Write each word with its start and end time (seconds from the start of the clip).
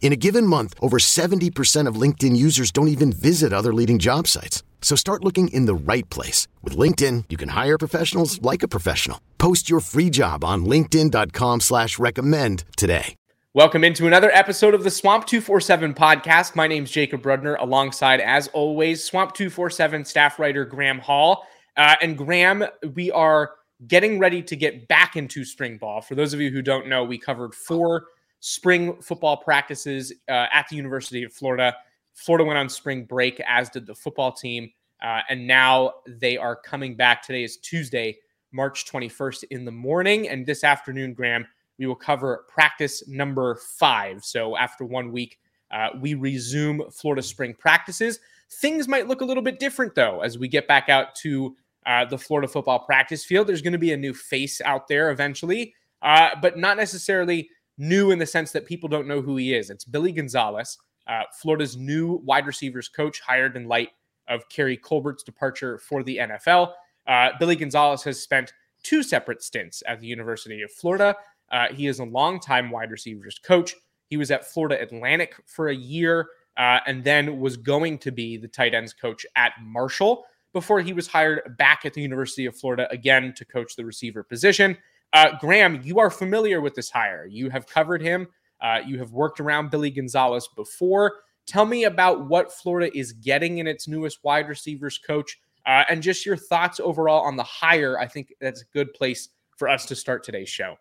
In 0.00 0.12
a 0.12 0.16
given 0.16 0.46
month, 0.46 0.74
over 0.80 0.98
70% 0.98 1.86
of 1.86 1.96
LinkedIn 1.96 2.34
users 2.36 2.70
don't 2.70 2.88
even 2.88 3.12
visit 3.12 3.52
other 3.52 3.74
leading 3.74 3.98
job 3.98 4.26
sites. 4.26 4.62
So 4.80 4.96
start 4.96 5.22
looking 5.22 5.48
in 5.48 5.66
the 5.66 5.74
right 5.74 6.08
place. 6.08 6.48
With 6.62 6.76
LinkedIn, 6.76 7.24
you 7.28 7.36
can 7.36 7.50
hire 7.50 7.76
professionals 7.76 8.40
like 8.40 8.62
a 8.62 8.68
professional. 8.68 9.20
Post 9.36 9.68
your 9.68 9.80
free 9.80 10.08
job 10.08 10.44
on 10.44 10.64
linkedin.com 10.64 11.60
slash 11.60 11.98
recommend 11.98 12.64
today. 12.78 13.16
Welcome 13.54 13.82
into 13.82 14.06
another 14.06 14.30
episode 14.30 14.72
of 14.72 14.84
the 14.84 14.90
Swamp 14.90 15.26
247 15.26 15.94
podcast. 15.94 16.54
My 16.54 16.68
name's 16.68 16.92
Jacob 16.92 17.22
Rudner, 17.22 17.56
alongside, 17.58 18.20
as 18.20 18.46
always, 18.48 19.02
Swamp 19.02 19.34
247 19.34 20.04
staff 20.04 20.38
writer 20.38 20.64
Graham 20.64 21.00
Hall. 21.00 21.44
Uh, 21.76 21.96
and 22.00 22.16
Graham, 22.16 22.64
we 22.94 23.10
are 23.10 23.52
getting 23.88 24.20
ready 24.20 24.42
to 24.42 24.54
get 24.54 24.86
back 24.86 25.16
into 25.16 25.44
spring 25.44 25.76
ball. 25.76 26.02
For 26.02 26.14
those 26.14 26.34
of 26.34 26.40
you 26.40 26.50
who 26.50 26.62
don't 26.62 26.86
know, 26.86 27.02
we 27.02 27.18
covered 27.18 27.52
four– 27.52 28.04
spring 28.40 29.00
football 29.00 29.36
practices 29.36 30.12
uh, 30.28 30.46
at 30.52 30.68
the 30.68 30.76
University 30.76 31.24
of 31.24 31.32
Florida. 31.32 31.74
Florida 32.14 32.44
went 32.44 32.58
on 32.58 32.68
spring 32.68 33.04
break, 33.04 33.40
as 33.46 33.70
did 33.70 33.86
the 33.86 33.94
football 33.94 34.32
team. 34.32 34.70
Uh, 35.02 35.20
and 35.28 35.46
now 35.46 35.94
they 36.06 36.36
are 36.36 36.56
coming 36.56 36.96
back. 36.96 37.22
Today 37.22 37.44
is 37.44 37.56
Tuesday, 37.58 38.18
March 38.52 38.86
21st 38.86 39.44
in 39.50 39.64
the 39.64 39.70
morning. 39.70 40.28
And 40.28 40.44
this 40.44 40.64
afternoon, 40.64 41.14
Graham, 41.14 41.46
we 41.78 41.86
will 41.86 41.94
cover 41.94 42.44
practice 42.48 43.06
number 43.06 43.56
five. 43.78 44.24
So 44.24 44.56
after 44.56 44.84
one 44.84 45.12
week, 45.12 45.38
uh, 45.70 45.90
we 46.00 46.14
resume 46.14 46.82
Florida 46.90 47.22
spring 47.22 47.54
practices. 47.54 48.18
Things 48.50 48.88
might 48.88 49.06
look 49.06 49.20
a 49.20 49.24
little 49.24 49.42
bit 49.42 49.60
different, 49.60 49.94
though, 49.94 50.20
as 50.20 50.38
we 50.38 50.48
get 50.48 50.66
back 50.66 50.88
out 50.88 51.14
to 51.16 51.54
uh, 51.86 52.04
the 52.04 52.18
Florida 52.18 52.48
football 52.48 52.80
practice 52.80 53.24
field. 53.24 53.46
There's 53.46 53.62
going 53.62 53.72
to 53.72 53.78
be 53.78 53.92
a 53.92 53.96
new 53.96 54.14
face 54.14 54.60
out 54.62 54.88
there 54.88 55.10
eventually, 55.10 55.74
uh, 56.02 56.30
but 56.40 56.58
not 56.58 56.76
necessarily 56.76 57.50
new 57.78 58.10
in 58.10 58.18
the 58.18 58.26
sense 58.26 58.52
that 58.52 58.66
people 58.66 58.88
don't 58.88 59.06
know 59.06 59.22
who 59.22 59.36
he 59.36 59.54
is. 59.54 59.70
It's 59.70 59.84
Billy 59.84 60.12
Gonzales, 60.12 60.78
uh, 61.06 61.22
Florida's 61.40 61.76
new 61.76 62.20
wide 62.24 62.46
receivers 62.46 62.88
coach, 62.88 63.20
hired 63.20 63.56
in 63.56 63.66
light 63.66 63.90
of 64.28 64.48
Keary 64.48 64.76
Colbert's 64.76 65.22
departure 65.22 65.78
for 65.78 66.02
the 66.02 66.18
NFL. 66.18 66.72
Uh, 67.06 67.30
Billy 67.38 67.56
Gonzales 67.56 68.02
has 68.04 68.20
spent 68.20 68.52
two 68.82 69.02
separate 69.02 69.42
stints 69.42 69.82
at 69.86 70.00
the 70.00 70.06
University 70.06 70.62
of 70.62 70.70
Florida. 70.70 71.16
Uh, 71.50 71.68
he 71.72 71.86
is 71.86 71.98
a 71.98 72.04
longtime 72.04 72.70
wide 72.70 72.90
receivers 72.90 73.38
coach. 73.38 73.74
He 74.08 74.16
was 74.16 74.30
at 74.30 74.44
Florida 74.44 74.80
Atlantic 74.80 75.34
for 75.46 75.68
a 75.68 75.74
year 75.74 76.28
uh, 76.56 76.80
and 76.86 77.04
then 77.04 77.38
was 77.40 77.56
going 77.56 77.98
to 77.98 78.10
be 78.10 78.36
the 78.36 78.48
tight 78.48 78.74
ends 78.74 78.92
coach 78.92 79.24
at 79.36 79.52
Marshall 79.62 80.24
before 80.52 80.80
he 80.80 80.92
was 80.92 81.06
hired 81.06 81.56
back 81.56 81.84
at 81.84 81.94
the 81.94 82.02
University 82.02 82.46
of 82.46 82.56
Florida 82.56 82.88
again 82.90 83.32
to 83.36 83.44
coach 83.44 83.76
the 83.76 83.84
receiver 83.84 84.22
position. 84.22 84.76
Uh, 85.12 85.36
Graham, 85.40 85.80
you 85.82 85.98
are 85.98 86.10
familiar 86.10 86.60
with 86.60 86.74
this 86.74 86.90
hire. 86.90 87.26
You 87.26 87.50
have 87.50 87.66
covered 87.66 88.02
him. 88.02 88.28
Uh, 88.60 88.80
you 88.84 88.98
have 88.98 89.12
worked 89.12 89.40
around 89.40 89.70
Billy 89.70 89.90
Gonzales 89.90 90.48
before. 90.56 91.20
Tell 91.46 91.64
me 91.64 91.84
about 91.84 92.28
what 92.28 92.52
Florida 92.52 92.96
is 92.96 93.12
getting 93.12 93.58
in 93.58 93.66
its 93.66 93.88
newest 93.88 94.22
wide 94.22 94.48
receivers 94.48 94.98
coach 94.98 95.40
uh, 95.66 95.84
and 95.88 96.02
just 96.02 96.26
your 96.26 96.36
thoughts 96.36 96.80
overall 96.80 97.24
on 97.24 97.36
the 97.36 97.42
hire. 97.42 97.98
I 97.98 98.06
think 98.06 98.34
that's 98.40 98.62
a 98.62 98.66
good 98.72 98.92
place 98.92 99.30
for 99.56 99.68
us 99.68 99.86
to 99.86 99.96
start 99.96 100.24
today's 100.24 100.48
show. 100.48 100.76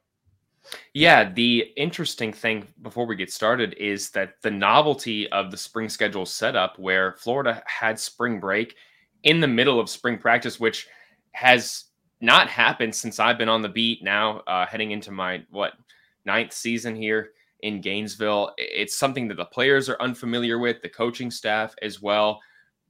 Yeah, 0.94 1.32
the 1.32 1.72
interesting 1.78 2.34
thing 2.34 2.68
before 2.82 3.06
we 3.06 3.16
get 3.16 3.32
started 3.32 3.76
is 3.80 4.10
that 4.12 4.34
the 4.42 4.52
novelty 4.52 5.30
of 5.32 5.52
the 5.52 5.58
spring 5.58 5.88
schedule 5.88 6.26
setup, 6.26 6.78
where 6.78 7.14
Florida 7.14 7.64
had 7.66 8.00
spring 8.00 8.40
break 8.40 8.76
in 9.24 9.40
the 9.40 9.48
middle 9.48 9.80
of 9.80 9.90
spring 9.90 10.18
practice, 10.18 10.60
which 10.60 10.88
has 11.32 11.86
not 12.22 12.50
happened 12.50 12.96
since 12.96 13.20
I've 13.20 13.38
been 13.38 13.50
on 13.50 13.62
the 13.62 13.70
beat 13.70 14.04
now, 14.04 14.40
uh, 14.48 14.66
heading 14.66 14.92
into 14.92 15.12
my 15.12 15.44
what 15.50 15.74
ninth 16.26 16.54
season 16.54 16.96
here 16.96 17.32
in 17.62 17.82
Gainesville. 17.82 18.54
It's 18.58 18.98
something 18.98 19.28
that 19.28 19.38
the 19.38 19.46
players 19.46 19.90
are 19.90 20.02
unfamiliar 20.02 20.60
with, 20.60 20.82
the 20.82 20.90
coaching 20.90 21.32
staff 21.32 21.76
as 21.82 22.02
well. 22.02 22.40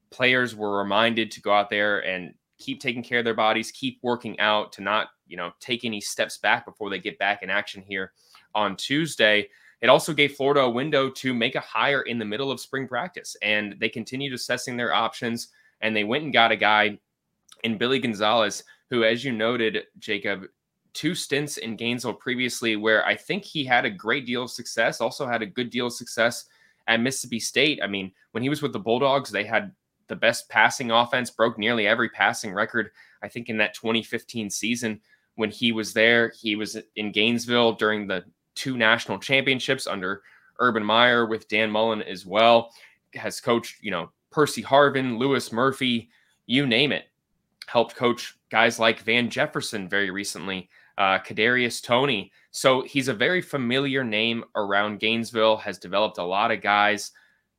Players 0.09 0.55
were 0.55 0.77
reminded 0.77 1.31
to 1.31 1.41
go 1.41 1.51
out 1.51 1.69
there 1.69 1.99
and 2.05 2.33
keep 2.57 2.79
taking 2.79 3.03
care 3.03 3.19
of 3.19 3.25
their 3.25 3.33
bodies, 3.33 3.71
keep 3.71 3.99
working 4.01 4.39
out, 4.39 4.71
to 4.73 4.81
not 4.81 5.09
you 5.27 5.37
know 5.37 5.51
take 5.59 5.83
any 5.83 5.99
steps 5.99 6.37
back 6.37 6.66
before 6.66 6.89
they 6.89 6.99
get 6.99 7.19
back 7.19 7.43
in 7.43 7.49
action 7.49 7.83
here 7.87 8.13
on 8.55 8.75
Tuesday. 8.75 9.47
It 9.81 9.89
also 9.89 10.13
gave 10.13 10.33
Florida 10.33 10.61
a 10.61 10.69
window 10.69 11.09
to 11.09 11.33
make 11.33 11.55
a 11.55 11.59
hire 11.59 12.01
in 12.01 12.17
the 12.17 12.25
middle 12.25 12.49
of 12.49 12.59
spring 12.59 12.87
practice, 12.87 13.35
and 13.41 13.75
they 13.79 13.89
continued 13.89 14.33
assessing 14.33 14.75
their 14.75 14.93
options. 14.93 15.49
And 15.81 15.95
they 15.95 16.03
went 16.03 16.23
and 16.23 16.33
got 16.33 16.51
a 16.51 16.55
guy 16.55 16.97
in 17.63 17.77
Billy 17.77 17.99
Gonzales 17.99 18.63
who, 18.89 19.03
as 19.03 19.23
you 19.23 19.31
noted, 19.31 19.83
Jacob, 19.99 20.45
two 20.93 21.13
stints 21.13 21.57
in 21.57 21.75
Gainesville 21.75 22.13
previously, 22.13 22.75
where 22.75 23.05
I 23.05 23.15
think 23.15 23.43
he 23.43 23.63
had 23.63 23.85
a 23.85 23.89
great 23.89 24.25
deal 24.25 24.43
of 24.43 24.51
success, 24.51 25.01
also 25.01 25.27
had 25.27 25.41
a 25.41 25.47
good 25.47 25.69
deal 25.69 25.87
of 25.87 25.93
success 25.93 26.45
at 26.87 27.01
Mississippi 27.01 27.39
State. 27.39 27.79
I 27.83 27.87
mean, 27.87 28.11
when 28.31 28.43
he 28.43 28.49
was 28.49 28.61
with 28.61 28.73
the 28.73 28.79
Bulldogs, 28.79 29.29
they 29.29 29.43
had 29.43 29.73
the 30.07 30.15
best 30.15 30.49
passing 30.49 30.91
offense, 30.91 31.29
broke 31.29 31.57
nearly 31.57 31.85
every 31.85 32.09
passing 32.09 32.53
record. 32.53 32.91
I 33.21 33.27
think 33.27 33.49
in 33.49 33.57
that 33.57 33.73
2015 33.73 34.49
season 34.49 35.01
when 35.35 35.51
he 35.51 35.71
was 35.71 35.93
there, 35.93 36.31
he 36.39 36.55
was 36.55 36.77
in 36.95 37.11
Gainesville 37.11 37.73
during 37.73 38.07
the 38.07 38.23
two 38.55 38.75
national 38.77 39.19
championships 39.19 39.85
under 39.85 40.23
Urban 40.59 40.83
Meyer 40.83 41.27
with 41.27 41.47
Dan 41.47 41.69
Mullen 41.69 42.01
as 42.01 42.25
well. 42.25 42.71
Has 43.13 43.39
coached, 43.39 43.83
you 43.83 43.91
know, 43.91 44.09
Percy 44.31 44.63
Harvin, 44.63 45.17
Louis 45.17 45.51
Murphy, 45.51 46.09
you 46.47 46.65
name 46.65 46.91
it 46.91 47.05
helped 47.67 47.95
coach 47.95 48.36
guys 48.50 48.80
like 48.80 49.02
Van 49.02 49.30
Jefferson 49.30 49.90
very 49.90 50.09
recently, 50.09 50.69
uh, 50.97 51.19
Kadarius 51.19 51.81
Toney. 51.81 52.31
So 52.52 52.81
he's 52.81 53.08
a 53.08 53.13
very 53.13 53.41
familiar 53.41 54.03
name 54.03 54.44
around 54.56 55.00
Gainesville. 55.00 55.58
Has 55.58 55.78
developed 55.78 56.18
a 56.18 56.24
lot 56.24 56.52
of 56.52 56.62
guys. 56.62 57.12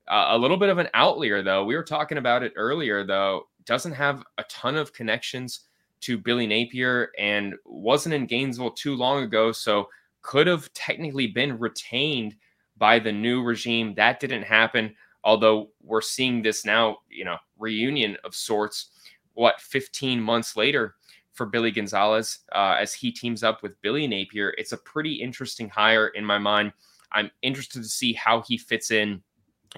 Uh, 0.08 0.28
a 0.30 0.38
little 0.38 0.56
bit 0.56 0.70
of 0.70 0.78
an 0.78 0.88
outlier 0.94 1.42
though. 1.42 1.64
We 1.64 1.76
were 1.76 1.84
talking 1.84 2.18
about 2.18 2.42
it 2.42 2.52
earlier 2.56 3.04
though. 3.04 3.48
Doesn't 3.66 3.92
have 3.92 4.22
a 4.38 4.44
ton 4.44 4.76
of 4.76 4.92
connections 4.92 5.60
to 6.00 6.16
Billy 6.16 6.46
Napier 6.46 7.10
and 7.18 7.54
wasn't 7.66 8.14
in 8.14 8.26
Gainesville 8.26 8.70
too 8.70 8.94
long 8.94 9.22
ago. 9.22 9.52
So 9.52 9.88
could 10.22 10.46
have 10.46 10.72
technically 10.72 11.26
been 11.26 11.58
retained 11.58 12.36
by 12.76 12.98
the 12.98 13.12
new 13.12 13.42
regime. 13.42 13.94
That 13.94 14.20
didn't 14.20 14.44
happen. 14.44 14.94
Although 15.24 15.70
we're 15.82 16.00
seeing 16.00 16.42
this 16.42 16.64
now, 16.64 16.98
you 17.10 17.24
know, 17.24 17.36
reunion 17.58 18.16
of 18.24 18.34
sorts 18.34 18.90
what 19.38 19.60
15 19.60 20.20
months 20.20 20.56
later 20.56 20.96
for 21.32 21.46
Billy 21.46 21.70
Gonzales 21.70 22.40
uh, 22.52 22.76
as 22.78 22.92
he 22.92 23.12
teams 23.12 23.44
up 23.44 23.62
with 23.62 23.80
Billy 23.82 24.08
Napier. 24.08 24.52
It's 24.58 24.72
a 24.72 24.78
pretty 24.78 25.14
interesting 25.14 25.68
hire 25.68 26.08
in 26.08 26.24
my 26.24 26.38
mind. 26.38 26.72
I'm 27.12 27.30
interested 27.42 27.80
to 27.80 27.88
see 27.88 28.12
how 28.14 28.42
he 28.42 28.58
fits 28.58 28.90
in 28.90 29.22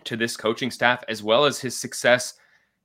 to 0.04 0.16
this 0.16 0.34
coaching 0.34 0.70
staff 0.70 1.04
as 1.08 1.22
well 1.22 1.44
as 1.44 1.60
his 1.60 1.76
success 1.76 2.34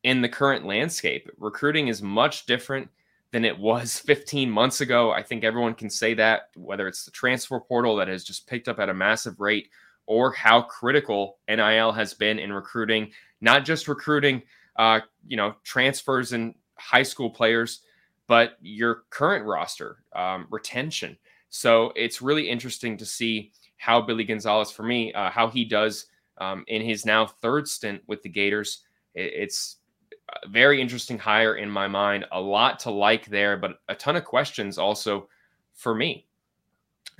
in 0.03 0.21
the 0.21 0.27
current 0.27 0.65
landscape. 0.65 1.29
Recruiting 1.37 1.87
is 1.87 2.01
much 2.01 2.45
different 2.45 2.89
than 3.31 3.45
it 3.45 3.57
was 3.57 3.97
15 4.05 4.51
months 4.51 4.81
ago. 4.81 5.11
I 5.11 5.23
think 5.23 5.45
everyone 5.45 5.75
can 5.75 5.89
say 5.89 6.13
that, 6.15 6.49
whether 6.57 6.89
it's 6.89 7.05
the 7.05 7.11
transfer 7.11 7.61
portal 7.61 7.95
that 7.95 8.09
has 8.09 8.25
just 8.25 8.47
picked 8.47 8.67
up 8.67 8.79
at 8.79 8.89
a 8.89 8.93
massive 8.93 9.39
rate 9.39 9.69
or 10.07 10.33
how 10.33 10.61
critical 10.63 11.37
NIL 11.47 11.93
has 11.93 12.13
been 12.13 12.37
in 12.37 12.51
recruiting, 12.51 13.11
not 13.39 13.63
just 13.63 13.87
recruiting, 13.87 14.41
uh, 14.75 14.99
you 15.25 15.37
know, 15.37 15.55
transfers 15.63 16.33
and 16.33 16.53
high 16.77 17.03
school 17.03 17.29
players, 17.29 17.81
but 18.27 18.57
your 18.61 19.03
current 19.09 19.45
roster 19.45 20.03
um, 20.15 20.47
retention. 20.49 21.17
So 21.49 21.91
it's 21.95 22.21
really 22.21 22.49
interesting 22.49 22.97
to 22.97 23.05
see 23.05 23.51
how 23.77 24.01
Billy 24.01 24.23
Gonzales, 24.23 24.71
for 24.71 24.83
me, 24.83 25.13
uh, 25.13 25.29
how 25.29 25.47
he 25.47 25.63
does 25.65 26.07
um, 26.39 26.63
in 26.67 26.81
his 26.81 27.05
now 27.05 27.25
third 27.25 27.67
stint 27.67 28.01
with 28.07 28.21
the 28.23 28.29
Gators. 28.29 28.83
It's 29.13 29.77
very 30.49 30.81
interesting 30.81 31.17
hire 31.17 31.55
in 31.55 31.69
my 31.69 31.87
mind. 31.87 32.25
A 32.31 32.41
lot 32.41 32.79
to 32.79 32.91
like 32.91 33.25
there, 33.27 33.57
but 33.57 33.79
a 33.89 33.95
ton 33.95 34.15
of 34.15 34.25
questions 34.25 34.77
also 34.77 35.29
for 35.73 35.95
me. 35.95 36.25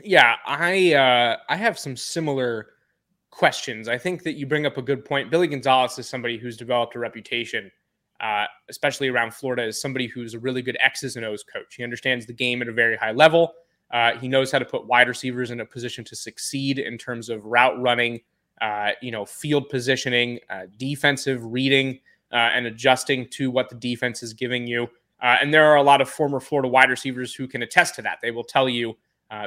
Yeah, 0.04 0.36
I 0.46 0.94
uh, 0.94 1.38
I 1.48 1.56
have 1.56 1.80
some 1.80 1.96
similar 1.96 2.72
questions. 3.30 3.88
I 3.88 3.98
think 3.98 4.24
that 4.24 4.34
you 4.34 4.46
bring 4.46 4.66
up 4.66 4.78
a 4.78 4.82
good 4.82 5.06
point. 5.06 5.30
Billy 5.30 5.48
Gonzales 5.48 5.98
is 6.00 6.08
somebody 6.08 6.38
who's 6.38 6.58
developed 6.58 6.96
a 6.96 7.00
reputation, 7.00 7.72
uh, 8.22 8.46
especially 8.70 9.10
around 9.10 9.34
Florida, 9.34 9.64
as 9.64 9.80
somebody 9.80 10.08
who's 10.08 10.34
a 10.34 10.40
really 10.40 10.62
good 10.62 10.78
X's 10.82 11.16
and 11.16 11.26
O's 11.26 11.44
coach. 11.44 11.76
He 11.76 11.84
understands 11.84 12.26
the 12.26 12.34
game 12.34 12.62
at 12.62 12.68
a 12.68 12.74
very 12.74 12.96
high 12.96 13.12
level. 13.12 13.54
Uh, 13.92 14.14
he 14.18 14.28
knows 14.28 14.52
how 14.52 14.60
to 14.60 14.66
put 14.66 14.88
wide 14.88 15.08
receivers 15.08 15.52
in 15.52 15.60
a 15.60 15.66
position 15.66 16.04
to 16.06 16.16
succeed 16.16 16.80
in 16.80 16.98
terms 16.98 17.30
of 17.30 17.46
route 17.46 17.80
running, 17.82 18.20
uh, 18.62 18.92
you 19.02 19.12
know, 19.12 19.26
field 19.26 19.70
positioning, 19.70 20.40
uh, 20.50 20.64
defensive 20.78 21.46
reading, 21.46 22.00
uh, 22.32 22.36
and 22.36 22.66
adjusting 22.66 23.28
to 23.30 23.52
what 23.52 23.70
the 23.70 23.76
defense 23.76 24.24
is 24.24 24.34
giving 24.34 24.66
you. 24.66 24.88
And 25.22 25.54
there 25.54 25.66
are 25.66 25.78
a 25.78 25.84
lot 25.84 26.02
of 26.02 26.10
former 26.10 26.40
Florida 26.40 26.68
wide 26.68 26.90
receivers 26.90 27.34
who 27.34 27.48
can 27.48 27.64
attest 27.64 27.96
to 27.96 28.02
that. 28.04 28.20
They 28.22 28.30
will 28.30 28.44
tell 28.44 28.70
you 28.70 28.96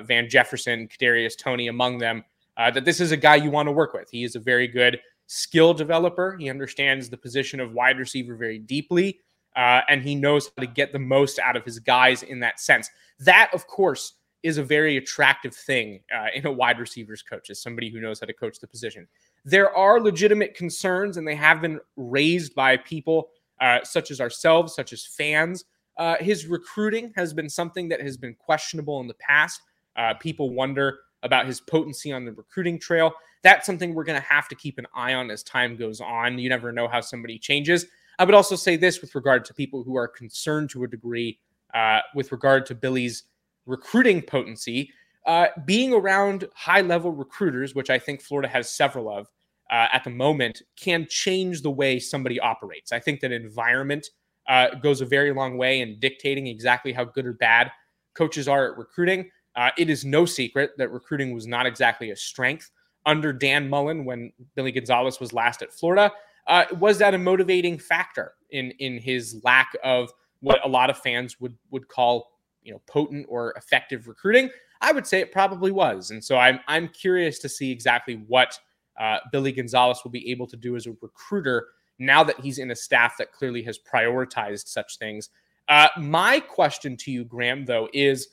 Van 0.03 0.29
Jefferson, 0.29 0.89
Kadarius 0.89 1.39
Toney, 1.39 1.69
among 1.69 1.99
them, 1.99 2.25
that 2.57 2.85
this 2.85 3.01
is 3.01 3.13
a 3.13 3.17
guy 3.17 3.37
you 3.37 3.51
want 3.51 3.69
to 3.69 3.73
work 3.73 3.95
with. 3.95 4.11
He 4.11 4.25
is 4.25 4.35
a 4.35 4.41
very 4.41 4.67
good 4.67 4.99
skill 5.29 5.75
developer. 5.75 6.37
He 6.37 6.51
understands 6.51 7.09
the 7.09 7.17
position 7.17 7.61
of 7.61 7.73
wide 7.73 7.99
receiver 7.99 8.35
very 8.35 8.59
deeply, 8.59 9.21
uh, 9.55 9.83
and 9.89 10.03
he 10.03 10.15
knows 10.15 10.51
how 10.57 10.63
to 10.65 10.67
get 10.67 10.93
the 10.93 10.99
most 10.99 11.39
out 11.39 11.57
of 11.57 11.65
his 11.65 11.79
guys 11.79 12.25
in 12.25 12.41
that 12.41 12.59
sense. 12.59 12.91
That, 13.21 13.51
of 13.53 13.67
course, 13.67 14.15
is 14.43 14.59
a 14.59 14.63
very 14.63 14.97
attractive 14.97 15.55
thing 15.55 16.01
uh, 16.15 16.27
in 16.35 16.47
a 16.47 16.53
wide 16.53 16.79
receivers 16.79 17.23
coach, 17.23 17.51
as 17.51 17.61
somebody 17.61 17.91
who 17.91 18.01
knows 18.01 18.21
how 18.21 18.27
to 18.27 18.33
coach 18.33 18.59
the 18.59 18.67
position. 18.67 19.07
There 19.45 19.75
are 19.77 20.01
legitimate 20.01 20.55
concerns, 20.55 21.17
and 21.17 21.27
they 21.27 21.35
have 21.35 21.61
been 21.61 21.81
raised 21.97 22.55
by 22.55 22.77
people 22.79 23.29
uh, 23.61 23.81
such 23.85 24.11
as 24.11 24.21
ourselves, 24.21 24.75
such 24.75 24.93
as 24.93 25.05
fans. 25.05 25.65
Uh, 25.99 26.17
his 26.21 26.47
recruiting 26.47 27.13
has 27.17 27.35
been 27.35 27.49
something 27.49 27.89
that 27.89 28.01
has 28.01 28.17
been 28.17 28.35
questionable 28.35 29.01
in 29.01 29.09
the 29.09 29.15
past. 29.15 29.61
Uh, 29.97 30.15
people 30.15 30.51
wonder 30.51 31.01
about 31.25 31.47
his 31.47 31.61
potency 31.61 32.13
on 32.13 32.25
the 32.25 32.33
recruiting 32.33 32.79
trail. 32.79 33.13
That's 33.43 33.67
something 33.67 33.95
we're 33.95 34.05
going 34.05 34.21
to 34.21 34.27
have 34.27 34.49
to 34.49 34.55
keep 34.55 34.79
an 34.79 34.87
eye 34.95 35.15
on 35.15 35.31
as 35.31 35.43
time 35.43 35.77
goes 35.77 36.01
on. 36.01 36.39
You 36.39 36.49
never 36.49 36.73
know 36.73 36.89
how 36.89 37.01
somebody 37.01 37.39
changes. 37.39 37.87
I 38.19 38.25
would 38.25 38.35
also 38.35 38.57
say 38.57 38.77
this 38.77 39.01
with 39.01 39.15
regard 39.15 39.45
to 39.47 39.55
people 39.55 39.83
who 39.85 39.97
are 39.97 40.09
concerned 40.09 40.71
to 40.71 40.85
a 40.85 40.89
degree 40.89 41.39
uh, 41.75 42.01
with 42.15 42.33
regard 42.33 42.67
to 42.67 42.75
Billy's 42.75 43.25
recruiting 43.67 44.23
potency. 44.23 44.91
Uh, 45.27 45.49
being 45.67 45.93
around 45.93 46.49
high 46.55 46.81
level 46.81 47.13
recruiters, 47.13 47.75
which 47.75 47.91
I 47.91 47.99
think 47.99 48.23
Florida 48.23 48.49
has 48.49 48.71
several 48.71 49.11
of 49.11 49.29
uh, 49.71 49.87
at 49.93 50.03
the 50.03 50.11
moment, 50.11 50.63
can 50.77 51.07
change 51.09 51.61
the 51.63 51.71
way 51.71 51.99
somebody 51.99 52.41
operates. 52.41 52.93
I 52.93 52.99
think 52.99 53.21
that 53.21 53.31
environment 53.31 54.09
uh, 54.49 54.75
goes 54.77 55.03
a 55.03 55.07
very 55.07 55.33
long 55.33 55.59
way 55.59 55.81
in 55.83 55.99
dictating 56.01 56.47
exactly 56.47 56.93
how 56.93 57.05
good 57.05 57.27
or 57.27 57.35
bad 57.35 57.71
coaches 58.15 58.49
are 58.49 58.73
at 58.73 58.79
recruiting. 58.79 59.31
Uh, 59.55 59.71
it 59.77 59.91
is 59.91 60.05
no 60.05 60.25
secret 60.25 60.71
that 60.79 60.91
recruiting 60.91 61.35
was 61.35 61.47
not 61.47 61.67
exactly 61.67 62.11
a 62.11 62.17
strength 62.17 62.71
under 63.09 63.33
Dan 63.33 63.69
Mullen 63.69 64.05
when 64.05 64.31
Billy 64.55 64.71
Gonzales 64.71 65.19
was 65.19 65.33
last 65.33 65.63
at 65.63 65.73
Florida. 65.73 66.13
Uh, 66.47 66.67
was 66.79 66.99
that 66.99 67.15
a 67.15 67.19
motivating 67.19 67.79
factor 67.79 68.35
in 68.51 68.71
in 68.73 68.99
his 68.99 69.41
lack 69.43 69.75
of 69.83 70.13
what 70.41 70.65
a 70.65 70.69
lot 70.69 70.91
of 70.91 70.99
fans 70.99 71.41
would 71.41 71.57
would 71.71 71.89
call 71.89 72.31
you 72.63 72.73
know 72.73 72.81
potent 72.87 73.27
or 73.29 73.53
effective 73.53 74.07
recruiting? 74.07 74.51
I 74.81 74.93
would 74.93 75.07
say 75.07 75.21
it 75.21 75.33
probably 75.33 75.73
was, 75.73 76.11
and 76.11 76.23
so 76.23 76.37
I'm 76.37 76.61
I'm 76.69 76.89
curious 76.89 77.39
to 77.41 77.49
see 77.49 77.73
exactly 77.73 78.23
what 78.29 78.59
uh, 79.01 79.19
Billy 79.33 79.53
Gonzales 79.53 80.05
will 80.05 80.11
be 80.11 80.31
able 80.31 80.47
to 80.47 80.57
do 80.57 80.77
as 80.77 80.87
a 80.87 80.95
recruiter 81.01 81.69
now 81.99 82.23
that 82.23 82.39
he's 82.41 82.59
in 82.59 82.71
a 82.71 82.77
staff 82.77 83.17
that 83.19 83.33
clearly 83.33 83.63
has 83.63 83.79
prioritized 83.79 84.69
such 84.69 84.99
things. 84.99 85.31
Uh, 85.69 85.89
my 85.99 86.41
question 86.41 86.97
to 86.97 87.11
you, 87.11 87.25
Graham, 87.25 87.65
though, 87.65 87.89
is 87.93 88.29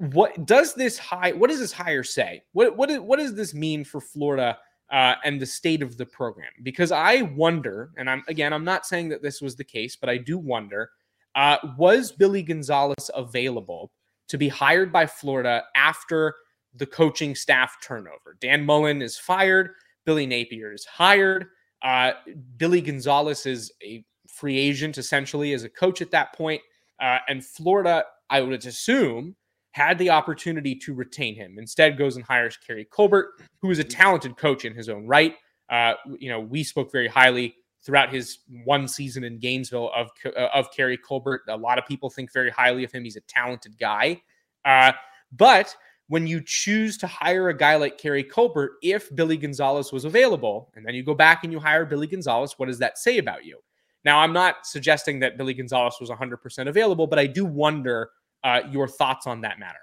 what 0.00 0.46
does 0.46 0.72
this 0.74 0.96
high 0.96 1.32
what 1.32 1.50
does 1.50 1.60
this 1.60 1.72
hire 1.72 2.02
say? 2.02 2.42
What 2.52 2.76
what, 2.76 2.90
what 3.04 3.18
does 3.18 3.34
this 3.34 3.52
mean 3.52 3.84
for 3.84 4.00
florida 4.00 4.56
uh, 4.90 5.14
and 5.24 5.38
the 5.38 5.46
state 5.46 5.82
of 5.82 5.98
the 5.98 6.06
program? 6.06 6.50
Because 6.62 6.90
i 6.90 7.22
wonder 7.22 7.90
and 7.98 8.08
i'm 8.08 8.22
again 8.26 8.54
i'm 8.54 8.64
not 8.64 8.86
saying 8.86 9.10
that 9.10 9.22
this 9.22 9.42
was 9.42 9.56
the 9.56 9.64
case 9.64 9.96
but 9.96 10.08
i 10.08 10.16
do 10.16 10.38
wonder 10.38 10.90
uh, 11.34 11.58
was 11.76 12.12
billy 12.12 12.42
gonzales 12.42 13.10
available 13.14 13.92
to 14.28 14.38
be 14.38 14.48
hired 14.48 14.90
by 14.90 15.04
florida 15.04 15.64
after 15.76 16.34
the 16.74 16.86
coaching 16.86 17.34
staff 17.34 17.76
turnover? 17.82 18.36
Dan 18.40 18.64
mullen 18.64 19.02
is 19.02 19.18
fired. 19.18 19.72
Billy 20.06 20.26
napier 20.26 20.72
is 20.72 20.84
hired. 20.86 21.46
Uh, 21.82 22.12
billy 22.56 22.80
gonzales 22.80 23.44
is 23.44 23.70
a 23.82 24.04
free 24.28 24.58
agent 24.58 24.96
essentially 24.96 25.52
as 25.52 25.64
a 25.64 25.68
coach 25.68 26.00
at 26.00 26.10
that 26.12 26.32
point. 26.32 26.62
Uh, 27.00 27.18
and 27.28 27.44
florida 27.44 28.04
i 28.28 28.40
would 28.40 28.64
assume 28.66 29.34
had 29.72 29.98
the 29.98 30.10
opportunity 30.10 30.74
to 30.74 30.94
retain 30.94 31.34
him. 31.34 31.56
Instead, 31.58 31.96
goes 31.96 32.16
and 32.16 32.24
hires 32.24 32.56
Keary 32.56 32.86
Colbert, 32.86 33.34
who 33.60 33.70
is 33.70 33.78
a 33.78 33.84
talented 33.84 34.36
coach 34.36 34.64
in 34.64 34.74
his 34.74 34.88
own 34.88 35.06
right. 35.06 35.36
Uh, 35.68 35.94
you 36.18 36.28
know, 36.28 36.40
we 36.40 36.64
spoke 36.64 36.90
very 36.90 37.06
highly 37.06 37.54
throughout 37.84 38.12
his 38.12 38.40
one 38.64 38.88
season 38.88 39.24
in 39.24 39.38
Gainesville 39.38 39.90
of 39.94 40.10
uh, 40.26 40.48
of 40.52 40.70
Keary 40.72 40.96
Colbert. 40.96 41.42
A 41.48 41.56
lot 41.56 41.78
of 41.78 41.86
people 41.86 42.10
think 42.10 42.32
very 42.32 42.50
highly 42.50 42.84
of 42.84 42.92
him. 42.92 43.04
He's 43.04 43.16
a 43.16 43.22
talented 43.22 43.78
guy. 43.78 44.20
Uh, 44.64 44.92
but 45.32 45.74
when 46.08 46.26
you 46.26 46.42
choose 46.44 46.98
to 46.98 47.06
hire 47.06 47.48
a 47.50 47.56
guy 47.56 47.76
like 47.76 47.96
Keary 47.96 48.24
Colbert, 48.24 48.72
if 48.82 49.14
Billy 49.14 49.36
Gonzales 49.36 49.92
was 49.92 50.04
available, 50.04 50.72
and 50.74 50.84
then 50.84 50.94
you 50.94 51.04
go 51.04 51.14
back 51.14 51.44
and 51.44 51.52
you 51.52 51.60
hire 51.60 51.86
Billy 51.86 52.08
Gonzales, 52.08 52.58
what 52.58 52.66
does 52.66 52.80
that 52.80 52.98
say 52.98 53.18
about 53.18 53.44
you? 53.44 53.60
Now, 54.04 54.18
I'm 54.18 54.32
not 54.32 54.66
suggesting 54.66 55.20
that 55.20 55.38
Billy 55.38 55.54
Gonzales 55.54 55.98
was 56.00 56.10
100% 56.10 56.68
available, 56.68 57.06
but 57.06 57.20
I 57.20 57.26
do 57.26 57.44
wonder 57.44 58.10
uh, 58.44 58.60
your 58.70 58.88
thoughts 58.88 59.26
on 59.26 59.40
that 59.42 59.58
matter? 59.58 59.78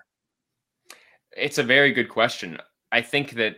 It's 1.36 1.57
a 1.57 1.63
very 1.63 1.92
good 1.92 2.09
question. 2.09 2.57
I 2.92 3.01
think 3.01 3.31
that 3.31 3.57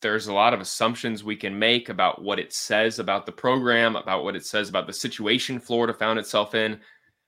there's 0.00 0.26
a 0.26 0.32
lot 0.32 0.52
of 0.52 0.60
assumptions 0.60 1.22
we 1.22 1.36
can 1.36 1.56
make 1.56 1.88
about 1.88 2.22
what 2.22 2.38
it 2.38 2.52
says 2.52 2.98
about 2.98 3.24
the 3.24 3.32
program, 3.32 3.96
about 3.96 4.24
what 4.24 4.34
it 4.34 4.44
says 4.44 4.68
about 4.68 4.86
the 4.86 4.92
situation 4.92 5.60
Florida 5.60 5.94
found 5.94 6.18
itself 6.18 6.54
in, 6.54 6.80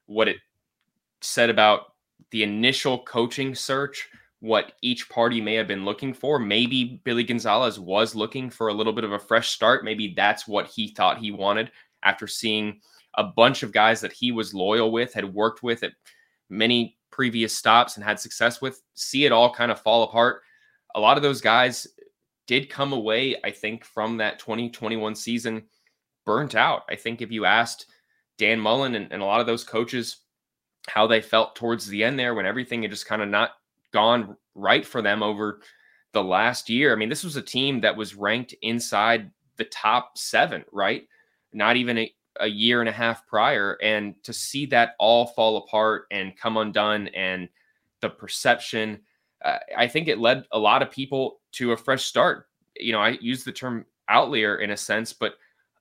what 0.07 0.29
it 0.29 0.39
said 1.21 1.51
about 1.51 1.95
the 2.33 2.43
initial 2.43 3.05
coaching 3.05 3.55
search, 3.55 4.09
what 4.41 4.73
each 4.83 5.09
party 5.09 5.41
may 5.41 5.55
have 5.55 5.69
been 5.69 5.85
looking 5.85 6.13
for. 6.13 6.39
Maybe 6.39 7.01
Billy 7.05 7.23
Gonzales 7.23 7.79
was 7.79 8.15
looking 8.15 8.51
for 8.51 8.69
a 8.69 8.75
little 8.75 8.93
bit 8.93 9.05
of 9.05 9.13
a 9.13 9.19
fresh 9.19 9.51
start. 9.51 9.85
Maybe 9.85 10.13
that's 10.15 10.49
what 10.49 10.67
he 10.67 10.89
thought 10.89 11.19
he 11.19 11.31
wanted 11.31 11.71
after 12.03 12.27
seeing 12.27 12.81
a 13.15 13.25
bunch 13.25 13.63
of 13.63 13.73
guys 13.73 14.01
that 14.01 14.13
he 14.13 14.33
was 14.33 14.53
loyal 14.53 14.91
with, 14.91 15.15
had 15.15 15.33
worked 15.33 15.63
with 15.63 15.83
at 15.85 15.93
many 16.51 16.99
previous 17.15 17.57
stops 17.57 17.95
and 17.95 18.05
had 18.05 18.19
success 18.19 18.61
with, 18.61 18.83
see 18.95 19.25
it 19.25 19.31
all 19.31 19.55
kind 19.55 19.71
of 19.71 19.81
fall 19.81 20.03
apart. 20.03 20.43
A 20.97 21.01
lot 21.01 21.17
of 21.17 21.23
those 21.23 21.41
guys 21.41 21.87
did 22.49 22.69
come 22.69 22.93
away, 22.93 23.37
I 23.45 23.53
think, 23.53 23.85
from 23.85 24.17
that 24.17 24.41
2021 24.41 25.15
season 25.15 25.63
burnt 26.27 26.57
out. 26.57 26.83
I 26.91 26.97
think 26.97 27.23
if 27.23 27.31
you 27.31 27.45
asked 27.45 27.87
Dan 28.37 28.59
Mullen 28.59 28.97
and, 28.97 29.13
and 29.13 29.23
a 29.23 29.25
lot 29.25 29.41
of 29.41 29.47
those 29.47 29.63
coaches 29.63 30.19
how 30.89 31.07
they 31.07 31.21
felt 31.21 31.55
towards 31.55 31.87
the 31.87 32.03
end 32.03 32.19
there 32.19 32.35
when 32.35 32.47
everything 32.47 32.83
had 32.83 32.91
just 32.91 33.07
kind 33.07 33.23
of 33.23 33.29
not 33.29 33.51
gone 33.93 34.37
right 34.57 34.85
for 34.85 35.01
them 35.01 35.23
over 35.23 35.61
the 36.13 36.23
last 36.23 36.69
year. 36.69 36.93
I 36.93 36.97
mean, 36.97 37.09
this 37.09 37.25
was 37.25 37.37
a 37.37 37.43
team 37.43 37.81
that 37.83 37.97
was 37.97 38.17
ranked 38.17 38.57
inside 38.61 39.31
the 39.57 39.65
top 39.65 40.19
seven, 40.19 40.65
right? 40.73 41.07
Not 41.53 41.77
even 41.77 41.97
a, 41.97 42.13
a 42.41 42.47
year 42.47 42.81
and 42.81 42.89
a 42.89 42.93
half 42.93 43.27
prior 43.27 43.79
and 43.83 44.15
to 44.25 44.33
see 44.33 44.67
that 44.67 44.95
all 44.99 45.27
fall 45.27 45.59
apart 45.59 46.07
and 46.11 46.37
come 46.37 46.57
undone 46.57 47.09
and 47.09 47.49
the 48.01 48.09
perception 48.09 49.01
uh, 49.45 49.59
i 49.77 49.87
think 49.87 50.09
it 50.09 50.19
led 50.19 50.45
a 50.53 50.59
lot 50.59 50.83
of 50.83 50.91
people 50.91 51.41
to 51.53 51.73
a 51.73 51.77
fresh 51.77 52.05
start. 52.05 52.49
You 52.77 52.93
know 52.93 53.01
i 53.01 53.11
use 53.21 53.45
the 53.45 53.53
term 53.53 53.87
outlier 54.09 54.57
in 54.57 54.71
a 54.71 54.77
sense 54.77 55.13
but 55.13 55.35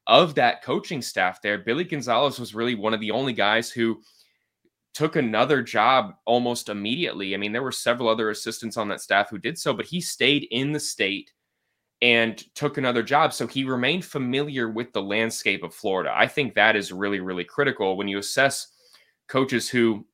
of 0.08 0.36
that 0.36 0.64
coaching 0.64 1.02
staff 1.02 1.42
there 1.42 1.58
billy 1.58 1.84
gonzales 1.84 2.40
was 2.40 2.56
really 2.56 2.76
one 2.76 2.94
of 2.94 3.00
the 3.00 3.12
only 3.12 3.34
guys 3.34 3.72
who 3.72 4.00
took 4.94 5.16
another 5.16 5.62
job 5.64 6.14
almost 6.26 6.70
immediately. 6.70 7.34
I 7.34 7.38
mean 7.38 7.52
there 7.52 7.64
were 7.64 7.72
several 7.72 8.08
other 8.08 8.30
assistants 8.30 8.78
on 8.78 8.88
that 8.90 9.02
staff 9.02 9.30
who 9.30 9.40
did 9.40 9.58
so 9.58 9.74
but 9.74 9.86
he 9.86 10.00
stayed 10.00 10.48
in 10.52 10.72
the 10.72 10.80
state 10.80 11.32
and 12.04 12.44
took 12.54 12.78
another 12.78 13.02
job. 13.02 13.34
So 13.34 13.48
he 13.48 13.64
remained 13.64 14.04
familiar 14.04 14.70
with 14.70 14.92
the 14.92 15.02
landscape 15.02 15.64
of 15.64 15.74
Florida. 15.74 16.12
I 16.14 16.28
think 16.28 16.54
that 16.54 16.76
is 16.76 16.92
really, 16.92 17.22
really 17.22 17.46
critical 17.46 17.96
when 17.96 18.10
you 18.10 18.18
assess 18.18 18.68
coaches 19.30 19.70
who 19.70 20.06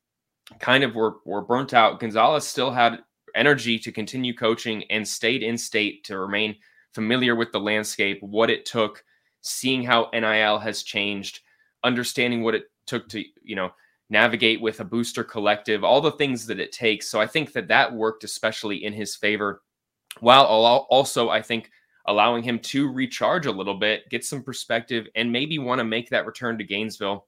kind 0.59 0.83
of 0.83 0.93
were, 0.93 1.15
were 1.25 1.41
burnt 1.41 1.73
out. 1.73 1.99
Gonzales 1.99 2.47
still 2.47 2.69
had 2.69 2.99
energy 3.33 3.79
to 3.79 3.91
continue 3.91 4.35
coaching 4.35 4.83
and 4.91 5.07
stayed 5.07 5.41
in 5.41 5.57
state 5.57 6.03
to 6.03 6.19
remain 6.19 6.55
familiar 6.93 7.35
with 7.35 7.51
the 7.51 7.59
landscape, 7.59 8.21
what 8.21 8.51
it 8.51 8.67
took, 8.67 9.03
seeing 9.41 9.81
how 9.81 10.11
NIL 10.13 10.59
has 10.59 10.83
changed, 10.83 11.39
understanding 11.83 12.43
what 12.43 12.53
it 12.53 12.65
took 12.85 13.09
to, 13.09 13.23
you 13.41 13.55
know, 13.55 13.71
navigate 14.11 14.61
with 14.61 14.79
a 14.79 14.85
booster 14.85 15.23
collective, 15.23 15.83
all 15.83 16.01
the 16.01 16.11
things 16.11 16.45
that 16.45 16.59
it 16.59 16.71
takes. 16.71 17.07
So 17.09 17.19
I 17.19 17.25
think 17.25 17.51
that 17.53 17.67
that 17.69 17.91
worked 17.91 18.23
especially 18.23 18.83
in 18.83 18.93
his 18.93 19.15
favor. 19.15 19.63
While 20.19 20.45
also, 20.45 21.29
I 21.29 21.41
think 21.41 21.71
allowing 22.09 22.41
him 22.41 22.57
to 22.57 22.91
recharge 22.91 23.45
a 23.45 23.51
little 23.51 23.75
bit, 23.75 24.09
get 24.09 24.25
some 24.25 24.41
perspective, 24.41 25.07
and 25.15 25.31
maybe 25.31 25.59
want 25.59 25.77
to 25.77 25.85
make 25.85 26.09
that 26.09 26.25
return 26.25 26.57
to 26.57 26.63
Gainesville 26.63 27.27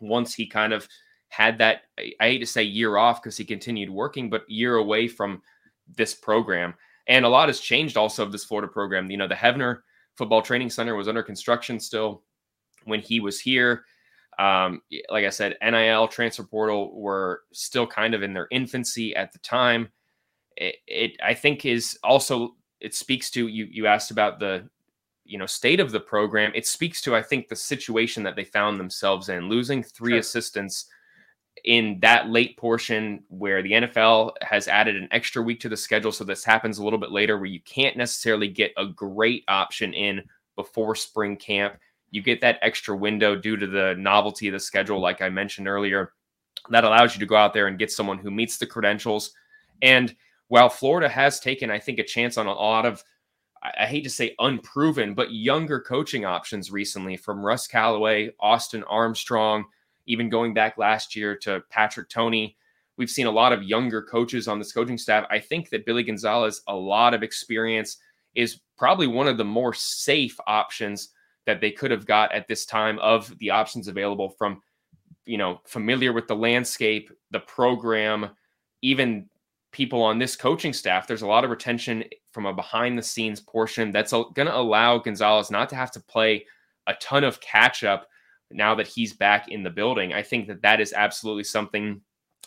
once 0.00 0.34
he 0.34 0.46
kind 0.46 0.72
of 0.72 0.88
had 1.28 1.58
that, 1.58 1.82
I 1.98 2.14
hate 2.20 2.38
to 2.38 2.46
say 2.46 2.62
year 2.62 2.96
off 2.96 3.22
because 3.22 3.36
he 3.36 3.44
continued 3.44 3.90
working, 3.90 4.30
but 4.30 4.48
year 4.48 4.76
away 4.76 5.08
from 5.08 5.42
this 5.94 6.14
program. 6.14 6.74
And 7.06 7.26
a 7.26 7.28
lot 7.28 7.50
has 7.50 7.60
changed 7.60 7.98
also 7.98 8.22
of 8.22 8.32
this 8.32 8.44
Florida 8.44 8.72
program. 8.72 9.10
You 9.10 9.18
know, 9.18 9.28
the 9.28 9.34
Heavner 9.34 9.82
Football 10.16 10.40
Training 10.40 10.70
Center 10.70 10.94
was 10.94 11.06
under 11.06 11.22
construction 11.22 11.78
still 11.78 12.22
when 12.84 13.00
he 13.00 13.20
was 13.20 13.38
here. 13.38 13.84
Um, 14.38 14.80
like 15.10 15.26
I 15.26 15.30
said, 15.30 15.56
NIL 15.62 16.08
transfer 16.08 16.44
portal 16.44 16.98
were 16.98 17.42
still 17.52 17.86
kind 17.86 18.14
of 18.14 18.22
in 18.22 18.32
their 18.32 18.48
infancy 18.50 19.14
at 19.14 19.32
the 19.32 19.38
time. 19.40 19.90
It, 20.56 20.76
it 20.86 21.12
I 21.22 21.34
think 21.34 21.66
is 21.66 21.98
also 22.02 22.56
it 22.84 22.94
speaks 22.94 23.30
to 23.30 23.48
you. 23.48 23.66
You 23.70 23.86
asked 23.86 24.10
about 24.10 24.38
the 24.38 24.68
you 25.24 25.38
know 25.38 25.46
state 25.46 25.80
of 25.80 25.90
the 25.90 26.00
program. 26.00 26.52
It 26.54 26.66
speaks 26.66 27.00
to 27.02 27.16
I 27.16 27.22
think 27.22 27.48
the 27.48 27.56
situation 27.56 28.22
that 28.24 28.36
they 28.36 28.44
found 28.44 28.78
themselves 28.78 29.30
in, 29.30 29.48
losing 29.48 29.82
three 29.82 30.12
sure. 30.12 30.18
assistants 30.20 30.86
in 31.64 31.98
that 32.00 32.28
late 32.28 32.56
portion 32.58 33.22
where 33.28 33.62
the 33.62 33.72
NFL 33.72 34.32
has 34.42 34.68
added 34.68 34.96
an 34.96 35.08
extra 35.12 35.42
week 35.42 35.60
to 35.60 35.68
the 35.68 35.76
schedule. 35.76 36.12
So 36.12 36.24
this 36.24 36.44
happens 36.44 36.78
a 36.78 36.84
little 36.84 36.98
bit 36.98 37.10
later 37.10 37.38
where 37.38 37.46
you 37.46 37.60
can't 37.60 37.96
necessarily 37.96 38.48
get 38.48 38.72
a 38.76 38.86
great 38.86 39.44
option 39.48 39.94
in 39.94 40.22
before 40.56 40.94
spring 40.94 41.36
camp. 41.36 41.76
You 42.10 42.22
get 42.22 42.40
that 42.42 42.58
extra 42.60 42.94
window 42.94 43.34
due 43.34 43.56
to 43.56 43.66
the 43.66 43.94
novelty 43.98 44.48
of 44.48 44.52
the 44.52 44.60
schedule, 44.60 45.00
like 45.00 45.22
I 45.22 45.30
mentioned 45.30 45.68
earlier. 45.68 46.12
That 46.70 46.84
allows 46.84 47.14
you 47.14 47.20
to 47.20 47.26
go 47.26 47.36
out 47.36 47.54
there 47.54 47.68
and 47.68 47.78
get 47.78 47.90
someone 47.90 48.18
who 48.18 48.30
meets 48.30 48.58
the 48.58 48.66
credentials. 48.66 49.32
And 49.80 50.14
while 50.48 50.68
Florida 50.68 51.08
has 51.08 51.40
taken, 51.40 51.70
I 51.70 51.78
think, 51.78 51.98
a 51.98 52.04
chance 52.04 52.36
on 52.36 52.46
a 52.46 52.52
lot 52.52 52.86
of, 52.86 53.02
I 53.78 53.86
hate 53.86 54.04
to 54.04 54.10
say 54.10 54.34
unproven, 54.38 55.14
but 55.14 55.32
younger 55.32 55.80
coaching 55.80 56.24
options 56.24 56.70
recently 56.70 57.16
from 57.16 57.44
Russ 57.44 57.66
Callaway, 57.66 58.30
Austin 58.38 58.84
Armstrong, 58.84 59.64
even 60.06 60.28
going 60.28 60.52
back 60.52 60.76
last 60.76 61.16
year 61.16 61.34
to 61.38 61.62
Patrick 61.70 62.10
Toney. 62.10 62.56
We've 62.96 63.10
seen 63.10 63.26
a 63.26 63.32
lot 63.32 63.52
of 63.52 63.62
younger 63.62 64.02
coaches 64.02 64.46
on 64.48 64.58
this 64.58 64.72
coaching 64.72 64.98
staff. 64.98 65.26
I 65.30 65.38
think 65.38 65.70
that 65.70 65.86
Billy 65.86 66.02
Gonzales, 66.02 66.62
a 66.68 66.76
lot 66.76 67.14
of 67.14 67.22
experience, 67.22 67.96
is 68.34 68.60
probably 68.76 69.06
one 69.06 69.28
of 69.28 69.38
the 69.38 69.44
more 69.44 69.72
safe 69.72 70.38
options 70.46 71.08
that 71.46 71.60
they 71.60 71.70
could 71.70 71.90
have 71.90 72.06
got 72.06 72.32
at 72.32 72.46
this 72.48 72.66
time 72.66 72.98
of 72.98 73.36
the 73.38 73.50
options 73.50 73.88
available 73.88 74.28
from, 74.28 74.60
you 75.24 75.38
know, 75.38 75.60
familiar 75.64 76.12
with 76.12 76.26
the 76.28 76.36
landscape, 76.36 77.10
the 77.30 77.40
program, 77.40 78.30
even 78.82 79.28
people 79.74 80.00
on 80.02 80.18
this 80.18 80.36
coaching 80.36 80.72
staff. 80.72 81.06
There's 81.06 81.22
a 81.22 81.26
lot 81.26 81.44
of 81.44 81.50
retention 81.50 82.04
from 82.32 82.46
a 82.46 82.54
behind 82.54 82.96
the 82.96 83.02
scenes 83.02 83.40
portion 83.40 83.90
that's 83.90 84.12
going 84.12 84.46
to 84.46 84.56
allow 84.56 84.98
Gonzales 84.98 85.50
not 85.50 85.68
to 85.68 85.76
have 85.76 85.90
to 85.90 86.00
play 86.00 86.46
a 86.86 86.94
ton 86.94 87.24
of 87.24 87.40
catch 87.40 87.84
up 87.84 88.08
now 88.50 88.74
that 88.74 88.86
he's 88.86 89.12
back 89.12 89.48
in 89.48 89.62
the 89.62 89.70
building. 89.70 90.12
I 90.12 90.22
think 90.22 90.46
that 90.46 90.62
that 90.62 90.80
is 90.80 90.92
absolutely 90.92 91.44
something, 91.44 92.00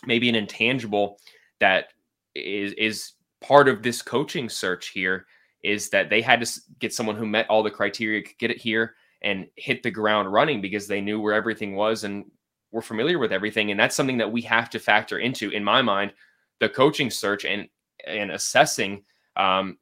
maybe 0.06 0.28
an 0.28 0.34
intangible 0.34 1.20
that 1.60 1.88
is 2.34 2.72
is 2.72 3.12
part 3.40 3.68
of 3.68 3.82
this 3.82 4.02
coaching 4.02 4.48
search 4.48 4.88
here 4.88 5.26
is 5.62 5.90
that 5.90 6.08
they 6.08 6.22
had 6.22 6.44
to 6.44 6.60
get 6.78 6.94
someone 6.94 7.16
who 7.16 7.26
met 7.26 7.48
all 7.48 7.62
the 7.62 7.70
criteria, 7.70 8.22
could 8.22 8.38
get 8.38 8.50
it 8.50 8.58
here 8.58 8.94
and 9.22 9.46
hit 9.56 9.82
the 9.82 9.90
ground 9.90 10.32
running 10.32 10.60
because 10.60 10.86
they 10.86 11.00
knew 11.00 11.20
where 11.20 11.34
everything 11.34 11.74
was 11.74 12.04
and 12.04 12.24
were 12.70 12.82
familiar 12.82 13.18
with 13.18 13.32
everything. 13.32 13.70
And 13.70 13.78
that's 13.78 13.96
something 13.96 14.18
that 14.18 14.30
we 14.30 14.40
have 14.42 14.70
to 14.70 14.78
factor 14.78 15.18
into, 15.18 15.50
in 15.50 15.64
my 15.64 15.82
mind, 15.82 16.12
the 16.60 16.68
coaching 16.68 17.10
search 17.10 17.44
and 17.44 17.68
and 18.06 18.30
assessing 18.30 19.04
um, 19.36 19.78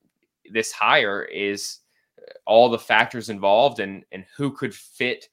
this 0.50 0.73
hire 0.73 1.23
is 1.23 1.78
all 2.47 2.68
the 2.68 2.78
factors 2.78 3.28
involved 3.28 3.80
and 3.80 4.04
and 4.12 4.25
who 4.37 4.50
could 4.50 4.75
fit 4.75 5.28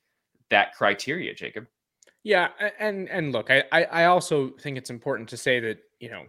that 0.50 0.74
criteria, 0.76 1.34
Jacob. 1.34 1.68
Yeah, 2.24 2.50
and 2.80 3.10
and 3.10 3.32
look, 3.32 3.50
I 3.52 3.64
I 3.72 4.06
also 4.06 4.50
think 4.62 4.78
it's 4.78 4.90
important 4.90 5.30
to 5.30 5.38
say 5.38 5.60
that 5.60 5.80
you 6.00 6.10
know 6.10 6.24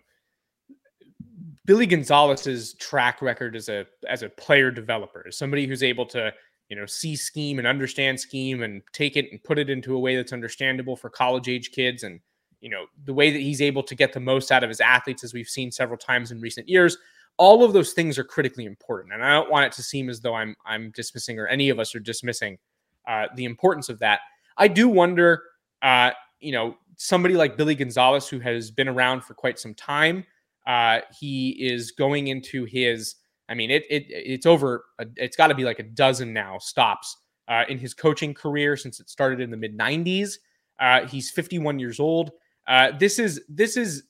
Billy 1.66 1.87
Gonzales's 1.87 2.75
track 2.75 3.23
record 3.23 3.54
as 3.56 3.68
a 3.68 3.87
as 4.09 4.23
a 4.23 4.28
player 4.28 4.71
developer, 4.71 5.25
as 5.28 5.37
somebody 5.37 5.66
who's 5.66 5.83
able 5.83 6.06
to 6.06 6.33
you 6.68 6.76
know 6.76 6.87
see 6.87 7.14
scheme 7.14 7.59
and 7.59 7.66
understand 7.66 8.18
scheme 8.18 8.62
and 8.62 8.83
take 8.92 9.16
it 9.16 9.30
and 9.30 9.42
put 9.44 9.59
it 9.59 9.71
into 9.71 9.94
a 9.94 9.99
way 9.99 10.16
that's 10.16 10.33
understandable 10.33 10.97
for 10.97 11.11
college 11.11 11.49
age 11.49 11.71
kids 11.71 12.02
and 12.02 12.21
you 12.64 12.71
know 12.71 12.87
the 13.04 13.14
way 13.14 13.30
that 13.30 13.40
he's 13.40 13.61
able 13.61 13.83
to 13.83 13.94
get 13.94 14.12
the 14.12 14.21
most 14.21 14.50
out 14.50 14.64
of 14.64 14.71
his 14.71 14.80
athletes 14.80 15.23
as 15.23 15.35
we've 15.35 15.49
seen 15.49 15.71
several 15.71 15.99
times 15.99 16.30
in 16.30 16.40
recent 16.40 16.68
years 16.68 16.97
all 17.37 17.64
of 17.64 17.73
those 17.73 17.92
things 17.92 18.18
are 18.18 18.25
critically 18.25 18.64
important 18.64 19.12
and 19.12 19.23
i 19.23 19.33
don't 19.33 19.50
want 19.50 19.66
it 19.66 19.73
to 19.73 19.83
seem 19.83 20.09
as 20.09 20.21
though 20.21 20.35
i'm 20.35 20.56
i'm 20.64 20.90
dismissing 20.92 21.38
or 21.38 21.47
any 21.47 21.68
of 21.68 21.78
us 21.78 21.94
are 21.94 22.00
dismissing 22.00 22.59
uh, 23.06 23.26
the 23.35 23.44
importance 23.44 23.88
of 23.88 23.99
that. 23.99 24.21
I 24.56 24.68
do 24.68 24.88
wonder, 24.88 25.42
uh, 25.83 26.12
you 26.40 26.52
know, 26.52 26.76
somebody 26.97 27.35
like 27.35 27.56
Billy 27.56 27.75
Gonzales 27.75 28.28
who 28.28 28.38
has 28.40 28.71
been 28.71 28.88
around 28.88 29.25
for 29.25 29.35
quite 29.35 29.59
some 29.59 29.75
time, 29.75 30.25
uh, 30.66 31.00
he 31.18 31.50
is 31.50 31.90
going 31.90 32.28
into 32.28 32.64
his. 32.64 33.16
I 33.49 33.54
mean, 33.54 33.71
it, 33.71 33.85
it 33.90 34.06
it's 34.09 34.47
over. 34.47 34.87
It's 35.16 35.37
got 35.37 35.49
to 35.49 35.54
be 35.54 35.64
like 35.64 35.78
a 35.78 35.83
dozen 35.83 36.33
now 36.33 36.56
stops 36.59 37.18
uh, 37.49 37.64
in 37.68 37.78
his 37.78 37.92
coaching 37.92 38.33
career 38.33 38.76
since 38.76 39.00
it 39.00 39.11
started 39.11 39.40
in 39.40 39.50
the 39.50 39.56
mid 39.56 39.76
'90s. 39.76 40.38
Uh, 40.80 41.06
he's 41.06 41.30
51 41.30 41.78
years 41.78 42.00
old. 42.00 42.33
Uh, 42.66 42.92
this 42.99 43.18
is 43.18 43.42
this 43.49 43.76
is 43.76 44.04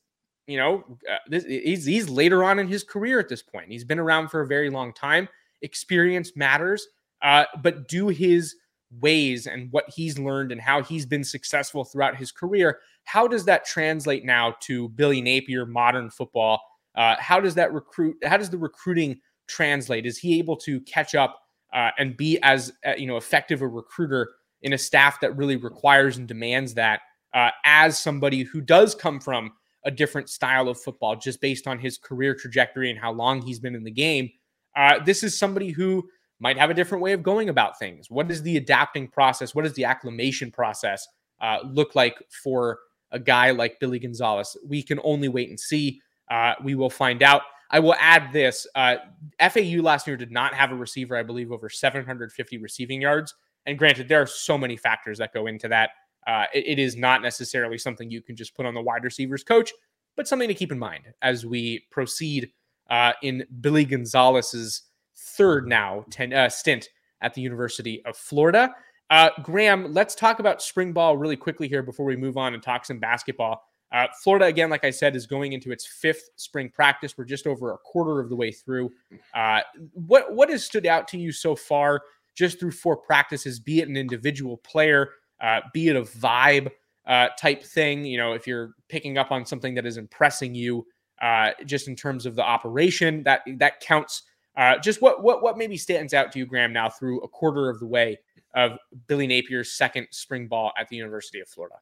you 0.46 0.58
know 0.58 0.84
this, 1.28 1.44
he's 1.44 1.84
he's 1.84 2.08
later 2.08 2.44
on 2.44 2.58
in 2.58 2.68
his 2.68 2.84
career 2.84 3.18
at 3.18 3.28
this 3.28 3.42
point. 3.42 3.70
He's 3.70 3.84
been 3.84 3.98
around 3.98 4.28
for 4.28 4.40
a 4.40 4.46
very 4.46 4.70
long 4.70 4.92
time. 4.92 5.28
Experience 5.62 6.32
matters, 6.36 6.86
but 7.22 7.88
do 7.88 8.08
his 8.08 8.54
ways 9.00 9.46
and 9.46 9.70
what 9.72 9.84
he's 9.94 10.18
learned 10.18 10.52
and 10.52 10.60
how 10.60 10.82
he's 10.82 11.06
been 11.06 11.24
successful 11.24 11.84
throughout 11.84 12.16
his 12.16 12.30
career. 12.30 12.80
How 13.04 13.26
does 13.26 13.44
that 13.46 13.64
translate 13.64 14.24
now 14.24 14.54
to 14.60 14.88
Billy 14.90 15.20
Napier, 15.20 15.66
modern 15.66 16.10
football? 16.10 16.60
Uh, 16.94 17.16
how 17.18 17.40
does 17.40 17.54
that 17.56 17.72
recruit? 17.72 18.16
How 18.24 18.36
does 18.36 18.50
the 18.50 18.58
recruiting 18.58 19.20
translate? 19.48 20.06
Is 20.06 20.18
he 20.18 20.38
able 20.38 20.56
to 20.58 20.80
catch 20.82 21.14
up 21.14 21.40
uh, 21.72 21.90
and 21.98 22.16
be 22.16 22.38
as 22.42 22.72
uh, 22.86 22.94
you 22.96 23.06
know 23.06 23.16
effective 23.16 23.62
a 23.62 23.68
recruiter 23.68 24.30
in 24.62 24.72
a 24.72 24.78
staff 24.78 25.20
that 25.20 25.36
really 25.36 25.56
requires 25.56 26.16
and 26.16 26.28
demands 26.28 26.74
that 26.74 27.00
uh, 27.34 27.50
as 27.64 28.00
somebody 28.00 28.42
who 28.42 28.60
does 28.60 28.94
come 28.94 29.20
from 29.20 29.52
a 29.84 29.90
different 29.90 30.30
style 30.30 30.68
of 30.68 30.80
football, 30.80 31.16
just 31.16 31.40
based 31.40 31.66
on 31.66 31.78
his 31.78 31.98
career 31.98 32.34
trajectory 32.34 32.90
and 32.90 32.98
how 32.98 33.12
long 33.12 33.42
he's 33.42 33.58
been 33.58 33.74
in 33.74 33.84
the 33.84 33.90
game? 33.90 34.30
Uh, 34.74 35.02
this 35.04 35.22
is 35.22 35.38
somebody 35.38 35.70
who 35.70 36.08
might 36.40 36.58
have 36.58 36.70
a 36.70 36.74
different 36.74 37.02
way 37.02 37.12
of 37.12 37.22
going 37.22 37.48
about 37.48 37.78
things. 37.78 38.10
What 38.10 38.30
is 38.30 38.42
the 38.42 38.56
adapting 38.56 39.08
process? 39.08 39.54
What 39.54 39.64
does 39.64 39.74
the 39.74 39.84
acclimation 39.84 40.50
process 40.50 41.06
uh, 41.40 41.58
look 41.64 41.94
like 41.94 42.16
for 42.42 42.78
a 43.12 43.18
guy 43.18 43.50
like 43.50 43.78
Billy 43.78 43.98
Gonzales? 43.98 44.56
We 44.66 44.82
can 44.82 44.98
only 45.04 45.28
wait 45.28 45.50
and 45.50 45.60
see. 45.60 46.00
Uh, 46.30 46.54
we 46.62 46.74
will 46.74 46.90
find 46.90 47.22
out. 47.22 47.42
I 47.70 47.80
will 47.80 47.94
add 47.98 48.32
this 48.32 48.66
uh, 48.74 48.96
FAU 49.40 49.80
last 49.82 50.06
year 50.06 50.16
did 50.16 50.30
not 50.30 50.54
have 50.54 50.70
a 50.70 50.76
receiver, 50.76 51.16
I 51.16 51.22
believe, 51.22 51.50
over 51.50 51.68
750 51.68 52.58
receiving 52.58 53.00
yards. 53.00 53.34
And 53.66 53.78
granted, 53.78 54.08
there 54.08 54.20
are 54.20 54.26
so 54.26 54.58
many 54.58 54.76
factors 54.76 55.18
that 55.18 55.32
go 55.32 55.46
into 55.46 55.68
that. 55.68 55.90
Uh, 56.26 56.46
it, 56.54 56.66
it 56.66 56.78
is 56.78 56.96
not 56.96 57.22
necessarily 57.22 57.78
something 57.78 58.10
you 58.10 58.22
can 58.22 58.36
just 58.36 58.54
put 58.54 58.66
on 58.66 58.74
the 58.74 58.80
wide 58.80 59.04
receivers 59.04 59.44
coach, 59.44 59.72
but 60.16 60.28
something 60.28 60.48
to 60.48 60.54
keep 60.54 60.72
in 60.72 60.78
mind 60.78 61.04
as 61.22 61.44
we 61.44 61.84
proceed 61.90 62.50
uh, 62.90 63.12
in 63.22 63.44
Billy 63.60 63.84
Gonzales's 63.84 64.82
third 65.16 65.66
now 65.68 66.04
ten, 66.10 66.32
uh, 66.32 66.48
stint 66.48 66.88
at 67.20 67.34
the 67.34 67.40
University 67.40 68.04
of 68.04 68.16
Florida. 68.16 68.74
Uh, 69.10 69.30
Graham, 69.42 69.92
let's 69.92 70.14
talk 70.14 70.38
about 70.38 70.62
spring 70.62 70.92
ball 70.92 71.16
really 71.16 71.36
quickly 71.36 71.68
here 71.68 71.82
before 71.82 72.06
we 72.06 72.16
move 72.16 72.36
on 72.36 72.54
and 72.54 72.62
talk 72.62 72.84
some 72.84 72.98
basketball. 72.98 73.62
Uh, 73.92 74.08
Florida, 74.22 74.46
again, 74.46 74.70
like 74.70 74.84
I 74.84 74.90
said, 74.90 75.14
is 75.14 75.26
going 75.26 75.52
into 75.52 75.70
its 75.70 75.86
fifth 75.86 76.30
spring 76.36 76.68
practice. 76.68 77.16
We're 77.16 77.24
just 77.24 77.46
over 77.46 77.72
a 77.72 77.78
quarter 77.78 78.18
of 78.18 78.28
the 78.28 78.34
way 78.34 78.50
through. 78.50 78.90
Uh, 79.34 79.60
what 79.92 80.34
what 80.34 80.50
has 80.50 80.64
stood 80.64 80.86
out 80.86 81.06
to 81.08 81.18
you 81.18 81.30
so 81.30 81.54
far, 81.54 82.02
just 82.34 82.58
through 82.58 82.72
four 82.72 82.96
practices? 82.96 83.60
Be 83.60 83.80
it 83.80 83.88
an 83.88 83.96
individual 83.96 84.56
player, 84.56 85.10
uh, 85.44 85.60
be 85.72 85.88
it 85.88 85.96
a 85.96 86.02
vibe 86.02 86.70
uh, 87.06 87.28
type 87.38 87.62
thing. 87.62 88.04
You 88.04 88.16
know, 88.16 88.32
if 88.32 88.46
you're 88.46 88.74
picking 88.88 89.18
up 89.18 89.30
on 89.30 89.44
something 89.44 89.74
that 89.74 89.84
is 89.84 89.98
impressing 89.98 90.54
you, 90.54 90.86
uh, 91.20 91.50
just 91.66 91.86
in 91.86 91.94
terms 91.94 92.24
of 92.26 92.34
the 92.34 92.42
operation, 92.42 93.22
that 93.24 93.42
that 93.58 93.80
counts 93.80 94.22
uh, 94.56 94.78
just 94.78 95.02
what 95.02 95.22
what 95.22 95.42
what 95.42 95.58
maybe 95.58 95.76
stands 95.76 96.14
out 96.14 96.32
to 96.32 96.38
you, 96.38 96.46
Graham, 96.46 96.72
now 96.72 96.88
through 96.88 97.20
a 97.20 97.28
quarter 97.28 97.68
of 97.68 97.78
the 97.78 97.86
way 97.86 98.18
of 98.54 98.78
Billy 99.06 99.26
Napier's 99.26 99.72
second 99.72 100.06
spring 100.10 100.46
ball 100.46 100.72
at 100.78 100.88
the 100.88 100.96
University 100.96 101.40
of 101.40 101.48
Florida? 101.48 101.76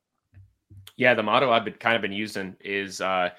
Yeah, 0.97 1.15
the 1.15 1.23
motto 1.23 1.51
I've 1.51 1.65
been 1.65 1.75
kind 1.75 1.97
of 1.97 2.03
been 2.03 2.13
using 2.13 2.57
is, 2.61 3.01
uh, 3.01 3.31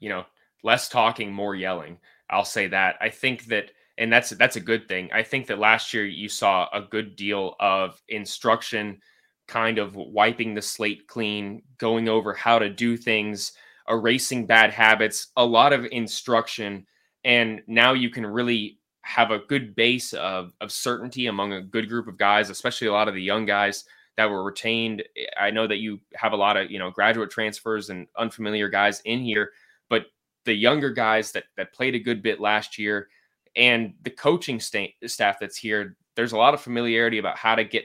you 0.00 0.08
know, 0.08 0.24
less 0.62 0.88
talking, 0.88 1.32
more 1.32 1.54
yelling. 1.54 1.98
I'll 2.30 2.44
say 2.44 2.66
that. 2.68 2.96
I 3.00 3.08
think 3.08 3.46
that, 3.46 3.70
and 3.98 4.12
that's 4.12 4.30
that's 4.30 4.56
a 4.56 4.60
good 4.60 4.88
thing. 4.88 5.10
I 5.12 5.22
think 5.22 5.46
that 5.48 5.58
last 5.58 5.92
year 5.92 6.06
you 6.06 6.28
saw 6.28 6.68
a 6.72 6.80
good 6.80 7.16
deal 7.16 7.56
of 7.60 8.00
instruction, 8.08 9.00
kind 9.46 9.78
of 9.78 9.96
wiping 9.96 10.54
the 10.54 10.62
slate 10.62 11.06
clean, 11.06 11.62
going 11.78 12.08
over 12.08 12.32
how 12.32 12.58
to 12.58 12.68
do 12.68 12.96
things, 12.96 13.52
erasing 13.88 14.46
bad 14.46 14.72
habits. 14.72 15.28
A 15.36 15.44
lot 15.44 15.72
of 15.72 15.86
instruction 15.86 16.86
and 17.26 17.60
now 17.66 17.92
you 17.92 18.08
can 18.08 18.24
really 18.24 18.78
have 19.02 19.32
a 19.32 19.40
good 19.40 19.74
base 19.74 20.12
of, 20.12 20.52
of 20.60 20.70
certainty 20.70 21.26
among 21.26 21.52
a 21.52 21.60
good 21.60 21.88
group 21.88 22.06
of 22.06 22.16
guys, 22.16 22.50
especially 22.50 22.86
a 22.86 22.92
lot 22.92 23.08
of 23.08 23.14
the 23.14 23.22
young 23.22 23.44
guys 23.44 23.84
that 24.16 24.30
were 24.30 24.44
retained. 24.44 25.02
I 25.38 25.50
know 25.50 25.66
that 25.66 25.78
you 25.78 26.00
have 26.14 26.32
a 26.32 26.36
lot 26.36 26.56
of 26.56 26.70
you 26.70 26.78
know 26.78 26.90
graduate 26.90 27.30
transfers 27.30 27.90
and 27.90 28.06
unfamiliar 28.16 28.68
guys 28.68 29.02
in 29.04 29.20
here, 29.20 29.50
but 29.90 30.06
the 30.44 30.54
younger 30.54 30.90
guys 30.90 31.32
that 31.32 31.44
that 31.56 31.72
played 31.72 31.96
a 31.96 32.00
good 32.00 32.22
bit 32.22 32.40
last 32.40 32.78
year 32.78 33.08
and 33.56 33.94
the 34.02 34.10
coaching 34.10 34.60
sta- 34.60 34.94
staff 35.06 35.38
that's 35.40 35.56
here, 35.56 35.96
there's 36.14 36.32
a 36.32 36.38
lot 36.38 36.54
of 36.54 36.60
familiarity 36.60 37.18
about 37.18 37.36
how 37.36 37.56
to 37.56 37.64
get 37.64 37.84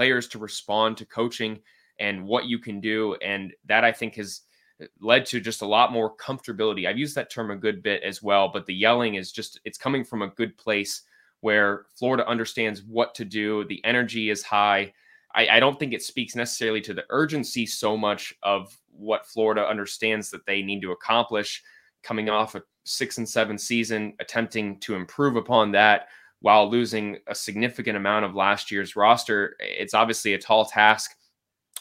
players 0.00 0.26
to 0.26 0.38
respond 0.38 0.96
to 0.96 1.04
coaching 1.04 1.58
and 1.98 2.24
what 2.26 2.46
you 2.46 2.58
can 2.58 2.80
do, 2.80 3.14
and 3.16 3.52
that 3.66 3.84
I 3.84 3.92
think 3.92 4.14
has 4.14 4.40
uh, 4.82 4.86
led 4.98 5.26
to 5.26 5.40
just 5.40 5.60
a 5.60 5.66
lot 5.66 5.92
more 5.92 6.16
comfortability. 6.16 6.88
I've 6.88 6.96
used 6.96 7.14
that 7.16 7.30
term 7.30 7.50
a 7.50 7.56
good 7.56 7.82
bit 7.82 8.02
as 8.02 8.22
well, 8.22 8.48
but 8.50 8.64
the 8.64 8.74
yelling 8.74 9.16
is 9.16 9.30
just 9.30 9.60
it's 9.66 9.76
coming 9.76 10.02
from 10.02 10.22
a 10.22 10.28
good 10.28 10.56
place 10.56 11.02
where 11.42 11.84
Florida 11.98 12.26
understands 12.26 12.82
what 12.82 13.14
to 13.16 13.26
do. 13.26 13.66
The 13.66 13.84
energy 13.84 14.30
is 14.30 14.42
high. 14.42 14.94
I, 15.34 15.48
I, 15.48 15.60
don't 15.60 15.78
think 15.78 15.92
it 15.92 16.02
speaks 16.02 16.34
necessarily 16.34 16.80
to 16.80 16.94
the 16.94 17.04
urgency 17.10 17.66
so 17.66 17.94
much 17.94 18.34
of 18.42 18.74
what 18.90 19.26
Florida 19.26 19.68
understands 19.68 20.30
that 20.30 20.46
they 20.46 20.62
need 20.62 20.80
to 20.80 20.92
accomplish 20.92 21.62
coming 22.02 22.30
off 22.30 22.54
a 22.54 22.62
six 22.84 23.18
and 23.18 23.28
seven 23.28 23.58
season, 23.58 24.14
attempting 24.18 24.80
to 24.80 24.94
improve 24.94 25.36
upon 25.36 25.72
that 25.72 26.08
while 26.40 26.70
losing 26.70 27.18
a 27.26 27.34
significant 27.34 27.96
amount 27.96 28.24
of 28.24 28.34
last 28.34 28.70
year's 28.70 28.96
roster. 28.96 29.56
It's 29.60 29.94
obviously 29.94 30.34
a 30.34 30.38
tall 30.38 30.64
task, 30.64 31.12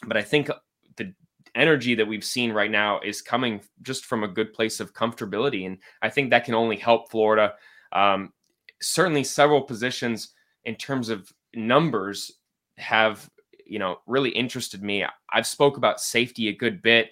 but 0.05 0.17
I 0.17 0.21
think 0.21 0.49
the 0.97 1.13
energy 1.55 1.95
that 1.95 2.07
we've 2.07 2.23
seen 2.23 2.51
right 2.51 2.71
now 2.71 2.99
is 2.99 3.21
coming 3.21 3.61
just 3.81 4.05
from 4.05 4.23
a 4.23 4.27
good 4.27 4.53
place 4.53 4.79
of 4.79 4.93
comfortability. 4.93 5.65
And 5.65 5.77
I 6.01 6.09
think 6.09 6.29
that 6.29 6.45
can 6.45 6.55
only 6.55 6.77
help 6.77 7.09
Florida. 7.09 7.53
Um, 7.93 8.33
certainly, 8.81 9.23
several 9.23 9.61
positions 9.61 10.33
in 10.65 10.75
terms 10.75 11.09
of 11.09 11.31
numbers 11.55 12.31
have 12.77 13.29
you 13.65 13.79
know 13.79 13.97
really 14.07 14.29
interested 14.29 14.83
me. 14.83 15.05
I've 15.31 15.47
spoke 15.47 15.77
about 15.77 16.01
safety 16.01 16.49
a 16.49 16.55
good 16.55 16.81
bit. 16.81 17.11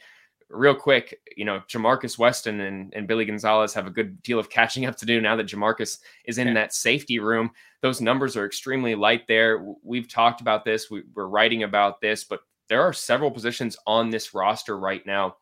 Real 0.50 0.76
quick, 0.76 1.20
you 1.36 1.44
know, 1.44 1.62
Ja'Markis 1.68 2.18
Weston 2.18 2.62
and, 2.62 2.94
and 2.96 3.08
Billy 3.08 3.26
Gonzales 3.26 3.74
have 3.74 3.86
a 3.86 3.92
good 3.92 4.22
deal 4.24 4.40
of 4.40 4.50
catching 4.50 4.86
up 4.86 4.96
to 4.98 5.06
do 5.06 5.20
now 5.20 5.36
that 5.36 5.48
Ja'Markis 5.48 6.00
is 6.26 6.38
in 6.38 6.54
that 6.54 6.74
safety 6.74 7.20
room. 7.20 7.52
Those 7.82 8.00
numbers 8.00 8.38
are 8.38 8.46
extremely 8.46 8.96
light 8.96 9.28
there. 9.28 9.66
We've 9.84 10.08
talked 10.08 10.40
about 10.40 10.64
this, 10.64 10.90
we, 10.90 11.04
we're 11.14 11.28
writing 11.28 11.64
about 11.64 12.00
this, 12.00 12.24
but 12.24 12.42
there 12.70 12.82
are 12.82 12.94
several 12.94 13.32
positions 13.32 13.78
on 13.86 14.10
this 14.10 14.34
roster 14.34 14.78
right 14.78 15.06
now 15.06 15.36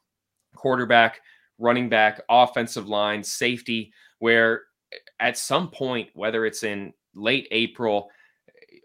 quarterback, 0.56 1.22
running 1.60 1.90
back, 1.90 2.22
offensive 2.30 2.88
line, 2.88 3.24
safety, 3.24 3.94
where 4.20 4.64
at 5.20 5.38
some 5.38 5.70
point, 5.70 6.10
whether 6.14 6.46
it's 6.46 6.64
in 6.64 6.94
late 7.14 7.48
April 7.52 8.10
eh, 8.10 8.15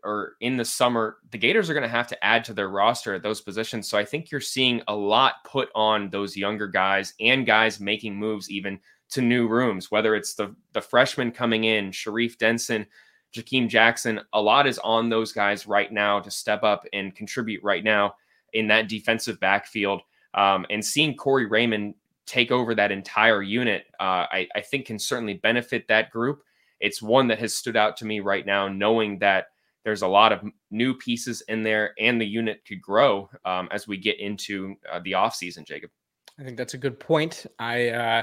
or 0.05 0.37
in 0.41 0.57
the 0.57 0.65
summer, 0.65 1.19
the 1.31 1.39
Gators 1.39 1.69
are 1.69 1.75
going 1.75 1.83
to 1.83 1.89
have 1.89 2.09
to 2.09 2.25
add 2.25 2.45
to 2.45 2.55
their 2.55 2.69
roster 2.69 3.15
at 3.15 3.23
those 3.23 3.41
positions. 3.41 3.89
So 3.89 3.99
I 3.99 4.05
think 4.05 4.31
you're 4.31 4.41
seeing 4.41 4.83
a 4.89 4.95
lot 4.95 5.45
put 5.45 5.71
on 5.75 6.11
those 6.11 6.37
younger 6.37 6.67
guys 6.67 7.15
and 7.21 7.47
guys 7.47 7.81
making 7.81 8.17
moves 8.17 8.51
even 8.51 8.79
to 9.11 9.21
new 9.21 9.49
rooms, 9.49 9.91
whether 9.91 10.15
it's 10.15 10.35
the 10.35 10.55
the 10.73 10.81
freshmen 10.81 11.33
coming 11.33 11.65
in, 11.65 11.93
Sharif 11.93 12.39
Denson, 12.39 12.87
Jakeem 13.35 13.69
Jackson, 13.69 14.21
a 14.33 14.41
lot 14.41 14.67
is 14.67 14.79
on 14.79 15.09
those 15.09 15.33
guys 15.33 15.67
right 15.67 15.93
now 15.93 16.21
to 16.21 16.31
step 16.31 16.63
up 16.63 16.85
and 16.93 17.15
contribute 17.15 17.63
right 17.63 17.85
now 17.85 18.15
in 18.53 18.67
that 18.69 18.89
defensive 18.89 19.39
backfield. 19.41 20.03
Um, 20.35 20.67
and 20.71 20.85
seeing 20.85 21.17
Corey 21.17 21.47
Raymond 21.47 21.95
take 22.27 22.53
over 22.53 22.75
that 22.75 22.93
entire 22.93 23.43
unit, 23.43 23.87
uh, 23.99 24.27
I, 24.31 24.49
I, 24.55 24.61
think 24.61 24.87
can 24.87 24.99
certainly 24.99 25.35
benefit 25.35 25.89
that 25.89 26.13
group. 26.13 26.43
It's 26.79 27.03
one 27.03 27.27
that 27.29 27.41
has 27.41 27.53
stood 27.53 27.77
out 27.77 27.97
to 27.97 28.05
me 28.05 28.21
right 28.21 28.47
now, 28.47 28.69
knowing 28.69 29.19
that 29.19 29.47
there's 29.85 30.03
a 30.03 30.09
lot 30.09 30.33
of 30.33 30.41
new 30.71 30.95
pieces 30.95 31.43
in 31.49 31.63
there 31.63 31.95
and 31.99 32.21
the 32.21 32.27
unit 32.27 32.63
could 32.67 32.83
grow 32.83 33.29
um, 33.45 33.69
as 33.71 33.89
we 33.89 33.97
get 33.97 34.19
into 34.21 34.75
uh, 34.91 35.01
the 35.05 35.13
offseason, 35.13 35.67
Jacob. 35.67 35.91
I 36.39 36.45
think 36.45 36.57
that's 36.57 36.75
a 36.75 36.79
good 36.79 36.99
point. 36.99 37.47
I, 37.59 37.89
uh, 37.89 38.23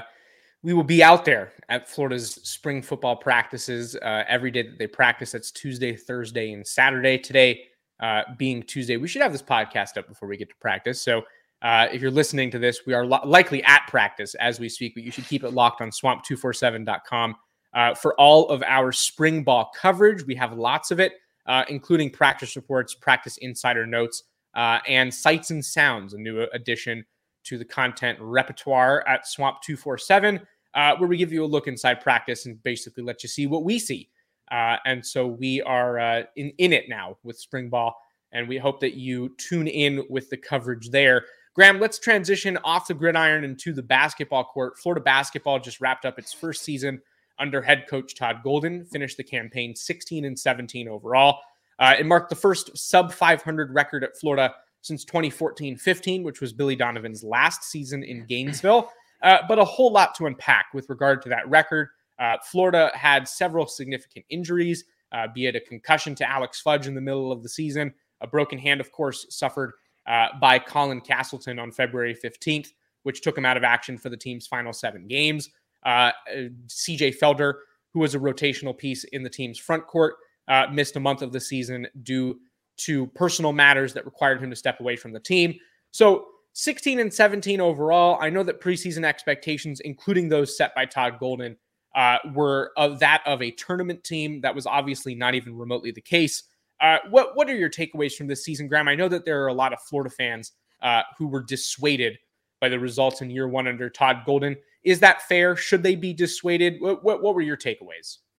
we 0.62 0.72
will 0.72 0.84
be 0.84 1.02
out 1.02 1.24
there 1.24 1.52
at 1.68 1.88
Florida's 1.88 2.34
spring 2.42 2.82
football 2.82 3.16
practices 3.16 3.96
uh, 3.96 4.24
every 4.28 4.50
day 4.50 4.62
that 4.62 4.78
they 4.78 4.86
practice. 4.86 5.32
That's 5.32 5.50
Tuesday, 5.50 5.94
Thursday, 5.94 6.52
and 6.52 6.66
Saturday. 6.66 7.18
Today, 7.18 7.62
uh, 8.00 8.22
being 8.36 8.62
Tuesday. 8.62 8.96
We 8.96 9.08
should 9.08 9.22
have 9.22 9.32
this 9.32 9.42
podcast 9.42 9.96
up 9.96 10.08
before 10.08 10.28
we 10.28 10.36
get 10.36 10.48
to 10.48 10.56
practice. 10.60 11.02
So 11.02 11.22
uh, 11.62 11.88
if 11.92 12.00
you're 12.00 12.10
listening 12.10 12.50
to 12.52 12.58
this, 12.58 12.86
we 12.86 12.94
are 12.94 13.04
lo- 13.04 13.20
likely 13.24 13.62
at 13.64 13.82
practice 13.88 14.34
as 14.36 14.60
we 14.60 14.68
speak, 14.68 14.94
but 14.94 15.02
you 15.02 15.10
should 15.10 15.26
keep 15.26 15.42
it 15.44 15.50
locked 15.50 15.80
on 15.80 15.90
swamp247.com 15.90 17.34
uh, 17.74 17.94
for 17.94 18.14
all 18.14 18.48
of 18.50 18.62
our 18.62 18.92
spring 18.92 19.42
ball 19.42 19.70
coverage. 19.76 20.24
We 20.24 20.36
have 20.36 20.56
lots 20.56 20.90
of 20.90 21.00
it, 21.00 21.14
uh, 21.48 21.64
including 21.68 22.10
practice 22.10 22.54
reports, 22.54 22.94
practice 22.94 23.36
insider 23.38 23.86
notes, 23.86 24.22
uh, 24.54 24.78
and 24.86 25.12
sights 25.12 25.50
and 25.50 25.64
sounds, 25.64 26.14
a 26.14 26.18
new 26.18 26.46
addition 26.52 27.04
to 27.44 27.58
the 27.58 27.64
content 27.64 28.18
repertoire 28.20 29.06
at 29.08 29.24
Swamp247, 29.24 30.40
uh, 30.74 30.96
where 30.96 31.08
we 31.08 31.16
give 31.16 31.32
you 31.32 31.44
a 31.44 31.46
look 31.46 31.66
inside 31.66 32.00
practice 32.00 32.46
and 32.46 32.62
basically 32.62 33.02
let 33.02 33.22
you 33.22 33.28
see 33.28 33.46
what 33.46 33.64
we 33.64 33.78
see 33.78 34.08
uh, 34.50 34.76
and 34.84 35.04
so 35.04 35.26
we 35.26 35.62
are 35.62 35.98
uh, 35.98 36.22
in, 36.36 36.52
in 36.58 36.72
it 36.72 36.88
now 36.88 37.16
with 37.22 37.38
spring 37.38 37.68
ball, 37.68 37.96
and 38.32 38.48
we 38.48 38.58
hope 38.58 38.80
that 38.80 38.94
you 38.94 39.34
tune 39.38 39.66
in 39.66 40.02
with 40.08 40.30
the 40.30 40.36
coverage 40.36 40.90
there. 40.90 41.24
Graham, 41.54 41.80
let's 41.80 41.98
transition 41.98 42.56
off 42.64 42.86
the 42.86 42.94
gridiron 42.94 43.44
into 43.44 43.72
the 43.72 43.82
basketball 43.82 44.44
court. 44.44 44.78
Florida 44.78 45.02
basketball 45.02 45.58
just 45.58 45.80
wrapped 45.80 46.04
up 46.04 46.18
its 46.18 46.32
first 46.32 46.62
season 46.62 47.00
under 47.38 47.62
head 47.62 47.86
coach 47.88 48.14
Todd 48.14 48.40
Golden, 48.42 48.84
finished 48.86 49.16
the 49.16 49.24
campaign 49.24 49.74
16 49.74 50.24
and 50.24 50.38
17 50.38 50.88
overall. 50.88 51.38
Uh, 51.78 51.94
it 51.98 52.06
marked 52.06 52.30
the 52.30 52.36
first 52.36 52.76
sub 52.76 53.12
500 53.12 53.72
record 53.74 54.04
at 54.04 54.18
Florida 54.18 54.54
since 54.82 55.04
2014 55.04 55.76
15, 55.76 56.22
which 56.22 56.40
was 56.40 56.52
Billy 56.52 56.76
Donovan's 56.76 57.22
last 57.22 57.64
season 57.64 58.02
in 58.02 58.24
Gainesville. 58.26 58.90
Uh, 59.22 59.38
but 59.48 59.58
a 59.58 59.64
whole 59.64 59.92
lot 59.92 60.14
to 60.14 60.26
unpack 60.26 60.66
with 60.72 60.88
regard 60.88 61.22
to 61.22 61.28
that 61.28 61.48
record. 61.48 61.88
Uh, 62.18 62.36
Florida 62.44 62.90
had 62.94 63.28
several 63.28 63.66
significant 63.66 64.24
injuries, 64.30 64.84
uh, 65.12 65.26
be 65.34 65.46
it 65.46 65.56
a 65.56 65.60
concussion 65.60 66.14
to 66.16 66.28
Alex 66.28 66.60
Fudge 66.60 66.86
in 66.86 66.94
the 66.94 67.00
middle 67.00 67.32
of 67.32 67.42
the 67.42 67.48
season, 67.48 67.92
a 68.20 68.26
broken 68.26 68.58
hand, 68.58 68.80
of 68.80 68.92
course, 68.92 69.26
suffered 69.30 69.72
uh, 70.06 70.28
by 70.40 70.58
Colin 70.58 71.00
Castleton 71.00 71.58
on 71.58 71.70
February 71.70 72.14
15th, 72.14 72.68
which 73.02 73.20
took 73.20 73.36
him 73.36 73.44
out 73.44 73.56
of 73.56 73.64
action 73.64 73.98
for 73.98 74.08
the 74.08 74.16
team's 74.16 74.46
final 74.46 74.72
seven 74.72 75.06
games. 75.06 75.50
CJ 75.88 77.18
Felder, 77.18 77.54
who 77.92 78.00
was 78.00 78.14
a 78.14 78.18
rotational 78.18 78.76
piece 78.76 79.04
in 79.04 79.22
the 79.22 79.30
team's 79.30 79.58
front 79.58 79.86
court, 79.86 80.14
uh, 80.48 80.66
missed 80.72 80.96
a 80.96 81.00
month 81.00 81.22
of 81.22 81.32
the 81.32 81.40
season 81.40 81.86
due 82.02 82.38
to 82.78 83.06
personal 83.08 83.52
matters 83.52 83.92
that 83.94 84.04
required 84.04 84.40
him 84.40 84.50
to 84.50 84.56
step 84.56 84.80
away 84.80 84.96
from 84.96 85.12
the 85.12 85.20
team. 85.20 85.54
So 85.90 86.26
16 86.58 86.98
and 86.98 87.12
17 87.12 87.60
overall. 87.60 88.18
I 88.20 88.30
know 88.30 88.42
that 88.42 88.60
preseason 88.60 89.04
expectations, 89.04 89.80
including 89.80 90.28
those 90.28 90.56
set 90.56 90.74
by 90.74 90.86
Todd 90.86 91.18
Golden, 91.20 91.56
uh, 91.94 92.18
were 92.34 92.72
of 92.76 92.98
that 92.98 93.22
of 93.26 93.42
a 93.42 93.52
tournament 93.52 94.02
team. 94.04 94.40
That 94.40 94.54
was 94.54 94.66
obviously 94.66 95.14
not 95.14 95.34
even 95.34 95.56
remotely 95.56 95.90
the 95.90 96.00
case. 96.00 96.42
Uh, 96.80 96.98
what 97.10 97.36
what 97.36 97.48
are 97.48 97.56
your 97.56 97.70
takeaways 97.70 98.14
from 98.14 98.26
this 98.26 98.44
season, 98.44 98.68
Graham? 98.68 98.88
I 98.88 98.94
know 98.94 99.08
that 99.08 99.24
there 99.24 99.42
are 99.42 99.48
a 99.48 99.54
lot 99.54 99.72
of 99.72 99.80
Florida 99.82 100.10
fans 100.10 100.52
uh, 100.82 101.02
who 101.16 101.26
were 101.28 101.42
dissuaded 101.42 102.18
by 102.60 102.68
the 102.68 102.78
results 102.78 103.20
in 103.20 103.30
year 103.30 103.48
one 103.48 103.68
under 103.68 103.88
Todd 103.88 104.22
Golden. 104.26 104.56
Is 104.84 105.00
that 105.00 105.22
fair? 105.22 105.56
Should 105.56 105.82
they 105.82 105.96
be 105.96 106.12
dissuaded? 106.14 106.76
What, 106.80 107.04
what, 107.04 107.22
what 107.22 107.34
were 107.34 107.42
your 107.42 107.56
takeaways? 107.56 108.18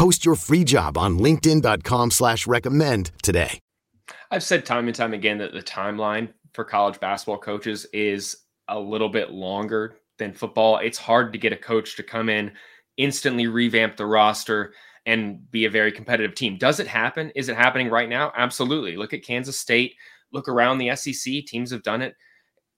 Post 0.00 0.24
your 0.24 0.34
free 0.34 0.64
job 0.64 0.96
on 0.96 1.18
LinkedIn.com 1.18 2.10
slash 2.10 2.46
recommend 2.46 3.10
today. 3.22 3.60
I've 4.30 4.42
said 4.42 4.64
time 4.64 4.86
and 4.86 4.96
time 4.96 5.12
again 5.12 5.36
that 5.36 5.52
the 5.52 5.62
timeline 5.62 6.32
for 6.54 6.64
college 6.64 6.98
basketball 7.00 7.36
coaches 7.36 7.84
is 7.92 8.38
a 8.68 8.80
little 8.80 9.10
bit 9.10 9.30
longer 9.30 9.96
than 10.18 10.32
football. 10.32 10.78
It's 10.78 10.96
hard 10.96 11.34
to 11.34 11.38
get 11.38 11.52
a 11.52 11.56
coach 11.56 11.96
to 11.96 12.02
come 12.02 12.30
in, 12.30 12.52
instantly 12.96 13.46
revamp 13.46 13.98
the 13.98 14.06
roster, 14.06 14.72
and 15.04 15.50
be 15.50 15.66
a 15.66 15.70
very 15.70 15.92
competitive 15.92 16.34
team. 16.34 16.56
Does 16.56 16.80
it 16.80 16.86
happen? 16.86 17.30
Is 17.34 17.50
it 17.50 17.56
happening 17.58 17.90
right 17.90 18.08
now? 18.08 18.32
Absolutely. 18.34 18.96
Look 18.96 19.12
at 19.12 19.22
Kansas 19.22 19.60
State. 19.60 19.96
Look 20.32 20.48
around 20.48 20.78
the 20.78 20.96
SEC. 20.96 21.44
Teams 21.44 21.72
have 21.72 21.82
done 21.82 22.00
it. 22.00 22.14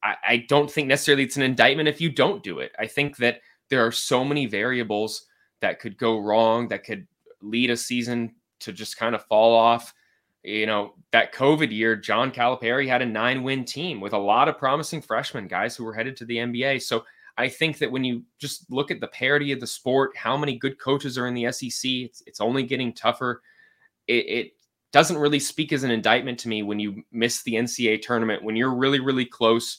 I, 0.03 0.17
I 0.27 0.37
don't 0.49 0.69
think 0.69 0.89
necessarily 0.89 1.23
it's 1.23 1.37
an 1.37 1.45
indictment 1.45 1.89
if 1.89 2.01
you 2.01 2.11
don't 2.11 2.43
do 2.43 2.59
it. 2.59 2.73
I 2.81 2.89
think 2.89 3.19
that 3.19 3.43
there 3.71 3.87
are 3.87 3.93
so 3.93 4.25
many 4.25 4.47
variables 4.47 5.25
that 5.61 5.79
could 5.79 5.97
go 5.97 6.19
wrong, 6.19 6.67
that 6.67 6.83
could 6.83 7.07
lead 7.43 7.71
a 7.71 7.77
season 7.77 8.35
to 8.61 8.73
just 8.73 8.97
kind 8.97 9.15
of 9.15 9.25
fall 9.27 9.55
off. 9.55 9.95
You 10.43 10.67
know, 10.67 10.95
that 11.13 11.33
COVID 11.33 11.71
year, 11.71 11.95
John 11.95 12.33
Calipari 12.33 12.89
had 12.89 13.03
a 13.03 13.07
nine 13.07 13.43
win 13.43 13.65
team 13.65 14.01
with 14.01 14.13
a 14.13 14.19
lot 14.19 14.49
of 14.49 14.59
promising 14.59 15.01
freshmen, 15.01 15.47
guys 15.47 15.77
who 15.77 15.85
were 15.85 15.95
headed 15.95 16.17
to 16.17 16.25
the 16.25 16.37
NBA. 16.37 16.83
So 16.83 17.05
I 17.39 17.49
think 17.49 17.79
that 17.79 17.91
when 17.91 18.05
you 18.05 18.25
just 18.39 18.71
look 18.71 18.91
at 18.91 19.01
the 19.01 19.09
parity 19.09 19.53
of 19.53 19.61
the 19.61 19.67
sport, 19.67 20.17
how 20.17 20.37
many 20.37 20.59
good 20.59 20.79
coaches 20.79 21.17
are 21.17 21.27
in 21.27 21.35
the 21.35 21.51
SEC, 21.53 21.91
it's, 21.91 22.23
it's 22.27 22.41
only 22.41 22.65
getting 22.65 22.93
tougher. 22.93 23.43
It, 24.09 24.27
it 24.27 24.53
doesn't 24.93 25.17
really 25.17 25.39
speak 25.39 25.73
as 25.73 25.85
an 25.85 25.91
indictment 25.91 26.39
to 26.41 26.49
me 26.49 26.63
when 26.63 26.79
you 26.79 27.03
miss 27.13 27.43
the 27.43 27.55
NCAA 27.55 28.03
tournament, 28.03 28.43
when 28.43 28.57
you're 28.57 28.75
really, 28.75 29.01
really 29.01 29.25
close 29.25 29.79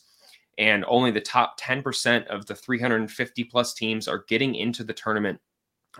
and 0.58 0.86
only 0.88 1.12
the 1.12 1.22
top 1.22 1.60
10% 1.60 2.28
of 2.28 2.46
the 2.46 2.56
350 2.56 3.44
plus 3.46 3.74
teams 3.74 4.08
are 4.08 4.26
getting 4.28 4.56
into 4.56 4.84
the 4.84 4.94
tournament. 4.94 5.40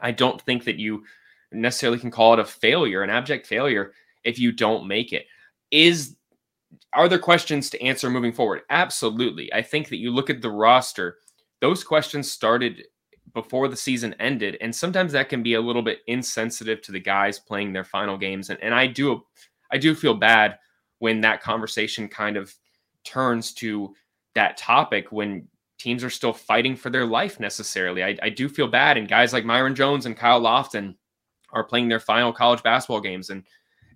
I 0.02 0.12
don't 0.12 0.42
think 0.42 0.64
that 0.66 0.78
you 0.78 1.04
necessarily 1.54 2.00
can 2.00 2.12
call 2.12 2.34
it 2.34 2.40
a 2.40 2.46
failure, 2.46 3.04
an 3.04 3.10
abject 3.10 3.48
failure, 3.48 3.94
if 4.24 4.40
you 4.40 4.52
don't 4.52 4.88
make 4.88 5.14
it. 5.14 5.26
Is 5.72 6.16
are 6.94 7.08
there 7.08 7.20
questions 7.20 7.70
to 7.70 7.82
answer 7.82 8.10
moving 8.10 8.34
forward? 8.34 8.62
Absolutely. 8.70 9.52
I 9.54 9.62
think 9.62 9.90
that 9.90 9.98
you 9.98 10.12
look 10.12 10.30
at 10.30 10.42
the 10.42 10.50
roster, 10.52 11.18
those 11.62 11.84
questions 11.84 12.32
started 12.32 12.84
before 13.34 13.68
the 13.68 13.76
season 13.76 14.16
ended, 14.20 14.58
and 14.62 14.76
sometimes 14.76 15.12
that 15.12 15.30
can 15.30 15.42
be 15.42 15.56
a 15.56 15.62
little 15.62 15.82
bit 15.82 16.00
insensitive 16.08 16.82
to 16.84 16.92
the 16.92 17.00
guys 17.00 17.40
playing 17.40 17.74
their 17.74 17.84
final 17.84 18.18
games. 18.18 18.50
And, 18.50 18.62
and 18.62 18.74
I 18.74 18.88
do 18.88 19.24
I 19.72 19.78
do 19.78 19.96
feel 19.96 20.14
bad 20.14 20.60
when 21.00 21.22
that 21.22 21.42
conversation 21.42 22.08
kind 22.08 22.38
of 22.38 22.54
turns 23.04 23.54
to 23.54 23.94
that 24.36 24.58
topic 24.58 25.12
when 25.12 25.48
teams 25.80 26.04
are 26.04 26.10
still 26.10 26.32
fighting 26.32 26.76
for 26.76 26.90
their 26.90 27.06
life 27.06 27.40
necessarily. 27.40 28.04
I, 28.04 28.18
I 28.22 28.30
do 28.30 28.48
feel 28.48 28.68
bad. 28.68 28.98
And 28.98 29.08
guys 29.08 29.34
like 29.34 29.44
Myreon 29.44 29.76
Jones 29.76 30.06
and 30.06 30.16
Kyle 30.16 30.42
Lofton 30.42 30.96
are 31.54 31.64
playing 31.64 31.88
their 31.88 32.00
final 32.00 32.34
college 32.34 32.62
basketball 32.62 33.00
games. 33.00 33.30
And, 33.30 33.44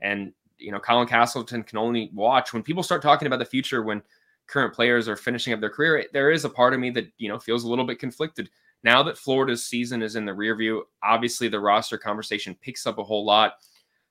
and, 0.02 0.32
you 0.58 0.72
know, 0.72 0.80
Colin 0.80 1.08
Castleton 1.08 1.64
can 1.64 1.78
only 1.78 2.10
watch 2.14 2.54
when 2.54 2.64
people 2.64 2.84
start 2.84 3.02
talking 3.02 3.28
about 3.28 3.40
the 3.40 3.46
future 3.46 3.84
when 3.84 4.02
current 4.48 4.74
players 4.74 5.10
are 5.10 5.18
finishing 5.18 5.54
up 5.54 5.60
their 5.60 5.70
career. 5.70 6.06
There 6.14 6.32
is 6.32 6.46
a 6.46 6.50
part 6.50 6.74
of 6.74 6.80
me 6.80 6.90
that, 6.92 7.12
you 7.18 7.28
know, 7.28 7.38
feels 7.38 7.64
a 7.64 7.70
little 7.70 7.86
bit 7.86 8.00
conflicted. 8.00 8.50
Now 8.84 9.04
that 9.04 9.18
Florida's 9.18 9.66
season 9.66 10.02
is 10.02 10.16
in 10.16 10.26
the 10.26 10.34
rear 10.34 10.56
view, 10.56 10.86
obviously 11.04 11.48
the 11.48 11.60
roster 11.60 11.98
conversation 11.98 12.56
picks 12.62 12.88
up 12.88 13.00
a 13.00 13.04
whole 13.04 13.26
lot. 13.26 13.56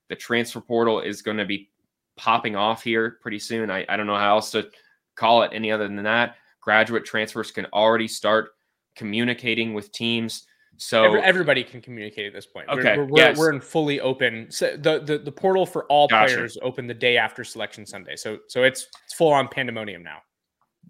The 0.09 0.15
transfer 0.15 0.61
portal 0.61 1.01
is 1.01 1.21
going 1.21 1.37
to 1.37 1.45
be 1.45 1.69
popping 2.17 2.55
off 2.55 2.83
here 2.83 3.17
pretty 3.21 3.39
soon. 3.39 3.71
I, 3.71 3.85
I 3.89 3.97
don't 3.97 4.07
know 4.07 4.17
how 4.17 4.35
else 4.35 4.51
to 4.51 4.69
call 5.15 5.43
it 5.43 5.51
any 5.53 5.71
other 5.71 5.87
than 5.87 6.03
that. 6.03 6.35
Graduate 6.61 7.05
transfers 7.05 7.51
can 7.51 7.65
already 7.67 8.07
start 8.07 8.51
communicating 8.95 9.73
with 9.73 9.91
teams. 9.91 10.47
So 10.79 11.03
Every, 11.05 11.21
everybody 11.21 11.63
can 11.63 11.81
communicate 11.81 12.27
at 12.27 12.33
this 12.33 12.45
point. 12.45 12.69
Okay, 12.69 12.97
we're, 12.97 13.05
we're, 13.05 13.17
yes. 13.17 13.37
we're 13.37 13.51
in 13.51 13.59
fully 13.59 13.99
open. 13.99 14.47
So 14.51 14.77
the, 14.77 14.99
the 14.99 15.17
the 15.17 15.31
portal 15.31 15.65
for 15.65 15.85
all 15.85 16.07
Gotcha. 16.07 16.33
players 16.35 16.57
open 16.61 16.85
the 16.87 16.93
day 16.93 17.17
after 17.17 17.43
selection 17.43 17.85
Sunday. 17.85 18.15
So 18.15 18.37
so 18.47 18.63
it's 18.63 18.87
it's 19.05 19.13
full 19.15 19.31
on 19.31 19.47
pandemonium 19.47 20.03
now. 20.03 20.19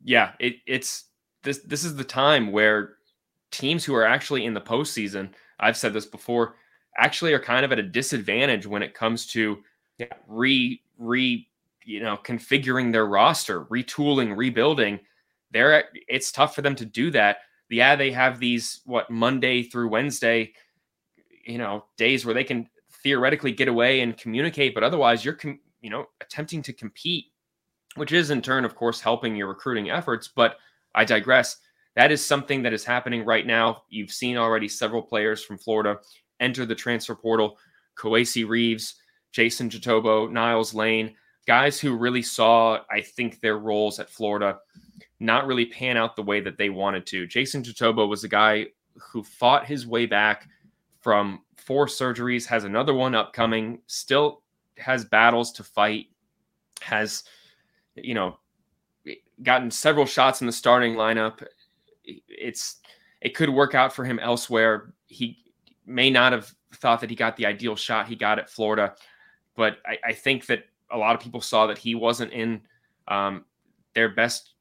yeah, 0.04 0.34
it, 0.40 0.56
it's 0.66 1.06
this 1.44 1.60
this 1.60 1.84
is 1.86 1.96
the 1.96 2.04
time 2.04 2.52
where 2.52 2.96
teams 3.52 3.86
who 3.86 3.96
are 3.96 4.06
actually 4.06 4.44
in 4.46 4.54
the 4.54 4.60
postseason, 4.62 5.30
I've 5.60 5.78
said 5.78 5.94
this 5.94 6.06
before, 6.06 6.56
actually 6.98 7.32
are 7.34 7.40
kind 7.40 7.64
of 7.64 7.72
at 7.72 7.80
a 7.80 7.84
disadvantage 7.84 8.68
when 8.68 8.84
it 8.84 8.94
comes 8.94 9.26
to 9.28 9.64
Yeah. 10.00 10.08
re 10.28 10.82
re 10.98 11.48
you 11.86 12.02
know 12.02 12.18
configuring 12.18 12.92
their 12.92 13.06
roster, 13.06 13.64
retooling, 13.66 14.36
rebuilding. 14.36 15.00
They're 15.52 15.86
it's 16.10 16.30
tough 16.34 16.54
for 16.56 16.62
them 16.62 16.76
to 16.76 16.86
do 16.86 17.10
that. 17.12 17.38
Yeah, 17.70 17.96
they 17.96 18.12
have 18.12 18.40
these 18.40 18.82
what 18.86 19.10
Monday 19.10 19.64
through 19.64 19.90
Wednesday, 19.90 20.54
you 21.46 21.58
know, 21.58 21.86
days 21.98 22.26
where 22.26 22.34
they 22.34 22.44
can 22.44 22.70
theoretically 23.04 23.52
get 23.52 23.68
away 23.68 24.02
and 24.02 24.18
communicate, 24.18 24.74
but 24.74 24.84
otherwise 24.84 25.24
you're 25.24 25.34
com- 25.34 25.60
you 25.82 25.90
know 25.90 26.06
attempting 26.22 26.62
to 26.64 26.74
compete, 26.74 27.26
which 27.96 28.12
is 28.12 28.32
in 28.32 28.42
turn, 28.42 28.66
of 28.66 28.76
course, 28.76 29.02
helping 29.02 29.36
your 29.36 29.48
recruiting 29.48 29.90
efforts. 29.90 30.28
But 30.28 30.58
I 30.96 31.06
digress. 31.06 31.58
That 31.96 32.12
is 32.12 32.24
something 32.26 32.62
that 32.64 32.74
is 32.74 32.86
happening 32.86 33.26
right 33.26 33.46
now. 33.46 33.84
You've 33.90 34.12
seen 34.12 34.38
already 34.38 34.68
several 34.68 35.02
players 35.02 35.44
from 35.44 35.58
Florida 35.58 35.98
enter 36.40 36.66
the 36.66 36.76
transfer 36.76 37.16
portal. 37.16 37.58
Kowacie 37.98 38.48
Reeves, 38.48 38.96
Jason 39.32 39.70
Jitoboh, 39.70 40.32
Niels 40.32 40.74
Lane, 40.74 41.16
guys 41.48 41.80
who 41.80 41.96
really 41.96 42.22
saw, 42.22 42.80
I 42.92 43.02
think, 43.02 43.40
their 43.40 43.58
roles 43.58 44.00
at 44.00 44.10
Florida 44.10 44.60
not 45.20 45.48
really 45.48 45.66
pan 45.66 45.98
out 45.98 46.16
the 46.16 46.24
way 46.24 46.42
that 46.42 46.58
they 46.58 46.70
wanted 46.70 47.06
to. 47.08 47.26
Jason 47.26 47.64
Jitoboh 47.64 48.08
was 48.08 48.24
a 48.24 48.28
guy 48.28 48.68
who 48.96 49.24
fought 49.24 49.66
his 49.66 49.88
way 49.88 50.06
back 50.06 50.48
from 51.02 51.42
four 51.56 51.88
surgeries, 51.88 52.46
has 52.46 52.66
another 52.66 52.94
one 52.94 53.16
upcoming, 53.16 53.80
still 53.88 54.44
has 54.78 55.06
battles 55.06 55.52
to 55.54 55.64
fight, 55.64 56.08
has, 56.82 57.24
you 57.96 58.14
know, 58.14 58.38
gotten 59.42 59.72
several 59.72 60.06
shots 60.06 60.42
in 60.42 60.48
the 60.48 60.54
starting 60.54 60.96
lineup. 60.96 61.46
It's 62.04 62.78
it 63.22 63.36
could 63.36 63.50
work 63.50 63.74
out 63.74 63.94
for 63.94 64.06
him 64.06 64.20
elsewhere. 64.20 64.94
He 65.08 65.38
may 65.86 66.10
not 66.10 66.34
have 66.34 66.54
thought 66.76 67.00
that 67.02 67.10
he 67.10 67.16
got 67.16 67.36
the 67.38 67.46
ideal 67.46 67.76
shot 67.76 68.08
he 68.08 68.16
got 68.16 68.38
at 68.38 68.50
Florida, 68.50 68.96
but 69.56 69.78
I, 69.86 69.98
I 70.10 70.14
think 70.14 70.46
that 70.48 70.66
a 70.92 70.98
lot 70.98 71.16
of 71.16 71.22
people 71.22 71.42
saw 71.42 71.68
that 71.68 71.78
he 71.78 71.96
wasn't 71.96 72.32
in 72.34 72.62
um, 73.08 73.46
their 73.94 74.10
best, 74.10 74.54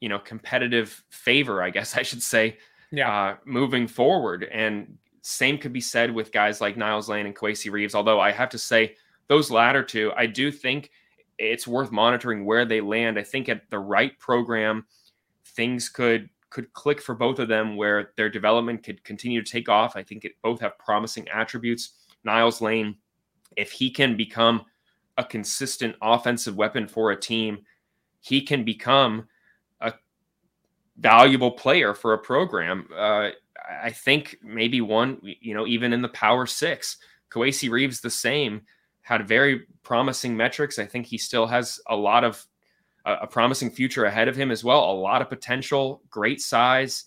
you 0.00 0.08
know, 0.08 0.18
competitive 0.18 1.02
favor. 1.10 1.62
I 1.62 1.70
guess 1.70 1.96
I 1.98 2.02
should 2.02 2.22
say, 2.22 2.58
Yeah. 2.90 3.10
uh, 3.12 3.36
moving 3.44 3.86
forward. 3.86 4.44
And 4.44 4.96
same 5.22 5.58
could 5.58 5.72
be 5.72 5.80
said 5.80 6.12
with 6.14 6.32
guys 6.32 6.60
like 6.60 6.76
Niels 6.76 7.08
Lane 7.08 7.26
and 7.26 7.34
Kowacie 7.34 7.70
Reeves. 7.72 7.94
Although 7.94 8.20
I 8.20 8.30
have 8.30 8.50
to 8.50 8.58
say, 8.58 8.94
those 9.28 9.50
latter 9.50 9.82
two, 9.82 10.12
I 10.16 10.26
do 10.26 10.52
think 10.52 10.90
it's 11.38 11.66
worth 11.66 11.90
monitoring 11.90 12.44
where 12.44 12.64
they 12.64 12.80
land. 12.80 13.18
I 13.18 13.22
think 13.22 13.48
at 13.48 13.68
the 13.70 13.78
right 13.78 14.16
program, 14.18 14.84
things 15.56 15.88
could 15.88 16.28
could 16.50 16.72
click 16.72 17.00
for 17.00 17.16
both 17.16 17.40
of 17.40 17.48
them 17.48 17.74
where 17.74 18.12
their 18.16 18.28
development 18.30 18.84
could 18.84 19.02
continue 19.02 19.42
to 19.42 19.50
take 19.50 19.68
off. 19.68 19.96
I 19.96 20.04
think 20.04 20.24
it 20.24 20.34
both 20.40 20.60
have 20.60 20.78
promising 20.78 21.26
attributes. 21.28 21.94
Niles 22.22 22.60
Lane, 22.60 22.94
if 23.56 23.72
he 23.72 23.90
can 23.90 24.16
become 24.16 24.64
a 25.16 25.24
consistent 25.24 25.96
offensive 26.02 26.56
weapon 26.56 26.88
for 26.88 27.10
a 27.10 27.20
team, 27.20 27.58
he 28.20 28.40
can 28.40 28.64
become 28.64 29.28
a 29.80 29.92
valuable 30.96 31.52
player 31.52 31.94
for 31.94 32.14
a 32.14 32.18
program. 32.18 32.88
Uh, 32.96 33.30
I 33.82 33.90
think 33.90 34.36
maybe 34.42 34.80
one, 34.80 35.18
you 35.22 35.54
know, 35.54 35.66
even 35.66 35.92
in 35.92 36.02
the 36.02 36.08
Power 36.08 36.46
Six, 36.46 36.98
Kowacie 37.30 37.70
Reeves 37.70 38.00
the 38.00 38.10
same 38.10 38.62
had 39.02 39.28
very 39.28 39.66
promising 39.82 40.36
metrics. 40.36 40.78
I 40.78 40.86
think 40.86 41.06
he 41.06 41.18
still 41.18 41.46
has 41.46 41.80
a 41.88 41.96
lot 41.96 42.24
of 42.24 42.44
a 43.06 43.26
promising 43.26 43.70
future 43.70 44.06
ahead 44.06 44.28
of 44.28 44.36
him 44.36 44.50
as 44.50 44.64
well. 44.64 44.90
A 44.90 44.92
lot 44.92 45.20
of 45.20 45.28
potential, 45.28 46.02
great 46.08 46.40
size. 46.40 47.04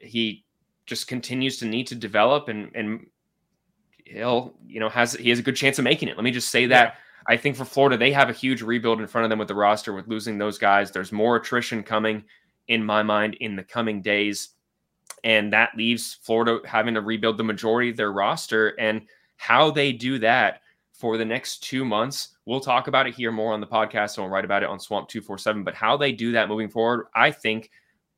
He 0.00 0.44
just 0.86 1.08
continues 1.08 1.58
to 1.58 1.66
need 1.66 1.86
to 1.88 1.94
develop 1.94 2.48
and 2.48 2.70
and 2.74 3.06
he'll 4.14 4.54
you 4.66 4.80
know 4.80 4.88
has 4.88 5.12
he 5.14 5.30
has 5.30 5.38
a 5.38 5.42
good 5.42 5.56
chance 5.56 5.78
of 5.78 5.84
making 5.84 6.08
it. 6.08 6.16
Let 6.16 6.24
me 6.24 6.30
just 6.30 6.50
say 6.50 6.66
that. 6.66 6.96
I 7.26 7.36
think 7.36 7.56
for 7.56 7.64
Florida, 7.64 7.96
they 7.96 8.12
have 8.12 8.28
a 8.28 8.34
huge 8.34 8.60
rebuild 8.60 9.00
in 9.00 9.06
front 9.06 9.24
of 9.24 9.30
them 9.30 9.38
with 9.38 9.48
the 9.48 9.54
roster 9.54 9.94
with 9.94 10.08
losing 10.08 10.36
those 10.36 10.58
guys. 10.58 10.90
There's 10.90 11.12
more 11.12 11.36
attrition 11.36 11.82
coming 11.82 12.24
in 12.68 12.84
my 12.84 13.02
mind 13.02 13.34
in 13.40 13.56
the 13.56 13.64
coming 13.64 14.02
days. 14.02 14.50
And 15.22 15.52
that 15.52 15.74
leaves 15.76 16.18
Florida 16.22 16.58
having 16.66 16.94
to 16.94 17.00
rebuild 17.00 17.38
the 17.38 17.44
majority 17.44 17.88
of 17.90 17.96
their 17.96 18.12
roster. 18.12 18.78
And 18.78 19.02
how 19.36 19.70
they 19.70 19.92
do 19.92 20.18
that 20.18 20.60
for 20.92 21.16
the 21.16 21.24
next 21.24 21.62
two 21.62 21.84
months, 21.84 22.36
we'll 22.44 22.60
talk 22.60 22.88
about 22.88 23.06
it 23.06 23.14
here 23.14 23.32
more 23.32 23.54
on 23.54 23.60
the 23.60 23.66
podcast. 23.66 24.16
And 24.16 24.24
we'll 24.24 24.32
write 24.32 24.44
about 24.44 24.62
it 24.62 24.68
on 24.68 24.78
Swamp 24.78 25.08
247. 25.08 25.64
But 25.64 25.74
how 25.74 25.96
they 25.96 26.12
do 26.12 26.32
that 26.32 26.48
moving 26.48 26.68
forward, 26.68 27.06
I 27.14 27.30
think 27.30 27.70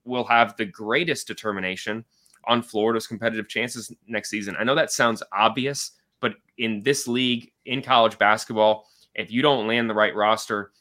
will 0.04 0.24
have 0.24 0.56
the 0.56 0.64
greatest 0.64 1.28
determination 1.28 2.04
on 2.46 2.62
Florida's 2.62 3.06
competitive 3.06 3.48
chances 3.48 3.92
next 4.06 4.30
season. 4.30 4.56
I 4.58 4.64
know 4.64 4.74
that 4.74 4.92
sounds 4.92 5.22
obvious, 5.32 5.92
but 6.20 6.34
in 6.58 6.82
this 6.82 7.08
league, 7.08 7.52
in 7.64 7.82
college 7.82 8.18
basketball, 8.18 8.86
if 9.14 9.30
you 9.30 9.42
don't 9.42 9.66
land 9.66 9.90
the 9.90 9.94
right 9.94 10.14
roster, 10.14 10.72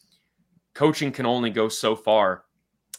coaching 0.74 1.12
can 1.12 1.26
only 1.26 1.50
go 1.50 1.70
so 1.70 1.96
far. 1.96 2.44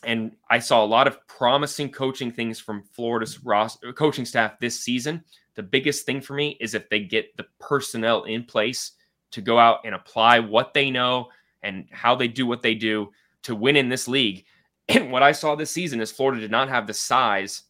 And 0.02 0.32
I 0.50 0.58
saw 0.58 0.84
a 0.84 0.86
lot 0.86 1.06
of 1.06 1.26
promising 1.26 1.90
coaching 1.90 2.30
things 2.30 2.58
from 2.58 2.82
Florida's 2.92 3.44
roster, 3.44 3.92
coaching 3.92 4.24
staff 4.24 4.58
this 4.58 4.80
season. 4.80 5.22
The 5.54 5.62
biggest 5.62 6.04
thing 6.04 6.20
for 6.20 6.34
me 6.34 6.56
is 6.60 6.74
if 6.74 6.88
they 6.90 7.00
get 7.00 7.36
the 7.36 7.46
personnel 7.58 8.24
in 8.24 8.44
place 8.44 8.92
to 9.32 9.40
go 9.40 9.58
out 9.58 9.80
and 9.84 9.94
apply 9.94 10.38
what 10.40 10.74
they 10.74 10.90
know 10.90 11.28
and 11.62 11.86
how 11.90 12.14
they 12.14 12.28
do 12.28 12.46
what 12.46 12.62
they 12.62 12.74
do 12.74 13.10
to 13.42 13.54
win 13.54 13.76
in 13.76 13.88
this 13.88 14.06
league. 14.06 14.44
And 14.88 15.10
what 15.12 15.22
I 15.22 15.32
saw 15.32 15.54
this 15.54 15.70
season 15.70 16.00
is 16.00 16.12
Florida 16.12 16.40
did 16.40 16.50
not 16.50 16.68
have 16.68 16.86
the 16.86 16.94
size 16.94 17.62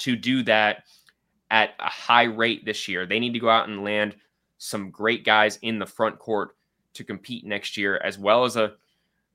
to 0.00 0.16
do 0.16 0.42
that 0.42 0.84
at 1.50 1.74
a 1.78 1.88
high 1.88 2.24
rate 2.24 2.64
this 2.64 2.88
year. 2.88 3.06
They 3.06 3.18
need 3.18 3.32
to 3.32 3.38
go 3.38 3.48
out 3.48 3.68
and 3.68 3.84
land 3.84 4.16
some 4.58 4.90
great 4.90 5.24
guys 5.24 5.58
in 5.62 5.78
the 5.78 5.86
front 5.86 6.18
court 6.18 6.56
to 6.94 7.04
compete 7.04 7.44
next 7.44 7.76
year, 7.76 8.00
as 8.04 8.18
well 8.18 8.44
as 8.44 8.56
a 8.56 8.74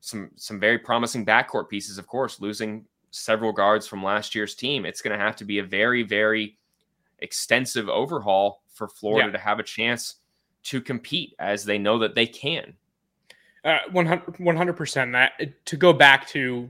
some 0.01 0.29
some 0.35 0.59
very 0.59 0.77
promising 0.77 1.25
backcourt 1.25 1.69
pieces. 1.69 1.97
Of 1.97 2.07
course, 2.07 2.39
losing 2.39 2.85
several 3.11 3.51
guards 3.51 3.87
from 3.87 4.03
last 4.03 4.35
year's 4.35 4.55
team, 4.55 4.85
it's 4.85 5.01
going 5.01 5.17
to 5.17 5.23
have 5.23 5.35
to 5.37 5.45
be 5.45 5.59
a 5.59 5.63
very 5.63 6.03
very 6.03 6.57
extensive 7.19 7.89
overhaul 7.89 8.61
for 8.69 8.87
Florida 8.87 9.27
yeah. 9.27 9.31
to 9.31 9.39
have 9.39 9.59
a 9.59 9.63
chance 9.63 10.15
to 10.63 10.81
compete, 10.81 11.33
as 11.39 11.63
they 11.63 11.77
know 11.77 11.97
that 11.99 12.15
they 12.15 12.27
can. 12.27 12.73
Uh, 13.63 13.79
100 13.91 14.73
percent. 14.73 15.11
That 15.13 15.65
to 15.65 15.77
go 15.77 15.91
back 15.91 16.27
to 16.29 16.69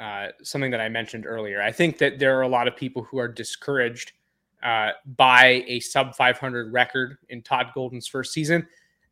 uh, 0.00 0.28
something 0.42 0.70
that 0.70 0.80
I 0.80 0.88
mentioned 0.88 1.26
earlier, 1.26 1.60
I 1.62 1.72
think 1.72 1.98
that 1.98 2.18
there 2.18 2.38
are 2.38 2.42
a 2.42 2.48
lot 2.48 2.68
of 2.68 2.76
people 2.76 3.02
who 3.02 3.18
are 3.18 3.28
discouraged 3.28 4.12
uh, 4.62 4.90
by 5.16 5.64
a 5.66 5.80
sub 5.80 6.14
500 6.14 6.72
record 6.72 7.18
in 7.28 7.42
Todd 7.42 7.68
Golden's 7.74 8.06
first 8.06 8.32
season. 8.32 8.66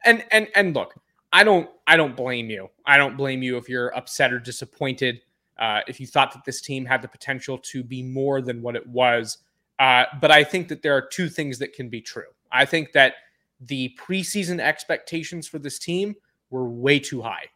And 0.05 0.25
and 0.31 0.49
and 0.55 0.75
look, 0.75 0.95
I 1.33 1.45
don't 1.45 1.69
I 1.87 1.97
don't 1.97 2.17
blame 2.17 2.51
you. 2.51 2.69
I 2.85 2.97
don't 2.97 3.17
blame 3.17 3.43
you 3.43 3.57
if 3.57 3.69
you're 3.69 3.95
upset 3.97 4.33
or 4.33 4.39
disappointed. 4.39 5.21
Uh, 5.59 5.81
if 5.89 5.99
you 5.99 6.07
thought 6.07 6.33
that 6.33 6.45
this 6.45 6.61
team 6.61 6.85
had 6.85 7.01
the 7.01 7.09
potential 7.09 7.57
to 7.59 7.83
be 7.83 8.03
more 8.03 8.43
than 8.43 8.61
what 8.61 8.77
it 8.77 8.87
was, 8.87 9.39
uh, 9.79 10.05
but 10.21 10.31
I 10.31 10.45
think 10.45 10.69
that 10.69 10.83
there 10.83 10.95
are 10.95 11.01
two 11.01 11.29
things 11.29 11.59
that 11.59 11.73
can 11.73 11.89
be 11.89 12.01
true. 12.01 12.31
I 12.53 12.67
think 12.67 12.93
that 12.93 13.15
the 13.61 13.97
preseason 13.99 14.61
expectations 14.61 15.49
for 15.49 15.59
this 15.59 15.79
team 15.79 16.15
were 16.51 16.69
way 16.69 16.99
too 16.99 17.23
high, 17.23 17.47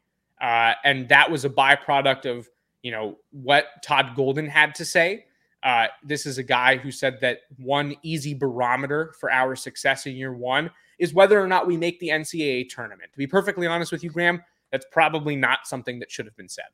uh, 0.41 0.75
and 0.85 1.09
that 1.11 1.31
was 1.31 1.45
a 1.45 1.51
byproduct 1.51 2.25
of 2.25 2.49
you 2.83 2.91
know 2.91 3.19
what 3.31 3.67
Todd 3.83 4.13
Golden 4.15 4.47
had 4.47 4.75
to 4.77 4.85
say 4.85 5.27
uh, 5.63 5.87
this 6.03 6.27
is 6.27 6.39
a 6.39 6.43
guy 6.43 6.77
who 6.77 6.91
said 6.91 7.19
that 7.21 7.41
one 7.59 7.95
easy 8.03 8.35
barometer 8.35 9.15
for 9.21 9.31
our 9.31 9.55
success 9.55 10.07
in 10.07 10.17
year 10.17 10.33
one 10.33 10.71
is 10.99 11.13
whether 11.13 11.41
or 11.41 11.47
not 11.47 11.67
we 11.67 11.77
make 11.77 11.99
the 12.01 12.09
NCAA 12.09 12.69
tournament. 12.69 13.13
To 13.13 13.19
be 13.19 13.27
perfectly 13.27 13.67
honest 13.67 13.93
with 13.93 14.03
you, 14.03 14.11
Graham, 14.11 14.43
that's 14.73 14.87
probably 14.91 15.37
not 15.37 15.67
something 15.67 15.99
that 15.99 16.11
should 16.11 16.27
have 16.27 16.37
been 16.37 16.49
said. 16.49 16.67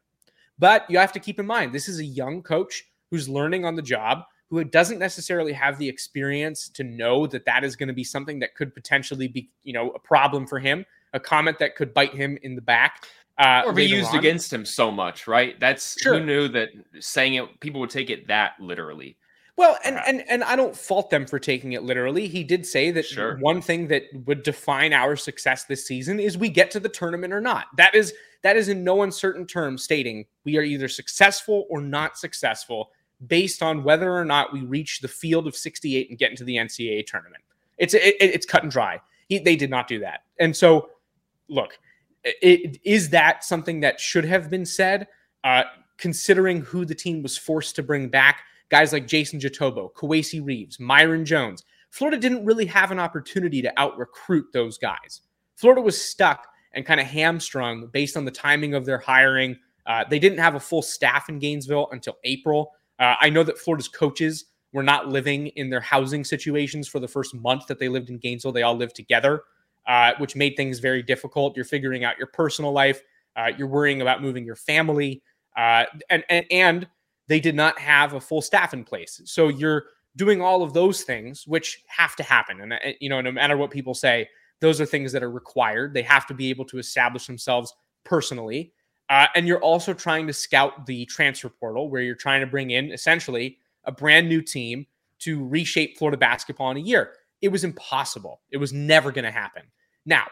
But 0.58 0.88
you 0.88 0.98
have 0.98 1.12
to 1.12 1.20
keep 1.20 1.40
in 1.40 1.46
mind, 1.46 1.72
this 1.72 1.88
is 1.88 1.98
a 1.98 2.04
young 2.04 2.42
coach 2.42 2.84
who's 3.10 3.28
learning 3.28 3.64
on 3.64 3.74
the 3.74 3.82
job, 3.82 4.22
who 4.50 4.62
doesn't 4.62 4.98
necessarily 4.98 5.52
have 5.52 5.78
the 5.78 5.88
experience 5.88 6.68
to 6.70 6.84
know 6.84 7.26
that 7.26 7.44
that 7.44 7.64
is 7.64 7.76
going 7.76 7.88
to 7.88 7.92
be 7.92 8.04
something 8.04 8.38
that 8.38 8.54
could 8.54 8.72
potentially 8.74 9.26
be, 9.26 9.50
you 9.64 9.72
know, 9.72 9.90
a 9.90 9.98
problem 9.98 10.46
for 10.46 10.60
him, 10.60 10.86
a 11.12 11.20
comment 11.20 11.58
that 11.58 11.74
could 11.74 11.92
bite 11.92 12.14
him 12.14 12.38
in 12.42 12.54
the 12.54 12.62
back. 12.62 13.04
Uh, 13.38 13.62
or 13.66 13.72
be 13.72 13.84
used 13.84 14.10
on. 14.10 14.18
against 14.18 14.50
him 14.50 14.64
so 14.64 14.90
much, 14.90 15.26
right? 15.26 15.60
That's 15.60 16.00
sure. 16.00 16.18
who 16.18 16.24
knew 16.24 16.48
that 16.48 16.70
saying 17.00 17.34
it, 17.34 17.60
people 17.60 17.80
would 17.82 17.90
take 17.90 18.08
it 18.08 18.28
that 18.28 18.52
literally. 18.58 19.18
Well, 19.56 19.78
and 19.84 19.98
and 20.06 20.22
and 20.28 20.44
I 20.44 20.54
don't 20.54 20.76
fault 20.76 21.08
them 21.08 21.26
for 21.26 21.38
taking 21.38 21.72
it 21.72 21.82
literally. 21.82 22.28
He 22.28 22.44
did 22.44 22.66
say 22.66 22.90
that 22.90 23.06
sure. 23.06 23.38
one 23.38 23.62
thing 23.62 23.88
that 23.88 24.02
would 24.26 24.42
define 24.42 24.92
our 24.92 25.16
success 25.16 25.64
this 25.64 25.86
season 25.86 26.20
is 26.20 26.36
we 26.36 26.50
get 26.50 26.70
to 26.72 26.80
the 26.80 26.90
tournament 26.90 27.32
or 27.32 27.40
not. 27.40 27.66
That 27.76 27.94
is 27.94 28.12
that 28.42 28.56
is 28.56 28.68
in 28.68 28.84
no 28.84 29.02
uncertain 29.02 29.46
terms 29.46 29.82
stating 29.82 30.26
we 30.44 30.58
are 30.58 30.62
either 30.62 30.88
successful 30.88 31.66
or 31.70 31.80
not 31.80 32.18
successful 32.18 32.90
based 33.26 33.62
on 33.62 33.82
whether 33.82 34.14
or 34.14 34.26
not 34.26 34.52
we 34.52 34.60
reach 34.60 35.00
the 35.00 35.08
field 35.08 35.46
of 35.46 35.56
68 35.56 36.10
and 36.10 36.18
get 36.18 36.30
into 36.30 36.44
the 36.44 36.56
NCAA 36.56 37.06
tournament. 37.06 37.42
It's 37.78 37.94
it, 37.94 38.16
it's 38.20 38.44
cut 38.44 38.62
and 38.62 38.70
dry. 38.70 39.00
He, 39.28 39.38
they 39.38 39.56
did 39.56 39.70
not 39.70 39.88
do 39.88 40.00
that, 40.00 40.24
and 40.38 40.54
so 40.54 40.90
look, 41.48 41.78
it, 42.42 42.78
is 42.84 43.10
that 43.10 43.44
something 43.44 43.80
that 43.80 44.00
should 44.00 44.24
have 44.24 44.50
been 44.50 44.66
said, 44.66 45.06
uh, 45.44 45.64
considering 45.96 46.60
who 46.60 46.84
the 46.84 46.94
team 46.94 47.22
was 47.22 47.38
forced 47.38 47.76
to 47.76 47.82
bring 47.82 48.08
back? 48.08 48.42
Guys 48.68 48.92
like 48.92 49.06
Jason 49.06 49.38
Jitoboh, 49.38 49.92
Kowacie 49.92 50.44
Reeves, 50.44 50.78
Myreon 50.78 51.24
Jones. 51.24 51.64
Florida 51.90 52.18
didn't 52.18 52.44
really 52.44 52.66
have 52.66 52.90
an 52.90 52.98
opportunity 52.98 53.62
to 53.62 53.72
out 53.80 53.96
recruit 53.96 54.46
those 54.52 54.76
guys. 54.76 55.20
Florida 55.54 55.80
was 55.80 56.00
stuck 56.00 56.46
and 56.74 56.84
kind 56.84 57.00
of 57.00 57.06
hamstrung 57.06 57.88
based 57.92 58.16
on 58.16 58.24
the 58.24 58.30
timing 58.30 58.74
of 58.74 58.84
their 58.84 58.98
hiring. 58.98 59.56
Uh, 59.86 60.04
they 60.10 60.18
didn't 60.18 60.38
have 60.38 60.56
a 60.56 60.60
full 60.60 60.82
staff 60.82 61.28
in 61.28 61.38
Gainesville 61.38 61.88
until 61.92 62.16
April. 62.24 62.72
Uh, 62.98 63.14
I 63.20 63.30
know 63.30 63.44
that 63.44 63.56
Florida's 63.56 63.88
coaches 63.88 64.46
were 64.72 64.82
not 64.82 65.08
living 65.08 65.46
in 65.48 65.70
their 65.70 65.80
housing 65.80 66.24
situations 66.24 66.88
for 66.88 66.98
the 66.98 67.08
first 67.08 67.34
month 67.34 67.66
that 67.68 67.78
they 67.78 67.88
lived 67.88 68.10
in 68.10 68.18
Gainesville. 68.18 68.52
They 68.52 68.62
all 68.62 68.76
lived 68.76 68.96
together 68.96 69.42
uh, 69.86 70.12
which 70.18 70.36
made 70.36 70.56
things 70.56 70.78
very 70.78 71.02
difficult. 71.02 71.56
You're 71.56 71.64
figuring 71.64 72.04
out 72.04 72.18
your 72.18 72.28
personal 72.28 72.72
life. 72.72 73.02
Uh, 73.36 73.50
you're 73.56 73.68
worrying 73.68 74.02
about 74.02 74.22
moving 74.22 74.44
your 74.44 74.56
family, 74.56 75.22
uh, 75.56 75.84
and, 76.10 76.24
and 76.28 76.46
and 76.50 76.88
they 77.28 77.40
did 77.40 77.54
not 77.54 77.78
have 77.78 78.14
a 78.14 78.20
full 78.20 78.40
staff 78.40 78.72
in 78.72 78.84
place. 78.84 79.20
So 79.24 79.48
you're 79.48 79.84
doing 80.16 80.40
all 80.40 80.62
of 80.62 80.72
those 80.72 81.02
things, 81.02 81.46
which 81.46 81.82
have 81.88 82.16
to 82.16 82.22
happen. 82.22 82.60
And 82.60 82.94
you 83.00 83.08
know, 83.08 83.20
no 83.20 83.32
matter 83.32 83.56
what 83.56 83.70
people 83.70 83.94
say, 83.94 84.28
those 84.60 84.80
are 84.80 84.86
things 84.86 85.12
that 85.12 85.22
are 85.22 85.30
required. 85.30 85.92
They 85.92 86.02
have 86.02 86.26
to 86.28 86.34
be 86.34 86.50
able 86.50 86.64
to 86.66 86.78
establish 86.78 87.26
themselves 87.26 87.74
personally. 88.04 88.72
Uh, 89.08 89.26
and 89.36 89.46
you're 89.46 89.60
also 89.60 89.92
trying 89.92 90.26
to 90.26 90.32
scout 90.32 90.86
the 90.86 91.04
transfer 91.06 91.48
portal, 91.48 91.90
where 91.90 92.02
you're 92.02 92.14
trying 92.14 92.40
to 92.40 92.46
bring 92.46 92.70
in 92.70 92.90
essentially 92.90 93.58
a 93.84 93.92
brand 93.92 94.28
new 94.28 94.42
team 94.42 94.86
to 95.18 95.46
reshape 95.46 95.96
Florida 95.96 96.16
basketball 96.16 96.70
in 96.70 96.76
a 96.76 96.80
year. 96.80 97.12
It 97.42 97.48
was 97.48 97.64
impossible. 97.64 98.40
It 98.50 98.56
was 98.56 98.72
never 98.72 99.12
going 99.12 99.24
to 99.24 99.30
happen. 99.30 99.62
Now, 100.04 100.26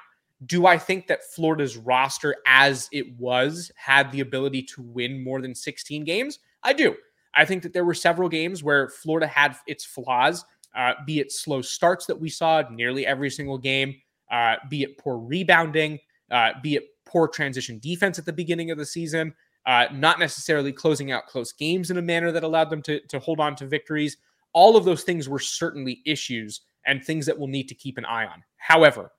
do 0.46 0.66
I 0.66 0.78
think 0.78 1.06
that 1.06 1.24
Florida's 1.24 1.76
roster 1.76 2.36
as 2.46 2.88
it 2.92 3.18
was 3.18 3.70
had 3.76 4.10
the 4.12 4.20
ability 4.20 4.62
to 4.62 4.82
win 4.82 5.22
more 5.22 5.40
than 5.40 5.54
16 5.54 6.04
games? 6.04 6.38
I 6.62 6.72
do. 6.72 6.94
I 7.34 7.44
think 7.44 7.62
that 7.62 7.72
there 7.72 7.84
were 7.84 7.94
several 7.94 8.28
games 8.28 8.62
where 8.62 8.88
Florida 8.88 9.26
had 9.26 9.56
its 9.66 9.84
flaws, 9.84 10.44
uh, 10.74 10.94
be 11.06 11.20
it 11.20 11.32
slow 11.32 11.62
starts 11.62 12.06
that 12.06 12.20
we 12.20 12.28
saw 12.28 12.62
nearly 12.70 13.06
every 13.06 13.30
single 13.30 13.58
game, 13.58 13.94
uh, 14.30 14.56
be 14.68 14.82
it 14.82 14.98
poor 14.98 15.18
rebounding, 15.18 15.98
uh, 16.30 16.52
be 16.62 16.76
it 16.76 16.84
poor 17.04 17.28
transition 17.28 17.78
defense 17.78 18.18
at 18.18 18.24
the 18.24 18.32
beginning 18.32 18.70
of 18.70 18.78
the 18.78 18.86
season, 18.86 19.34
uh, 19.66 19.86
not 19.92 20.18
necessarily 20.18 20.72
closing 20.72 21.12
out 21.12 21.26
close 21.26 21.52
games 21.52 21.90
in 21.90 21.98
a 21.98 22.02
manner 22.02 22.32
that 22.32 22.44
allowed 22.44 22.70
them 22.70 22.82
to, 22.82 23.00
to 23.06 23.18
hold 23.18 23.40
on 23.40 23.56
to 23.56 23.66
victories. 23.66 24.16
All 24.52 24.76
of 24.76 24.84
those 24.84 25.02
things 25.04 25.28
were 25.28 25.38
certainly 25.38 26.00
issues 26.06 26.60
and 26.86 27.02
things 27.02 27.26
that 27.26 27.38
we'll 27.38 27.48
need 27.48 27.68
to 27.68 27.74
keep 27.74 27.98
an 27.98 28.04
eye 28.04 28.26
on. 28.26 28.42
However, 28.56 29.12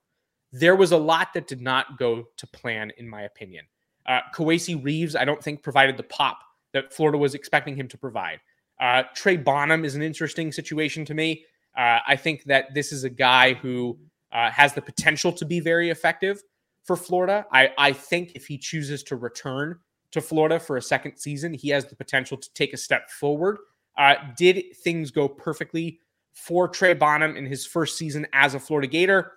there 0.52 0.76
was 0.76 0.92
a 0.92 0.96
lot 0.96 1.34
that 1.34 1.48
did 1.48 1.60
not 1.60 1.98
go 1.98 2.24
to 2.36 2.46
plan, 2.46 2.92
in 2.98 3.08
my 3.08 3.22
opinion. 3.22 3.64
Uh, 4.06 4.20
Kowacie 4.34 4.82
Reeves, 4.82 5.16
I 5.16 5.24
don't 5.24 5.42
think, 5.42 5.62
provided 5.62 5.96
the 5.96 6.04
pop 6.04 6.38
that 6.72 6.92
Florida 6.92 7.18
was 7.18 7.34
expecting 7.34 7.76
him 7.76 7.88
to 7.88 7.98
provide. 7.98 8.40
Uh, 8.80 9.02
Trey 9.14 9.36
Bonham 9.36 9.84
is 9.84 9.94
an 9.94 10.02
interesting 10.02 10.52
situation 10.52 11.04
to 11.06 11.14
me. 11.14 11.44
Uh, 11.76 11.98
I 12.06 12.16
think 12.16 12.44
that 12.44 12.72
this 12.74 12.92
is 12.92 13.04
a 13.04 13.10
guy 13.10 13.54
who 13.54 13.98
uh, 14.32 14.50
has 14.50 14.74
the 14.74 14.82
potential 14.82 15.32
to 15.32 15.44
be 15.44 15.60
very 15.60 15.90
effective 15.90 16.42
for 16.84 16.96
Florida. 16.96 17.46
I, 17.52 17.70
I 17.76 17.92
think 17.92 18.32
if 18.34 18.46
he 18.46 18.58
chooses 18.58 19.02
to 19.04 19.16
return 19.16 19.78
to 20.12 20.20
Florida 20.20 20.60
for 20.60 20.76
a 20.76 20.82
second 20.82 21.16
season, 21.18 21.52
he 21.52 21.68
has 21.70 21.86
the 21.86 21.96
potential 21.96 22.36
to 22.36 22.54
take 22.54 22.72
a 22.72 22.76
step 22.76 23.10
forward. 23.10 23.58
Uh, 23.98 24.14
did 24.36 24.62
things 24.84 25.10
go 25.10 25.28
perfectly 25.28 26.00
for 26.36 26.68
Trey 26.68 26.92
Bonham 26.94 27.36
in 27.36 27.46
his 27.46 27.66
first 27.66 27.96
season 27.96 28.26
as 28.32 28.54
a 28.54 28.60
Florida 28.60 28.86
Gator? 28.86 29.32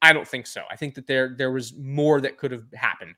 I 0.00 0.12
don't 0.12 0.26
think 0.26 0.46
so. 0.46 0.62
I 0.70 0.76
think 0.76 0.94
that 0.94 1.06
there 1.06 1.34
there 1.36 1.50
was 1.50 1.74
more 1.76 2.20
that 2.20 2.38
could 2.38 2.52
have 2.52 2.64
happened. 2.74 3.14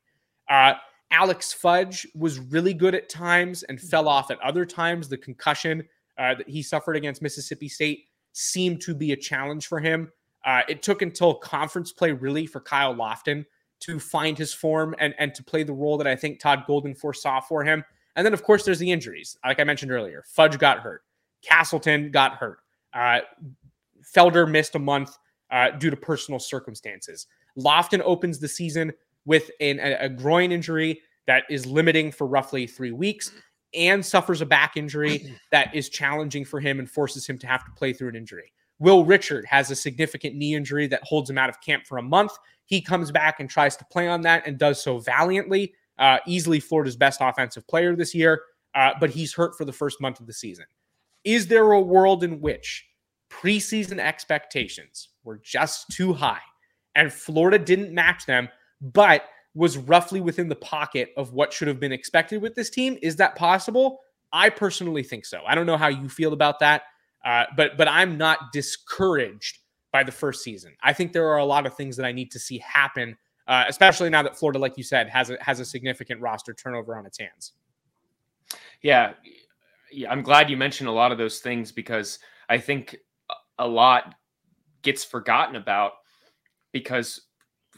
Uh, 0.48 0.74
Alex 1.10 1.52
Fudge 1.52 2.06
was 2.14 2.38
really 2.38 2.74
good 2.74 2.94
at 2.94 3.08
times 3.08 3.62
and 3.64 3.80
fell 3.80 4.08
off 4.08 4.30
at 4.30 4.40
other 4.40 4.64
times. 4.64 5.08
The 5.08 5.18
concussion 5.18 5.86
uh, 6.18 6.34
that 6.34 6.48
he 6.48 6.62
suffered 6.62 6.96
against 6.96 7.22
Mississippi 7.22 7.68
State 7.68 8.06
seemed 8.32 8.80
to 8.82 8.94
be 8.94 9.12
a 9.12 9.16
challenge 9.16 9.66
for 9.66 9.78
him. 9.78 10.10
Uh, 10.44 10.62
it 10.68 10.82
took 10.82 11.02
until 11.02 11.34
conference 11.34 11.92
play 11.92 12.12
really 12.12 12.46
for 12.46 12.60
Kyle 12.60 12.94
Lofton 12.94 13.44
to 13.80 13.98
find 13.98 14.38
his 14.38 14.54
form 14.54 14.94
and, 14.98 15.14
and 15.18 15.34
to 15.34 15.44
play 15.44 15.62
the 15.62 15.72
role 15.72 15.98
that 15.98 16.06
I 16.06 16.16
think 16.16 16.40
Todd 16.40 16.64
Golden 16.66 16.94
foresaw 16.94 17.40
for 17.40 17.62
him. 17.64 17.84
And 18.14 18.24
then, 18.24 18.32
of 18.32 18.42
course, 18.42 18.64
there's 18.64 18.78
the 18.78 18.90
injuries. 18.90 19.36
Like 19.44 19.60
I 19.60 19.64
mentioned 19.64 19.92
earlier, 19.92 20.24
Fudge 20.26 20.58
got 20.58 20.80
hurt, 20.80 21.02
Castleton 21.42 22.10
got 22.10 22.34
hurt, 22.36 22.60
uh, 22.96 23.20
Felder 24.16 24.50
missed 24.50 24.74
a 24.74 24.78
month 24.78 25.16
uh, 25.50 25.70
due 25.70 25.90
to 25.90 25.96
personal 25.96 26.40
circumstances. 26.40 27.26
Lofton 27.58 28.00
opens 28.04 28.38
the 28.38 28.48
season 28.48 28.92
with 29.24 29.50
an, 29.60 29.78
a, 29.80 30.08
groin 30.08 30.52
injury 30.52 31.00
that 31.26 31.44
is 31.50 31.66
limiting 31.66 32.12
for 32.12 32.26
roughly 32.26 32.66
three 32.66 32.92
weeks 32.92 33.32
and 33.74 34.04
suffers 34.04 34.40
a 34.40 34.46
back 34.46 34.76
injury 34.76 35.34
that 35.50 35.74
is 35.74 35.88
challenging 35.88 36.44
for 36.44 36.60
him 36.60 36.78
and 36.78 36.90
forces 36.90 37.26
him 37.26 37.38
to 37.38 37.46
have 37.46 37.64
to 37.64 37.70
play 37.72 37.92
through 37.92 38.08
an 38.08 38.16
injury. 38.16 38.52
Will 38.78 39.04
Richard 39.04 39.44
has 39.46 39.70
a 39.70 39.76
significant 39.76 40.36
knee 40.36 40.54
injury 40.54 40.86
that 40.88 41.02
holds 41.02 41.28
him 41.30 41.38
out 41.38 41.48
of 41.48 41.60
camp 41.60 41.86
for 41.86 41.98
a 41.98 42.02
month. 42.02 42.32
He 42.66 42.80
comes 42.80 43.10
back 43.10 43.40
and 43.40 43.48
tries 43.48 43.76
to 43.76 43.84
play 43.86 44.06
on 44.06 44.20
that 44.22 44.46
and 44.46 44.58
does 44.58 44.82
so 44.82 44.98
valiantly. 44.98 45.74
Uh, 45.98 46.18
easily 46.26 46.60
Florida's 46.60 46.96
best 46.96 47.20
offensive 47.22 47.66
player 47.66 47.96
this 47.96 48.14
year, 48.14 48.42
uh, 48.74 48.92
but 49.00 49.08
he's 49.08 49.32
hurt 49.32 49.56
for 49.56 49.64
the 49.64 49.72
first 49.72 50.00
month 50.00 50.20
of 50.20 50.26
the 50.26 50.32
season. 50.32 50.66
Is 51.26 51.48
there 51.48 51.72
a 51.72 51.80
world 51.80 52.24
in 52.24 52.40
which 52.40 52.86
preseason 53.30 53.98
expectations 53.98 55.10
were 55.24 55.40
just 55.44 55.90
too 55.90 56.14
high, 56.14 56.40
and 56.94 57.12
Florida 57.12 57.58
didn't 57.58 57.92
match 57.92 58.24
them. 58.24 58.48
But 58.80 59.24
was 59.56 59.78
roughly 59.78 60.20
within 60.20 60.48
the 60.48 60.56
pocket 60.56 61.12
of 61.16 61.32
what 61.32 61.50
should 61.50 61.66
have 61.66 61.80
been 61.80 61.90
expected 61.90 62.42
with 62.42 62.54
this 62.54 62.68
team. 62.68 62.98
Is 63.00 63.16
that 63.16 63.34
possible? 63.36 64.00
I 64.30 64.50
personally 64.50 65.02
think 65.02 65.24
so. 65.24 65.40
I 65.46 65.54
don't 65.54 65.64
know 65.64 65.78
how 65.78 65.88
you 65.88 66.10
feel 66.10 66.34
about 66.34 66.60
that, 66.60 66.82
uh, 67.24 67.44
but 67.56 67.78
but 67.78 67.88
I'm 67.88 68.18
not 68.18 68.52
discouraged 68.52 69.58
by 69.92 70.04
the 70.04 70.12
first 70.12 70.44
season. 70.44 70.76
I 70.82 70.92
think 70.92 71.12
there 71.12 71.26
are 71.28 71.38
a 71.38 71.44
lot 71.44 71.64
of 71.64 71.74
things 71.74 71.96
that 71.96 72.04
I 72.04 72.12
need 72.12 72.30
to 72.32 72.38
see 72.38 72.58
happen, 72.58 73.16
uh, 73.48 73.64
especially 73.66 74.10
now 74.10 74.22
that 74.22 74.36
Florida, 74.36 74.58
like 74.58 74.76
you 74.76 74.84
said, 74.84 75.08
has 75.08 75.30
a 75.30 75.38
has 75.40 75.58
a 75.58 75.64
significant 75.64 76.20
roster 76.20 76.52
turnover 76.52 76.94
on 76.94 77.06
its 77.06 77.18
hands. 77.18 77.52
Yeah, 78.82 79.14
I'm 80.08 80.22
glad 80.22 80.50
you 80.50 80.56
mentioned 80.56 80.88
a 80.88 80.92
lot 80.92 81.12
of 81.12 81.18
those 81.18 81.40
things 81.40 81.72
because 81.72 82.18
I 82.48 82.58
think 82.58 82.96
a 83.58 83.66
lot 83.66 84.14
gets 84.82 85.04
forgotten 85.04 85.56
about 85.56 85.92
because 86.72 87.22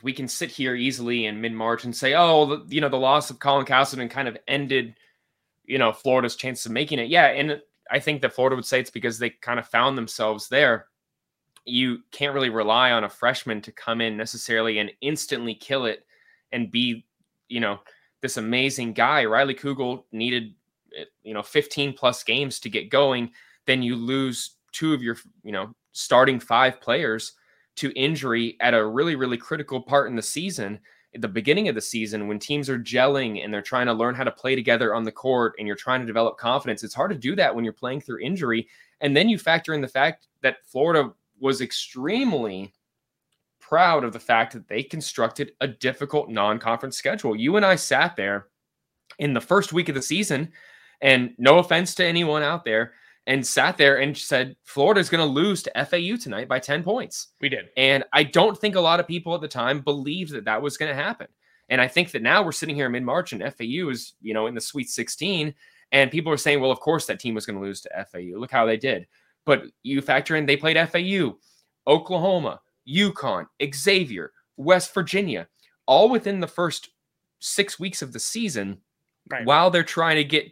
we 0.03 0.13
can 0.13 0.29
sit 0.29 0.51
here 0.51 0.75
easily 0.75 1.27
in 1.27 1.41
mid 1.41 1.53
March 1.53 1.85
and 1.85 1.95
say, 1.95 2.15
oh, 2.15 2.65
you 2.69 2.81
know, 2.81 2.89
the 2.89 2.97
loss 2.97 3.31
of 3.31 3.39
Colin 3.39 3.67
Castleton 3.67 4.09
kind 4.09 4.29
of 4.29 4.37
ended, 4.47 4.95
you 5.65 5.79
know, 5.79 5.93
Florida's 5.93 6.37
chances 6.37 6.67
of 6.67 6.73
making 6.73 6.99
it. 6.99 7.09
Yeah. 7.09 7.27
And 7.27 7.61
I 7.91 7.99
think 7.99 8.23
that 8.23 8.33
Florida 8.33 8.57
would 8.57 8.67
say 8.67 8.81
it's 8.81 8.91
because 8.91 9.19
they 9.19 9.31
kind 9.31 9.59
of 9.59 9.67
found 9.67 9.97
themselves 9.97 10.49
there. 10.49 10.87
You 11.65 11.99
can't 12.13 12.35
really 12.35 12.51
rely 12.51 12.93
on 12.93 13.05
a 13.05 13.09
freshman 13.09 13.61
to 13.63 13.73
come 13.73 14.01
in 14.01 14.17
necessarily 14.17 14.79
and 14.79 14.91
instantly 15.01 15.55
kill 15.55 15.87
it 15.87 16.07
and 16.53 16.71
be, 16.71 17.07
you 17.49 17.61
know, 17.61 17.81
this 18.21 18.37
amazing 18.37 18.93
guy. 18.95 19.25
Riley 19.25 19.55
Kugel 19.55 20.05
needed, 20.13 20.55
you 21.23 21.35
know, 21.35 21.43
15 21.43 21.93
plus 21.95 22.23
games 22.25 22.61
to 22.61 22.71
get 22.71 22.91
going. 22.91 23.31
Then 23.67 23.83
you 23.83 23.97
lose 23.97 24.57
two 24.73 24.95
of 24.95 25.03
your, 25.03 25.17
you 25.43 25.53
know, 25.53 25.75
starting 25.93 26.41
five 26.41 26.81
players 26.81 27.33
to 27.77 27.93
injury 27.99 28.57
at 28.61 28.75
a 28.75 28.85
really, 28.85 29.15
really 29.15 29.37
critical 29.37 29.81
part 29.81 30.09
in 30.09 30.17
the 30.17 30.23
season, 30.23 30.81
at 31.15 31.23
the 31.23 31.29
beginning 31.29 31.69
of 31.69 31.75
the 31.75 31.81
season, 31.81 32.29
when 32.29 32.39
teams 32.39 32.69
are 32.69 32.79
gelling 32.79 33.43
and 33.43 33.53
they're 33.53 33.63
trying 33.63 33.87
to 33.87 33.93
learn 33.93 34.15
how 34.15 34.25
to 34.25 34.31
play 34.31 34.55
together 34.55 34.95
on 34.95 35.05
the 35.05 35.13
court 35.13 35.55
and 35.59 35.67
you're 35.67 35.77
trying 35.77 36.01
to 36.01 36.07
develop 36.07 36.37
confidence, 36.37 36.83
it's 36.83 36.95
hard 36.95 37.11
to 37.11 37.17
do 37.17 37.35
that 37.37 37.55
when 37.55 37.65
you're 37.65 37.73
playing 37.73 38.01
through 38.01 38.21
injury. 38.21 38.69
And 39.01 39.17
then 39.17 39.29
you 39.29 39.39
factor 39.39 39.73
in 39.75 39.81
the 39.81 39.89
fact 39.89 40.29
that 40.43 40.65
Florida 40.65 41.13
was 41.41 41.61
extremely 41.61 42.75
proud 43.61 44.05
of 44.05 44.13
the 44.13 44.21
fact 44.21 44.53
that 44.53 44.69
they 44.69 44.83
constructed 44.83 45.53
a 45.61 45.69
difficult 45.69 46.29
non 46.29 46.59
conference 46.59 46.97
schedule. 46.97 47.35
You 47.35 47.57
and 47.57 47.65
I 47.65 47.77
sat 47.77 48.17
there 48.17 48.49
in 49.19 49.33
the 49.33 49.41
first 49.41 49.73
week 49.73 49.89
of 49.89 49.95
the 49.95 50.03
season, 50.03 50.53
and 51.01 51.35
no 51.39 51.59
offense 51.59 51.95
to 51.97 52.05
anyone 52.05 52.43
out 52.43 52.65
there, 52.65 52.93
and 53.29 53.47
sat 53.47 53.77
there 53.77 53.99
and 53.99 54.17
said 54.17 54.57
Florida's 54.65 55.11
going 55.11 55.25
to 55.25 55.33
lose 55.33 55.63
to 55.63 55.85
FAU 55.85 56.17
tonight 56.17 56.49
by 56.49 56.59
10 56.59 56.83
points. 56.83 57.29
We 57.43 57.51
did. 57.51 57.69
And 57.77 58.03
I 58.15 58.23
don't 58.23 58.59
think 58.59 58.75
a 58.75 58.81
lot 58.81 59.01
of 59.01 59.07
people 59.07 59.35
at 59.35 59.43
the 59.43 59.49
time 59.49 59.83
believed 59.83 60.33
that 60.33 60.47
that 60.47 60.63
was 60.63 60.79
going 60.79 60.89
to 60.89 61.01
happen. 61.01 61.29
And 61.69 61.79
I 61.79 61.89
think 61.89 62.11
that 62.13 62.23
now 62.23 62.43
we're 62.43 62.53
sitting 62.53 62.75
here 62.75 62.87
in 62.87 62.93
mid 62.93 63.03
March 63.03 63.35
and 63.35 63.43
FAU 63.43 63.91
is, 63.91 64.15
you 64.23 64.33
know, 64.33 64.47
in 64.47 64.55
the 64.55 64.61
Sweet 64.63 64.89
16. 64.89 65.55
And 65.93 66.11
people 66.11 66.33
are 66.33 66.39
saying, 66.39 66.61
well, 66.61 66.71
of 66.71 66.81
course 66.81 67.05
that 67.07 67.21
team 67.21 67.35
was 67.35 67.45
going 67.45 67.59
to 67.59 67.65
lose 67.65 67.83
to 67.83 68.07
FAU. 68.11 68.39
Look 68.39 68.51
how 68.51 68.65
they 68.65 68.79
did. 68.79 69.07
But 69.45 69.65
you 69.83 70.01
factor 70.01 70.37
in 70.37 70.47
they 70.47 70.57
played 70.57 70.79
FAU, 70.89 71.37
Oklahoma, 71.87 72.61
UConn, 72.89 73.47
Xavier, 73.75 74.33
West 74.57 74.95
Virginia, 74.95 75.49
all 75.87 76.09
within 76.09 76.41
the 76.41 76.47
first 76.47 76.91
six 77.41 77.79
weeks 77.79 78.01
of 78.01 78.13
the 78.13 78.21
season 78.21 78.79
right. 79.31 79.45
while 79.45 79.71
they're 79.71 79.83
trying 79.83 80.17
to 80.17 80.25
get 80.25 80.51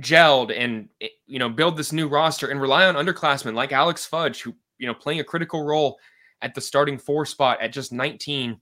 gelled 0.00 0.56
and 0.56 0.88
eh, 1.00 1.08
you 1.26 1.38
know 1.38 1.48
build 1.48 1.76
this 1.76 1.92
new 1.92 2.08
roster 2.08 2.48
and 2.48 2.60
rely 2.60 2.86
on 2.86 2.94
underclassmen 2.94 3.54
like 3.54 3.72
Alex 3.72 4.06
Fudge, 4.06 4.42
who 4.42 4.54
you 4.78 4.86
know 4.86 4.94
playing 4.94 5.20
a 5.20 5.24
critical 5.24 5.64
role 5.64 5.98
at 6.42 6.54
the 6.54 6.60
starting 6.60 6.98
four 6.98 7.26
spot 7.26 7.60
at 7.60 7.72
just 7.72 7.92
19. 7.92 8.58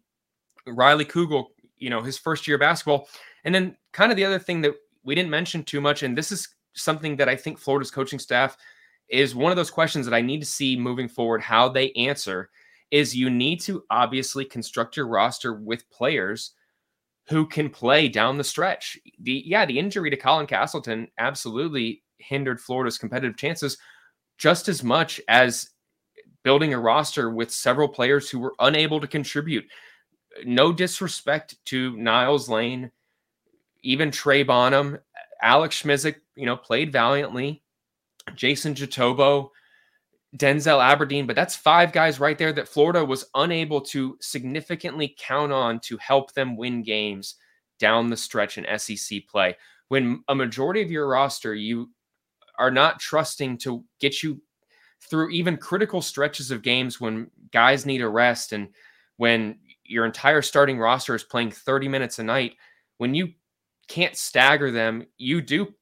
Riley 0.69 1.05
Kugel, 1.05 1.47
you 1.77 1.91
know 1.91 2.03
his 2.03 2.19
first 2.19 2.47
year 2.47 2.57
of 2.57 2.61
basketball, 2.61 3.09
and 3.45 3.55
then 3.55 3.77
kind 3.93 4.11
of 4.11 4.17
the 4.17 4.25
other 4.25 4.39
thing 4.39 4.61
that 4.63 4.75
we 5.05 5.15
didn't 5.15 5.31
mention 5.31 5.63
too 5.63 5.81
much, 5.81 6.03
and 6.03 6.17
this 6.17 6.33
is 6.33 6.49
something 6.75 7.17
that 7.17 7.29
I 7.29 7.37
think 7.37 7.59
Florida's 7.59 7.91
coaching 7.91 8.19
staff 8.19 8.57
is 9.09 9.35
one 9.35 9.53
of 9.53 9.57
those 9.57 9.71
questions 9.71 10.05
that 10.05 10.15
I 10.15 10.21
need 10.21 10.41
to 10.41 10.47
see 10.47 10.77
moving 10.77 11.09
forward 11.09 11.41
how 11.41 11.69
they 11.69 11.93
answer. 11.93 12.51
Is 12.93 13.17
you 13.17 13.31
need 13.31 13.61
to 13.63 13.83
obviously 13.91 14.45
construct 14.45 14.97
your 14.97 15.09
roster 15.09 15.55
with 15.55 15.91
players 15.91 16.53
who 17.29 17.47
can 17.47 17.69
play 17.69 18.09
down 18.09 18.39
the 18.39 18.45
stretch. 18.45 18.99
The 19.21 19.43
yeah, 19.47 19.67
the 19.67 19.79
injury 19.79 20.11
to 20.11 20.17
Colin 20.17 20.47
Castleton 20.47 21.09
absolutely 21.19 22.03
hindered 22.19 22.61
Florida's 22.61 22.99
competitive 22.99 23.37
chances 23.37 23.79
just 24.39 24.69
as 24.69 24.83
much 24.83 25.21
as 25.29 25.71
building 26.43 26.75
a 26.75 26.79
roster 26.79 27.31
with 27.31 27.51
several 27.51 27.89
players 27.89 28.31
who 28.31 28.39
were 28.39 28.55
unable 28.61 29.01
to 29.01 29.07
contribute. 29.07 29.65
No 30.45 30.73
disrespect 30.73 31.57
to 31.67 31.97
Niels 31.97 32.49
Lane, 32.49 32.91
even 33.83 34.11
Trey 34.11 34.43
Bonham, 34.43 34.99
Aleks 35.43 35.83
Szymczyk, 35.83 36.17
you 36.37 36.47
know, 36.47 36.57
played 36.57 36.93
valiantly. 36.93 37.63
Jason 38.35 38.75
Jitoboh, 38.75 39.51
Denzel 40.37 40.83
Aberdeen, 40.83 41.27
but 41.27 41.37
that's 41.37 41.57
five 41.57 41.93
guys 41.93 42.21
right 42.21 42.37
there 42.37 42.53
that 42.53 42.69
Florida 42.69 43.05
was 43.05 43.25
unable 43.35 43.81
to 43.81 44.17
significantly 44.21 45.15
count 45.19 45.53
on 45.53 45.81
to 45.81 45.97
help 45.99 46.33
them 46.35 46.57
win 46.57 46.83
games 46.83 47.37
down 47.79 48.11
the 48.11 48.17
stretch 48.17 48.59
in 48.59 48.79
SEC 48.79 49.27
play. 49.29 49.57
When 49.89 50.23
a 50.29 50.35
majority 50.35 50.83
of 50.83 50.91
your 50.91 51.09
roster 51.09 51.55
you 51.55 51.91
are 52.59 52.71
not 52.71 53.01
trusting 53.01 53.59
to 53.59 53.85
get 54.01 54.23
you 54.23 54.41
through 55.01 55.31
even 55.31 55.57
critical 55.57 56.03
stretches 56.03 56.51
of 56.51 56.63
games 56.63 57.01
when 57.01 57.31
guys 57.53 57.87
need 57.87 58.03
a 58.03 58.09
rest 58.09 58.53
and 58.53 58.69
when 59.19 59.59
your 59.85 60.05
entire 60.05 60.43
starting 60.43 60.79
roster 60.79 61.15
is 61.15 61.23
playing 61.23 61.51
30 61.51 61.89
minutes 61.89 62.19
a 62.19 62.25
night, 62.25 62.57
when 62.99 63.15
you 63.15 63.29
can't 63.89 64.17
stagger 64.17 64.71
them, 64.71 65.07
you 65.17 65.41
do 65.41 65.73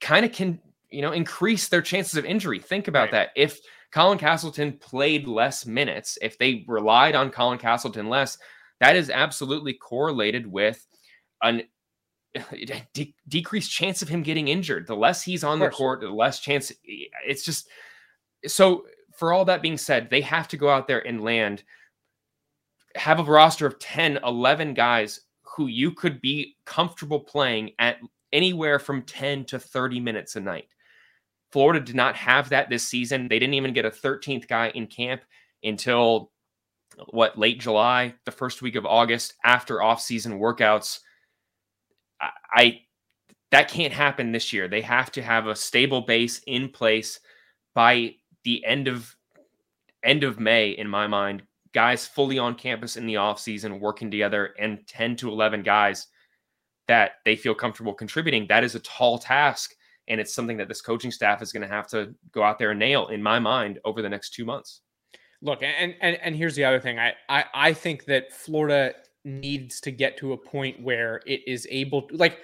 kind 0.00 0.24
of 0.24 0.32
can 0.32 0.60
you 0.94 1.02
know, 1.02 1.12
increase 1.12 1.68
their 1.68 1.82
chances 1.82 2.16
of 2.16 2.24
injury. 2.24 2.60
Think 2.60 2.86
about 2.86 3.12
right. 3.12 3.12
that. 3.12 3.30
If 3.36 3.60
Colin 3.92 4.18
Castleton 4.18 4.74
played 4.74 5.26
less 5.26 5.66
minutes, 5.66 6.16
if 6.22 6.38
they 6.38 6.64
relied 6.68 7.16
on 7.16 7.30
Colin 7.30 7.58
Castleton 7.58 8.08
less, 8.08 8.38
that 8.80 8.94
is 8.94 9.10
absolutely 9.10 9.74
correlated 9.74 10.46
with 10.46 10.86
an 11.42 11.64
de- 12.94 13.14
decreased 13.28 13.72
chance 13.72 14.02
of 14.02 14.08
him 14.08 14.22
getting 14.22 14.48
injured. 14.48 14.86
The 14.86 14.96
less 14.96 15.22
he's 15.22 15.42
on 15.42 15.58
the 15.58 15.68
court, 15.68 16.00
the 16.00 16.10
less 16.10 16.40
chance. 16.40 16.72
It's 16.84 17.44
just 17.44 17.68
so. 18.46 18.86
For 19.16 19.32
all 19.32 19.44
that 19.44 19.62
being 19.62 19.78
said, 19.78 20.10
they 20.10 20.20
have 20.22 20.48
to 20.48 20.56
go 20.56 20.68
out 20.68 20.88
there 20.88 21.06
and 21.06 21.22
land, 21.22 21.62
have 22.96 23.20
a 23.20 23.22
roster 23.22 23.64
of 23.64 23.78
10, 23.78 24.18
11 24.24 24.74
guys 24.74 25.20
who 25.56 25.68
you 25.68 25.92
could 25.92 26.20
be 26.20 26.56
comfortable 26.66 27.20
playing 27.20 27.70
at 27.78 27.98
anywhere 28.32 28.80
from 28.80 29.02
10 29.02 29.44
to 29.44 29.58
30 29.60 30.00
minutes 30.00 30.34
a 30.34 30.40
night. 30.40 30.66
Florida 31.54 31.78
did 31.78 31.94
not 31.94 32.16
have 32.16 32.48
that 32.48 32.68
this 32.68 32.82
season. 32.82 33.28
They 33.28 33.38
didn't 33.38 33.54
even 33.54 33.72
get 33.72 33.84
a 33.84 33.90
13th 33.90 34.48
guy 34.48 34.70
in 34.70 34.88
camp 34.88 35.22
until 35.62 36.32
what 37.10 37.38
late 37.38 37.60
July, 37.60 38.12
the 38.24 38.32
first 38.32 38.60
week 38.60 38.74
of 38.74 38.84
August 38.84 39.34
after 39.44 39.80
off-season 39.80 40.40
workouts. 40.40 40.98
I, 42.20 42.30
I 42.52 42.80
that 43.52 43.68
can't 43.68 43.92
happen 43.92 44.32
this 44.32 44.52
year. 44.52 44.66
They 44.66 44.80
have 44.80 45.12
to 45.12 45.22
have 45.22 45.46
a 45.46 45.54
stable 45.54 46.00
base 46.00 46.40
in 46.48 46.70
place 46.70 47.20
by 47.72 48.16
the 48.42 48.64
end 48.64 48.88
of 48.88 49.14
end 50.02 50.24
of 50.24 50.40
May 50.40 50.70
in 50.70 50.88
my 50.88 51.06
mind. 51.06 51.44
Guys 51.72 52.04
fully 52.04 52.36
on 52.36 52.56
campus 52.56 52.96
in 52.96 53.06
the 53.06 53.14
offseason 53.14 53.78
working 53.78 54.10
together 54.10 54.56
and 54.58 54.84
10 54.88 55.14
to 55.18 55.28
11 55.28 55.62
guys 55.62 56.08
that 56.88 57.12
they 57.24 57.36
feel 57.36 57.54
comfortable 57.54 57.94
contributing. 57.94 58.44
That 58.48 58.64
is 58.64 58.74
a 58.74 58.80
tall 58.80 59.18
task 59.18 59.76
and 60.08 60.20
it's 60.20 60.34
something 60.34 60.56
that 60.58 60.68
this 60.68 60.80
coaching 60.80 61.10
staff 61.10 61.42
is 61.42 61.52
going 61.52 61.62
to 61.62 61.68
have 61.68 61.86
to 61.88 62.14
go 62.32 62.42
out 62.42 62.58
there 62.58 62.70
and 62.70 62.78
nail, 62.78 63.08
in 63.08 63.22
my 63.22 63.38
mind, 63.38 63.78
over 63.84 64.02
the 64.02 64.08
next 64.08 64.34
two 64.34 64.44
months. 64.44 64.80
Look, 65.42 65.62
and 65.62 65.94
and 66.00 66.16
and 66.22 66.34
here's 66.34 66.54
the 66.54 66.64
other 66.64 66.80
thing. 66.80 66.98
I 66.98 67.14
I, 67.28 67.44
I 67.54 67.72
think 67.72 68.04
that 68.06 68.32
Florida 68.32 68.94
needs 69.24 69.80
to 69.80 69.90
get 69.90 70.16
to 70.18 70.32
a 70.32 70.36
point 70.36 70.82
where 70.82 71.22
it 71.26 71.40
is 71.46 71.66
able 71.70 72.02
to 72.02 72.16
like 72.16 72.38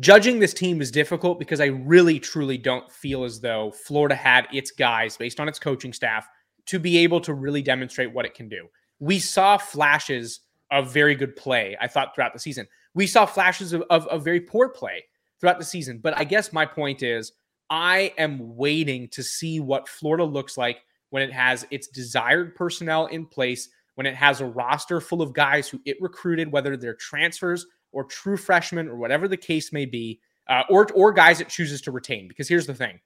judging 0.00 0.38
this 0.38 0.52
team 0.52 0.80
is 0.80 0.90
difficult 0.90 1.38
because 1.38 1.60
I 1.60 1.66
really 1.66 2.18
truly 2.18 2.58
don't 2.58 2.90
feel 2.90 3.24
as 3.24 3.40
though 3.40 3.70
Florida 3.70 4.14
had 4.14 4.46
its 4.52 4.70
guys 4.70 5.16
based 5.16 5.38
on 5.38 5.48
its 5.48 5.58
coaching 5.58 5.92
staff 5.92 6.26
to 6.66 6.78
be 6.78 6.98
able 6.98 7.20
to 7.20 7.34
really 7.34 7.62
demonstrate 7.62 8.12
what 8.12 8.24
it 8.24 8.34
can 8.34 8.48
do. 8.48 8.68
We 8.98 9.18
saw 9.18 9.56
flashes 9.58 10.40
of 10.70 10.92
very 10.92 11.14
good 11.14 11.36
play, 11.36 11.76
I 11.80 11.86
thought, 11.86 12.14
throughout 12.14 12.32
the 12.32 12.38
season. 12.38 12.66
We 12.94 13.06
saw 13.06 13.26
flashes 13.26 13.72
of, 13.72 13.82
of, 13.90 14.06
of 14.08 14.24
very 14.24 14.40
poor 14.40 14.68
play 14.68 15.04
throughout 15.40 15.58
the 15.58 15.64
season. 15.64 15.98
But 15.98 16.16
I 16.16 16.24
guess 16.24 16.52
my 16.52 16.66
point 16.66 17.02
is 17.02 17.32
I 17.70 18.12
am 18.18 18.56
waiting 18.56 19.08
to 19.08 19.22
see 19.22 19.60
what 19.60 19.88
Florida 19.88 20.24
looks 20.24 20.56
like 20.56 20.78
when 21.10 21.22
it 21.22 21.32
has 21.32 21.66
its 21.70 21.88
desired 21.88 22.54
personnel 22.54 23.06
in 23.06 23.26
place, 23.26 23.68
when 23.94 24.06
it 24.06 24.14
has 24.14 24.40
a 24.40 24.46
roster 24.46 25.00
full 25.00 25.22
of 25.22 25.32
guys 25.32 25.68
who 25.68 25.80
it 25.84 25.96
recruited, 26.00 26.50
whether 26.50 26.76
they're 26.76 26.94
transfers 26.94 27.66
or 27.92 28.04
true 28.04 28.36
freshmen 28.36 28.88
or 28.88 28.96
whatever 28.96 29.28
the 29.28 29.36
case 29.36 29.72
may 29.72 29.86
be, 29.86 30.20
uh, 30.48 30.62
or, 30.68 30.86
or 30.94 31.12
guys 31.12 31.40
it 31.40 31.48
chooses 31.48 31.80
to 31.80 31.92
retain. 31.92 32.28
Because 32.28 32.48
here's 32.48 32.66
the 32.66 32.74
thing 32.74 33.00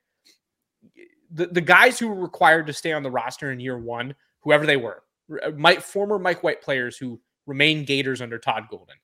the, 1.30 1.46
the 1.46 1.60
guys 1.60 1.98
who 1.98 2.08
were 2.08 2.20
required 2.20 2.66
to 2.66 2.72
stay 2.72 2.92
on 2.92 3.02
the 3.02 3.10
roster 3.10 3.52
in 3.52 3.60
year 3.60 3.78
one, 3.78 4.14
whoever 4.40 4.66
they 4.66 4.76
were, 4.76 5.02
Mike, 5.56 5.82
former 5.82 6.18
Mike 6.18 6.42
White 6.42 6.62
players 6.62 6.96
who 6.96 7.20
remain 7.46 7.84
Gators 7.84 8.22
under 8.22 8.38
Todd 8.38 8.64
Golden. 8.70 8.96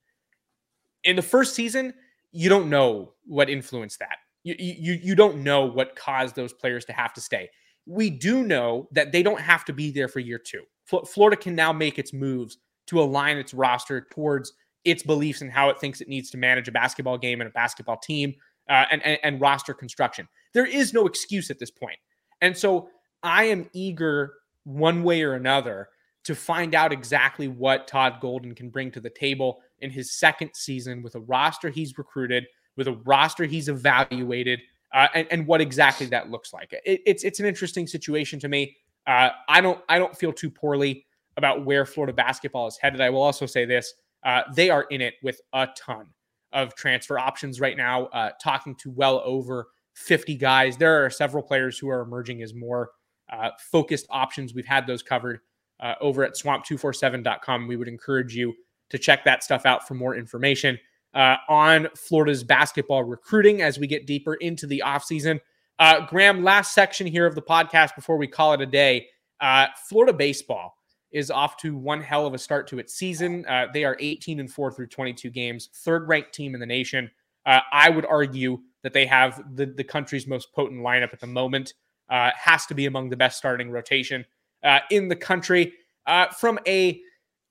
In 1.05 1.17
the 1.17 1.23
first 1.23 1.55
season, 1.55 1.93
you 2.35 2.49
don't 2.49 2.69
know 2.69 3.13
what 3.27 3.49
influenced 3.49 4.01
that. 4.01 4.19
You, 4.43 4.57
you, 4.59 4.99
you 5.03 5.15
don't 5.15 5.39
know 5.39 5.65
what 5.65 5.97
caused 5.97 6.35
those 6.35 6.53
players 6.53 6.85
to 6.87 6.93
have 6.93 7.15
to 7.15 7.21
stay. 7.21 7.49
We 7.87 8.11
do 8.11 8.43
know 8.43 8.89
that 8.93 9.13
they 9.13 9.23
don't 9.23 9.41
have 9.41 9.65
to 9.67 9.73
be 9.73 9.91
there 9.91 10.09
for 10.09 10.19
year 10.19 10.39
two. 10.39 10.65
Florida 11.07 11.37
can 11.37 11.55
now 11.55 11.73
make 11.73 11.99
its 11.99 12.13
moves 12.13 12.59
to 12.89 13.01
align 13.01 13.39
its 13.39 13.55
roster 13.55 14.07
towards 14.11 14.53
its 14.85 15.03
beliefs 15.03 15.41
and 15.41 15.51
how 15.51 15.71
it 15.71 15.79
thinks 15.79 16.01
it 16.01 16.09
needs 16.09 16.31
to 16.31 16.37
manage 16.37 16.69
a 16.69 16.73
basketball 16.73 17.17
game 17.17 17.41
and 17.41 17.49
a 17.49 17.53
basketball 17.53 17.97
team 17.97 18.35
uh, 18.69 18.85
and, 18.91 19.03
and, 19.07 19.19
and 19.23 19.41
roster 19.41 19.73
construction. 19.73 20.29
There 20.53 20.67
is 20.67 20.93
no 20.93 21.07
excuse 21.07 21.51
at 21.51 21.59
this 21.59 21.71
point. 21.71 21.99
And 22.43 22.57
so 22.57 22.89
I 23.23 23.45
am 23.45 23.71
eager 23.73 24.35
one 24.65 25.05
way 25.05 25.23
or 25.23 25.35
another 25.35 25.89
to 26.25 26.35
find 26.35 26.75
out 26.75 26.93
exactly 26.93 27.49
what 27.49 27.87
Todd 27.87 28.15
Golden 28.21 28.55
can 28.55 28.71
bring 28.71 28.91
to 28.91 29.01
the 29.01 29.11
table 29.11 29.61
in 29.85 29.91
his 29.91 30.13
second 30.13 30.51
season 30.55 31.03
with 31.03 31.15
a 31.15 31.21
roster 31.21 31.71
he's 31.71 31.97
recruited, 31.97 32.47
with 32.77 32.89
a 32.89 32.95
roster 33.05 33.45
he's 33.45 33.69
evaluated, 33.69 34.61
uh, 34.93 35.09
and, 35.15 35.29
and, 35.31 35.47
what 35.47 35.61
exactly 35.61 36.07
that 36.07 36.31
looks 36.31 36.53
like. 36.53 36.73
It, 36.73 37.03
it's 37.07 37.25
it's 37.25 37.41
an 37.41 37.47
interesting 37.47 37.87
situation 37.87 38.41
to 38.41 38.49
me. 38.49 38.77
Uh, 39.07 39.31
I 39.49 39.61
don't 39.61 39.81
I 39.89 39.99
don't 39.99 40.17
feel 40.17 40.33
too 40.33 40.51
poorly 40.51 41.07
about 41.37 41.65
where 41.65 41.85
Florida 41.85 42.13
basketball 42.13 42.67
is 42.67 42.79
headed. 42.81 43.01
I 43.01 43.11
will 43.11 43.23
also 43.23 43.47
say 43.47 43.65
this: 43.65 43.93
uh, 44.25 44.43
they 44.55 44.71
are 44.71 44.85
in 44.91 45.01
it 45.01 45.15
with 45.23 45.41
a 45.53 45.69
ton 45.77 46.07
of 46.53 46.75
transfer 46.75 47.19
options 47.19 47.61
right 47.61 47.77
now. 47.77 48.07
Uh, 48.07 48.31
talking 48.43 48.75
to 48.77 48.91
well 48.91 49.21
over 49.25 49.69
50 49.95 50.37
guys. 50.37 50.77
There 50.77 51.05
are 51.05 51.11
several 51.11 51.43
players 51.43 51.79
who 51.79 51.89
are 51.89 52.01
emerging 52.01 52.43
as 52.43 52.55
more 52.55 52.91
uh, 53.33 53.51
focused 53.71 54.07
options. 54.11 54.55
We've 54.55 54.67
had 54.67 54.87
those 54.87 55.03
covered 55.03 55.41
uh, 55.81 55.95
over 56.01 56.25
at 56.25 56.35
swamp247.com. 56.35 57.67
We 57.67 57.77
would 57.77 57.89
encourage 57.89 58.35
you 58.35 58.55
to 58.91 58.99
check 58.99 59.25
that 59.25 59.43
stuff 59.43 59.67
out 59.67 59.87
for 59.87 59.95
more 59.95 60.15
information 60.15 60.79
uh, 61.15 61.37
on 61.49 61.89
Florida's 61.97 62.45
basketball 62.45 63.05
recruiting 63.05 63.63
as 63.63 63.79
we 63.79 63.87
get 63.87 64.07
deeper 64.07 64.35
into 64.35 64.67
the 64.67 64.83
offseason. 64.85 65.41
Uh, 65.79 66.07
Graham, 66.07 66.45
last 66.45 66.75
section 66.75 67.07
here 67.07 67.27
of 67.27 67.35
the 67.35 67.43
podcast 67.43 67.95
before 67.95 68.17
we 68.17 68.27
call 68.27 68.53
it 68.53 68.61
a 68.61 68.67
day. 68.67 69.09
Uh, 69.41 69.67
Florida 69.89 70.13
baseball 70.13 70.77
is 71.11 71.31
off 71.31 71.57
to 71.59 71.77
one 71.77 72.03
hell 72.03 72.27
of 72.27 72.35
a 72.35 72.39
start 72.39 72.67
to 72.69 72.79
its 72.79 72.95
season. 72.95 73.45
Uh, 73.47 73.67
they 73.73 73.85
are 73.85 73.97
18 74.01 74.41
and 74.41 74.51
4 74.51 74.73
through 74.73 74.89
22 74.89 75.31
games, 75.31 75.71
third 75.73 76.09
ranked 76.09 76.33
team 76.35 76.55
in 76.55 76.61
the 76.61 76.67
nation. 76.67 77.11
Uh, 77.47 77.61
I 77.73 77.91
would 77.91 78.07
argue 78.07 78.59
that 78.83 78.93
they 78.93 79.07
have 79.07 79.43
the, 79.55 79.67
the 79.67 79.85
country's 79.85 80.27
most 80.27 80.53
potent 80.53 80.81
lineup 80.81 81.13
at 81.13 81.21
the 81.21 81.27
moment. 81.27 81.75
Uh, 82.11 82.31
has 82.37 82.67
to 82.67 82.75
be 82.75 82.87
among 82.87 83.09
the 83.09 83.17
best 83.17 83.39
starting 83.39 83.71
rotation 83.71 84.27
uh, 84.63 84.81
in 84.91 85.09
the 85.09 85.17
country. 85.17 85.73
Uh, 86.07 86.27
from 86.29 86.59
a 86.67 87.01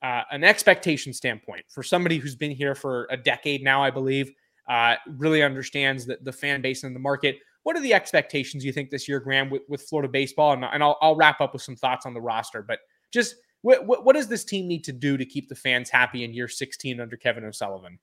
uh, 0.04 0.24
an 0.32 0.44
expectation 0.44 1.14
standpoint, 1.14 1.66
for 1.70 1.82
somebody 1.82 2.18
who's 2.18 2.36
been 2.36 2.52
here 2.52 2.76
for 2.76 3.08
a 3.10 3.18
decade 3.18 3.64
now, 3.64 3.82
I 3.82 3.90
believe, 3.90 4.32
uh, 4.70 4.96
really 5.08 5.42
understands 5.42 6.06
that 6.06 6.24
the 6.24 6.32
fan 6.32 6.62
base 6.62 6.84
and 6.84 6.96
the 6.96 7.00
market. 7.00 7.38
What 7.64 7.78
are 7.78 7.82
the 7.82 7.94
expectations 7.94 8.66
you 8.66 8.74
think 8.74 8.90
this 8.90 9.08
year, 9.08 9.22
Graham, 9.22 9.50
with, 9.50 9.62
with 9.70 9.82
Florida 9.84 10.10
baseball? 10.10 10.52
And, 10.52 10.66
and 10.66 10.84
I'll, 10.84 10.98
I'll, 11.02 11.16
wrap 11.16 11.40
up 11.40 11.54
with 11.54 11.62
some 11.62 11.78
thoughts 11.78 12.06
on 12.06 12.14
the 12.14 12.20
roster. 12.20 12.62
But 12.62 12.80
just 13.12 13.36
what, 13.62 13.86
what, 13.86 14.04
what 14.04 14.16
does 14.16 14.28
this 14.28 14.44
team 14.44 14.68
need 14.68 14.84
to 14.84 14.92
do 14.92 15.16
to 15.16 15.26
keep 15.26 15.48
the 15.48 15.56
fans 15.56 15.90
happy 15.90 16.26
in 16.26 16.34
year 16.34 16.50
16 16.50 17.00
under 17.00 17.16
Kevin 17.16 17.46
O'Sullivan? 17.46 17.98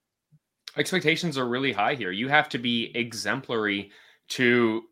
Expectations 0.78 1.36
are 1.36 1.48
really 1.48 1.72
high 1.72 1.94
here. 1.94 2.12
You 2.12 2.28
have 2.28 2.48
to 2.50 2.58
be 2.58 2.92
exemplary 2.94 3.90
to 4.28 4.84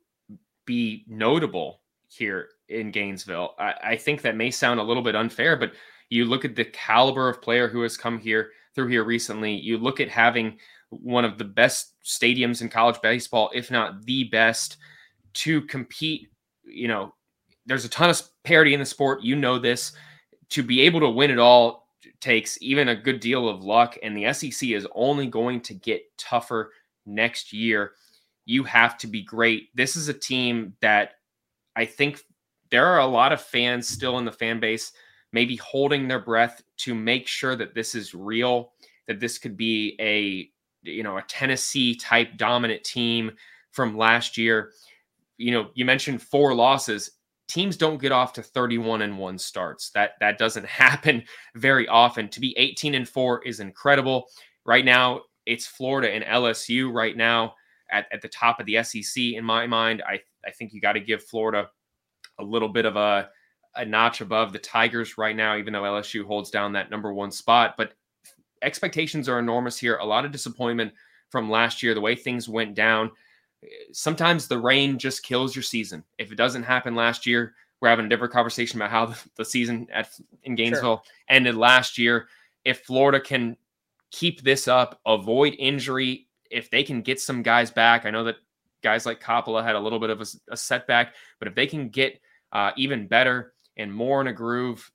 be 0.66 1.04
notable 1.08 1.80
here 2.08 2.48
in 2.68 2.90
Gainesville. 2.90 3.54
I, 3.58 3.74
I, 3.82 3.96
think 3.96 4.20
that 4.22 4.36
may 4.36 4.50
sound 4.50 4.80
a 4.80 4.82
little 4.82 5.02
bit 5.02 5.14
unfair, 5.14 5.56
but 5.56 5.72
you 6.10 6.24
look 6.24 6.44
at 6.44 6.56
the 6.56 6.64
caliber 6.64 7.28
of 7.28 7.42
player 7.42 7.68
who 7.68 7.82
has 7.82 7.96
come 7.96 8.18
here 8.18 8.50
through 8.74 8.88
here 8.88 9.04
recently. 9.04 9.54
You 9.54 9.78
look 9.78 10.00
at 10.00 10.08
having 10.08 10.58
one 10.90 11.24
of 11.24 11.38
the 11.38 11.44
best 11.44 11.94
stadiums 12.04 12.62
in 12.62 12.68
college 12.68 13.00
baseball, 13.02 13.50
if 13.54 13.70
not 13.70 14.04
the 14.04 14.24
best, 14.24 14.78
to 15.34 15.62
compete. 15.62 16.28
You 16.64 16.88
know, 16.88 17.14
there's 17.66 17.84
a 17.84 17.90
ton 17.90 18.10
of 18.10 18.20
parity 18.44 18.74
in 18.74 18.80
the 18.80 18.86
sport. 18.86 19.22
You 19.22 19.36
know 19.36 19.58
this. 19.58 19.92
To 20.50 20.62
be 20.62 20.80
able 20.80 21.00
to 21.00 21.10
win 21.10 21.30
it 21.30 21.38
all 21.38 21.88
takes 22.20 22.56
even 22.62 22.88
a 22.88 22.96
good 22.96 23.20
deal 23.20 23.48
of 23.48 23.62
luck, 23.62 23.98
and 24.02 24.16
the 24.16 24.32
SEC 24.32 24.70
is 24.70 24.86
only 24.94 25.26
going 25.26 25.60
to 25.60 25.74
get 25.74 26.02
tougher 26.16 26.72
next 27.04 27.52
year 27.52 27.92
you 28.48 28.64
have 28.64 28.96
to 28.96 29.06
be 29.06 29.22
great. 29.22 29.68
This 29.76 29.94
is 29.94 30.08
a 30.08 30.14
team 30.14 30.72
that 30.80 31.16
I 31.76 31.84
think 31.84 32.22
there 32.70 32.86
are 32.86 33.00
a 33.00 33.06
lot 33.06 33.30
of 33.30 33.42
fans 33.42 33.86
still 33.86 34.16
in 34.18 34.24
the 34.24 34.32
fan 34.32 34.58
base, 34.58 34.92
maybe 35.32 35.56
holding 35.56 36.08
their 36.08 36.20
breath 36.20 36.62
to 36.78 36.94
make 36.94 37.26
sure 37.26 37.56
that 37.56 37.74
this 37.74 37.94
is 37.94 38.14
real, 38.14 38.72
that 39.06 39.20
this 39.20 39.38
could 39.38 39.56
be 39.56 39.96
a 40.00 40.50
you 40.82 41.02
know 41.02 41.18
a 41.18 41.22
Tennessee 41.22 41.94
type 41.94 42.36
dominant 42.36 42.84
team 42.84 43.32
from 43.72 43.96
last 43.96 44.38
year. 44.38 44.72
You 45.36 45.52
know, 45.52 45.70
you 45.74 45.84
mentioned 45.84 46.22
four 46.22 46.54
losses. 46.54 47.10
Teams 47.46 47.76
don't 47.76 48.00
get 48.00 48.12
off 48.12 48.34
to 48.34 48.42
31 48.42 49.00
and 49.02 49.16
1 49.16 49.38
starts. 49.38 49.90
That 49.90 50.12
that 50.20 50.38
doesn't 50.38 50.66
happen 50.84 51.24
very 51.54 51.88
often. 51.88 52.28
To 52.30 52.40
be 52.40 52.56
18 52.58 52.94
and 52.94 53.08
4 53.08 53.44
is 53.44 53.60
incredible. 53.60 54.28
Right 54.64 54.84
now, 54.84 55.22
it's 55.46 55.66
Florida 55.66 56.10
and 56.10 56.24
LSU 56.24 56.92
right 56.92 57.16
now 57.16 57.54
at, 57.90 58.06
at 58.12 58.20
the 58.20 58.28
top 58.28 58.60
of 58.60 58.66
the 58.66 58.82
SEC 58.82 59.16
in 59.16 59.44
my 59.44 59.66
mind. 59.66 60.02
I, 60.06 60.20
I 60.46 60.50
think 60.50 60.72
you 60.72 60.80
got 60.80 60.92
to 60.92 61.00
give 61.00 61.24
Florida 61.24 61.68
a 62.38 62.44
little 62.44 62.68
bit 62.68 62.84
of 62.84 62.96
a, 62.96 63.30
a 63.76 63.84
notch 63.84 64.20
above 64.20 64.52
the 64.52 64.58
Tigers 64.58 65.18
right 65.18 65.36
now, 65.36 65.56
even 65.56 65.72
though 65.72 65.82
LSU 65.82 66.24
holds 66.24 66.50
down 66.50 66.72
that 66.72 66.90
number 66.90 67.12
one 67.12 67.30
spot. 67.30 67.74
But 67.76 67.94
expectations 68.62 69.28
are 69.28 69.38
enormous 69.38 69.78
here. 69.78 69.96
A 69.96 70.06
lot 70.06 70.24
of 70.24 70.32
disappointment 70.32 70.92
from 71.30 71.50
last 71.50 71.82
year, 71.82 71.94
the 71.94 72.00
way 72.00 72.14
things 72.14 72.48
went 72.48 72.74
down. 72.74 73.10
Sometimes 73.92 74.46
the 74.46 74.58
rain 74.58 74.98
just 74.98 75.22
kills 75.22 75.54
your 75.54 75.62
season. 75.62 76.04
If 76.18 76.32
it 76.32 76.36
doesn't 76.36 76.62
happen 76.62 76.94
last 76.94 77.26
year, 77.26 77.54
we're 77.80 77.88
having 77.88 78.06
a 78.06 78.08
different 78.08 78.32
conversation 78.32 78.78
about 78.78 78.90
how 78.90 79.14
the, 79.36 79.44
season 79.44 79.86
at 79.92 80.10
in 80.44 80.54
Gainesville 80.54 81.02
sure. 81.04 81.12
ended 81.28 81.56
last 81.56 81.98
year. 81.98 82.28
If 82.64 82.80
Florida 82.80 83.20
can 83.20 83.56
keep 84.10 84.42
this 84.42 84.68
up, 84.68 85.00
avoid 85.06 85.54
injury, 85.58 86.26
if 86.50 86.70
they 86.70 86.82
can 86.82 87.02
get 87.02 87.20
some 87.20 87.42
guys 87.42 87.70
back, 87.70 88.06
I 88.06 88.10
know 88.10 88.24
that 88.24 88.36
guys 88.82 89.06
like 89.06 89.20
Coppola 89.20 89.62
had 89.62 89.74
a 89.74 89.80
little 89.80 89.98
bit 89.98 90.10
of 90.10 90.20
a, 90.20 90.26
a 90.50 90.56
setback, 90.56 91.14
but 91.38 91.48
if 91.48 91.54
they 91.54 91.66
can 91.66 91.88
get 91.88 92.20
uh, 92.52 92.70
even 92.76 93.06
better 93.06 93.52
and 93.78 93.92
more 93.92 94.20
in 94.20 94.26
a 94.26 94.32
groove, 94.32 94.90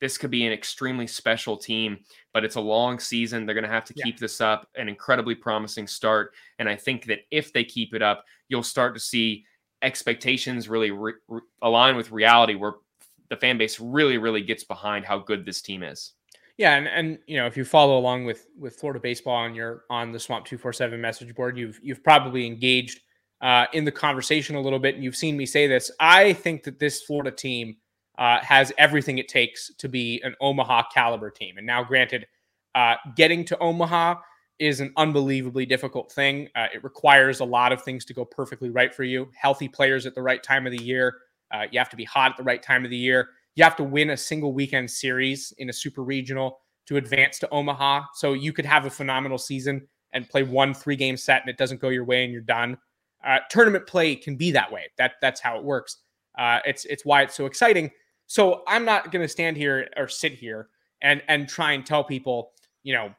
this 0.00 0.18
could 0.18 0.30
be 0.30 0.44
an 0.46 0.52
extremely 0.52 1.06
special 1.06 1.56
team. 1.56 1.98
But 2.32 2.44
it's 2.44 2.56
a 2.56 2.60
long 2.60 2.98
season. 2.98 3.46
They're 3.46 3.54
going 3.54 3.64
to 3.64 3.70
have 3.70 3.84
to 3.84 3.94
yeah. 3.96 4.04
keep 4.04 4.18
this 4.18 4.40
up, 4.40 4.68
an 4.76 4.88
incredibly 4.88 5.34
promising 5.34 5.86
start. 5.86 6.32
And 6.58 6.68
I 6.68 6.76
think 6.76 7.06
that 7.06 7.20
if 7.30 7.52
they 7.52 7.64
keep 7.64 7.94
it 7.94 8.02
up, 8.02 8.24
you'll 8.48 8.62
start 8.62 8.94
to 8.94 9.00
see 9.00 9.44
expectations 9.82 10.68
really 10.68 10.90
re- 10.90 11.14
re- 11.28 11.40
align 11.62 11.96
with 11.96 12.10
reality 12.10 12.54
where 12.54 12.74
the 13.28 13.36
fan 13.36 13.58
base 13.58 13.80
really, 13.80 14.18
really 14.18 14.42
gets 14.42 14.64
behind 14.64 15.04
how 15.04 15.18
good 15.18 15.44
this 15.44 15.62
team 15.62 15.82
is. 15.82 16.12
Yeah, 16.56 16.76
and 16.76 16.86
and 16.86 17.18
you 17.26 17.36
know 17.36 17.46
if 17.46 17.56
you 17.56 17.64
follow 17.64 17.98
along 17.98 18.26
with 18.26 18.46
with 18.56 18.76
Florida 18.76 19.00
baseball 19.00 19.34
on 19.34 19.54
your 19.56 19.84
on 19.90 20.12
the 20.12 20.20
Swamp 20.20 20.46
two 20.46 20.56
four 20.56 20.72
seven 20.72 21.00
message 21.00 21.34
board, 21.34 21.58
you've 21.58 21.80
you've 21.82 22.04
probably 22.04 22.46
engaged 22.46 23.00
uh, 23.44 23.66
in 23.72 23.84
the 23.84 23.92
conversation 23.92 24.56
a 24.56 24.60
little 24.60 24.80
bit, 24.80 24.96
and 24.96 25.04
you've 25.04 25.14
seen 25.14 25.36
me 25.36 25.46
say 25.46 25.68
this. 25.68 25.92
I 26.00 26.32
think 26.32 26.64
that 26.64 26.80
this 26.80 27.02
Florida 27.02 27.30
team 27.30 27.76
uh, 28.18 28.40
has 28.40 28.72
everything 28.76 29.18
it 29.18 29.28
takes 29.28 29.72
to 29.74 29.88
be 29.88 30.20
an 30.24 30.34
Omaha 30.40 30.88
caliber 30.92 31.30
team. 31.30 31.58
And 31.58 31.66
now, 31.66 31.84
granted, 31.84 32.26
uh, 32.74 32.96
getting 33.14 33.44
to 33.44 33.58
Omaha 33.58 34.16
is 34.58 34.80
an 34.80 34.92
unbelievably 34.96 35.66
difficult 35.66 36.10
thing. 36.10 36.48
Uh, 36.56 36.66
it 36.74 36.82
requires 36.82 37.38
a 37.38 37.44
lot 37.44 37.72
of 37.72 37.82
things 37.82 38.04
to 38.06 38.14
go 38.14 38.24
perfectly 38.24 38.70
right 38.70 38.92
for 38.92 39.04
you. 39.04 39.28
Healthy 39.36 39.68
players 39.68 40.06
at 40.06 40.16
the 40.16 40.22
right 40.22 40.42
time 40.42 40.66
of 40.66 40.72
the 40.72 40.82
year. 40.82 41.14
Uh, 41.52 41.66
you 41.70 41.78
have 41.78 41.90
to 41.90 41.96
be 41.96 42.04
hot 42.04 42.32
at 42.32 42.36
the 42.36 42.42
right 42.42 42.62
time 42.62 42.84
of 42.84 42.90
the 42.90 42.96
year 42.96 43.28
you 43.54 43.64
have 43.64 43.76
to 43.76 43.84
win 43.84 44.10
a 44.10 44.16
single 44.16 44.52
weekend 44.52 44.90
series 44.90 45.52
in 45.58 45.70
a 45.70 45.72
super 45.72 46.02
regional 46.02 46.60
to 46.86 46.96
advance 46.96 47.38
to 47.38 47.50
Omaha. 47.50 48.02
So 48.14 48.32
you 48.32 48.52
could 48.52 48.66
have 48.66 48.84
a 48.84 48.90
phenomenal 48.90 49.38
season 49.38 49.86
and 50.12 50.28
play 50.28 50.42
one 50.42 50.74
three 50.74 50.96
game 50.96 51.16
set 51.16 51.40
and 51.40 51.50
it 51.50 51.56
doesn't 51.56 51.80
go 51.80 51.88
your 51.88 52.04
way 52.04 52.24
and 52.24 52.32
you're 52.32 52.42
done. 52.42 52.76
Uh, 53.24 53.38
tournament 53.50 53.86
play 53.86 54.14
can 54.14 54.36
be 54.36 54.50
that 54.50 54.70
way. 54.70 54.90
That 54.98 55.12
that's 55.20 55.40
how 55.40 55.56
it 55.56 55.64
works. 55.64 55.98
Uh, 56.38 56.58
it's 56.64 56.84
it's 56.84 57.04
why 57.04 57.22
it's 57.22 57.34
so 57.34 57.46
exciting. 57.46 57.90
So 58.26 58.62
I'm 58.66 58.84
not 58.84 59.12
going 59.12 59.22
to 59.22 59.28
stand 59.28 59.56
here 59.56 59.88
or 59.96 60.08
sit 60.08 60.32
here 60.32 60.68
and 61.02 61.22
and 61.28 61.48
try 61.48 61.72
and 61.72 61.84
tell 61.84 62.04
people, 62.04 62.52
you 62.82 62.94
know, 62.94 63.10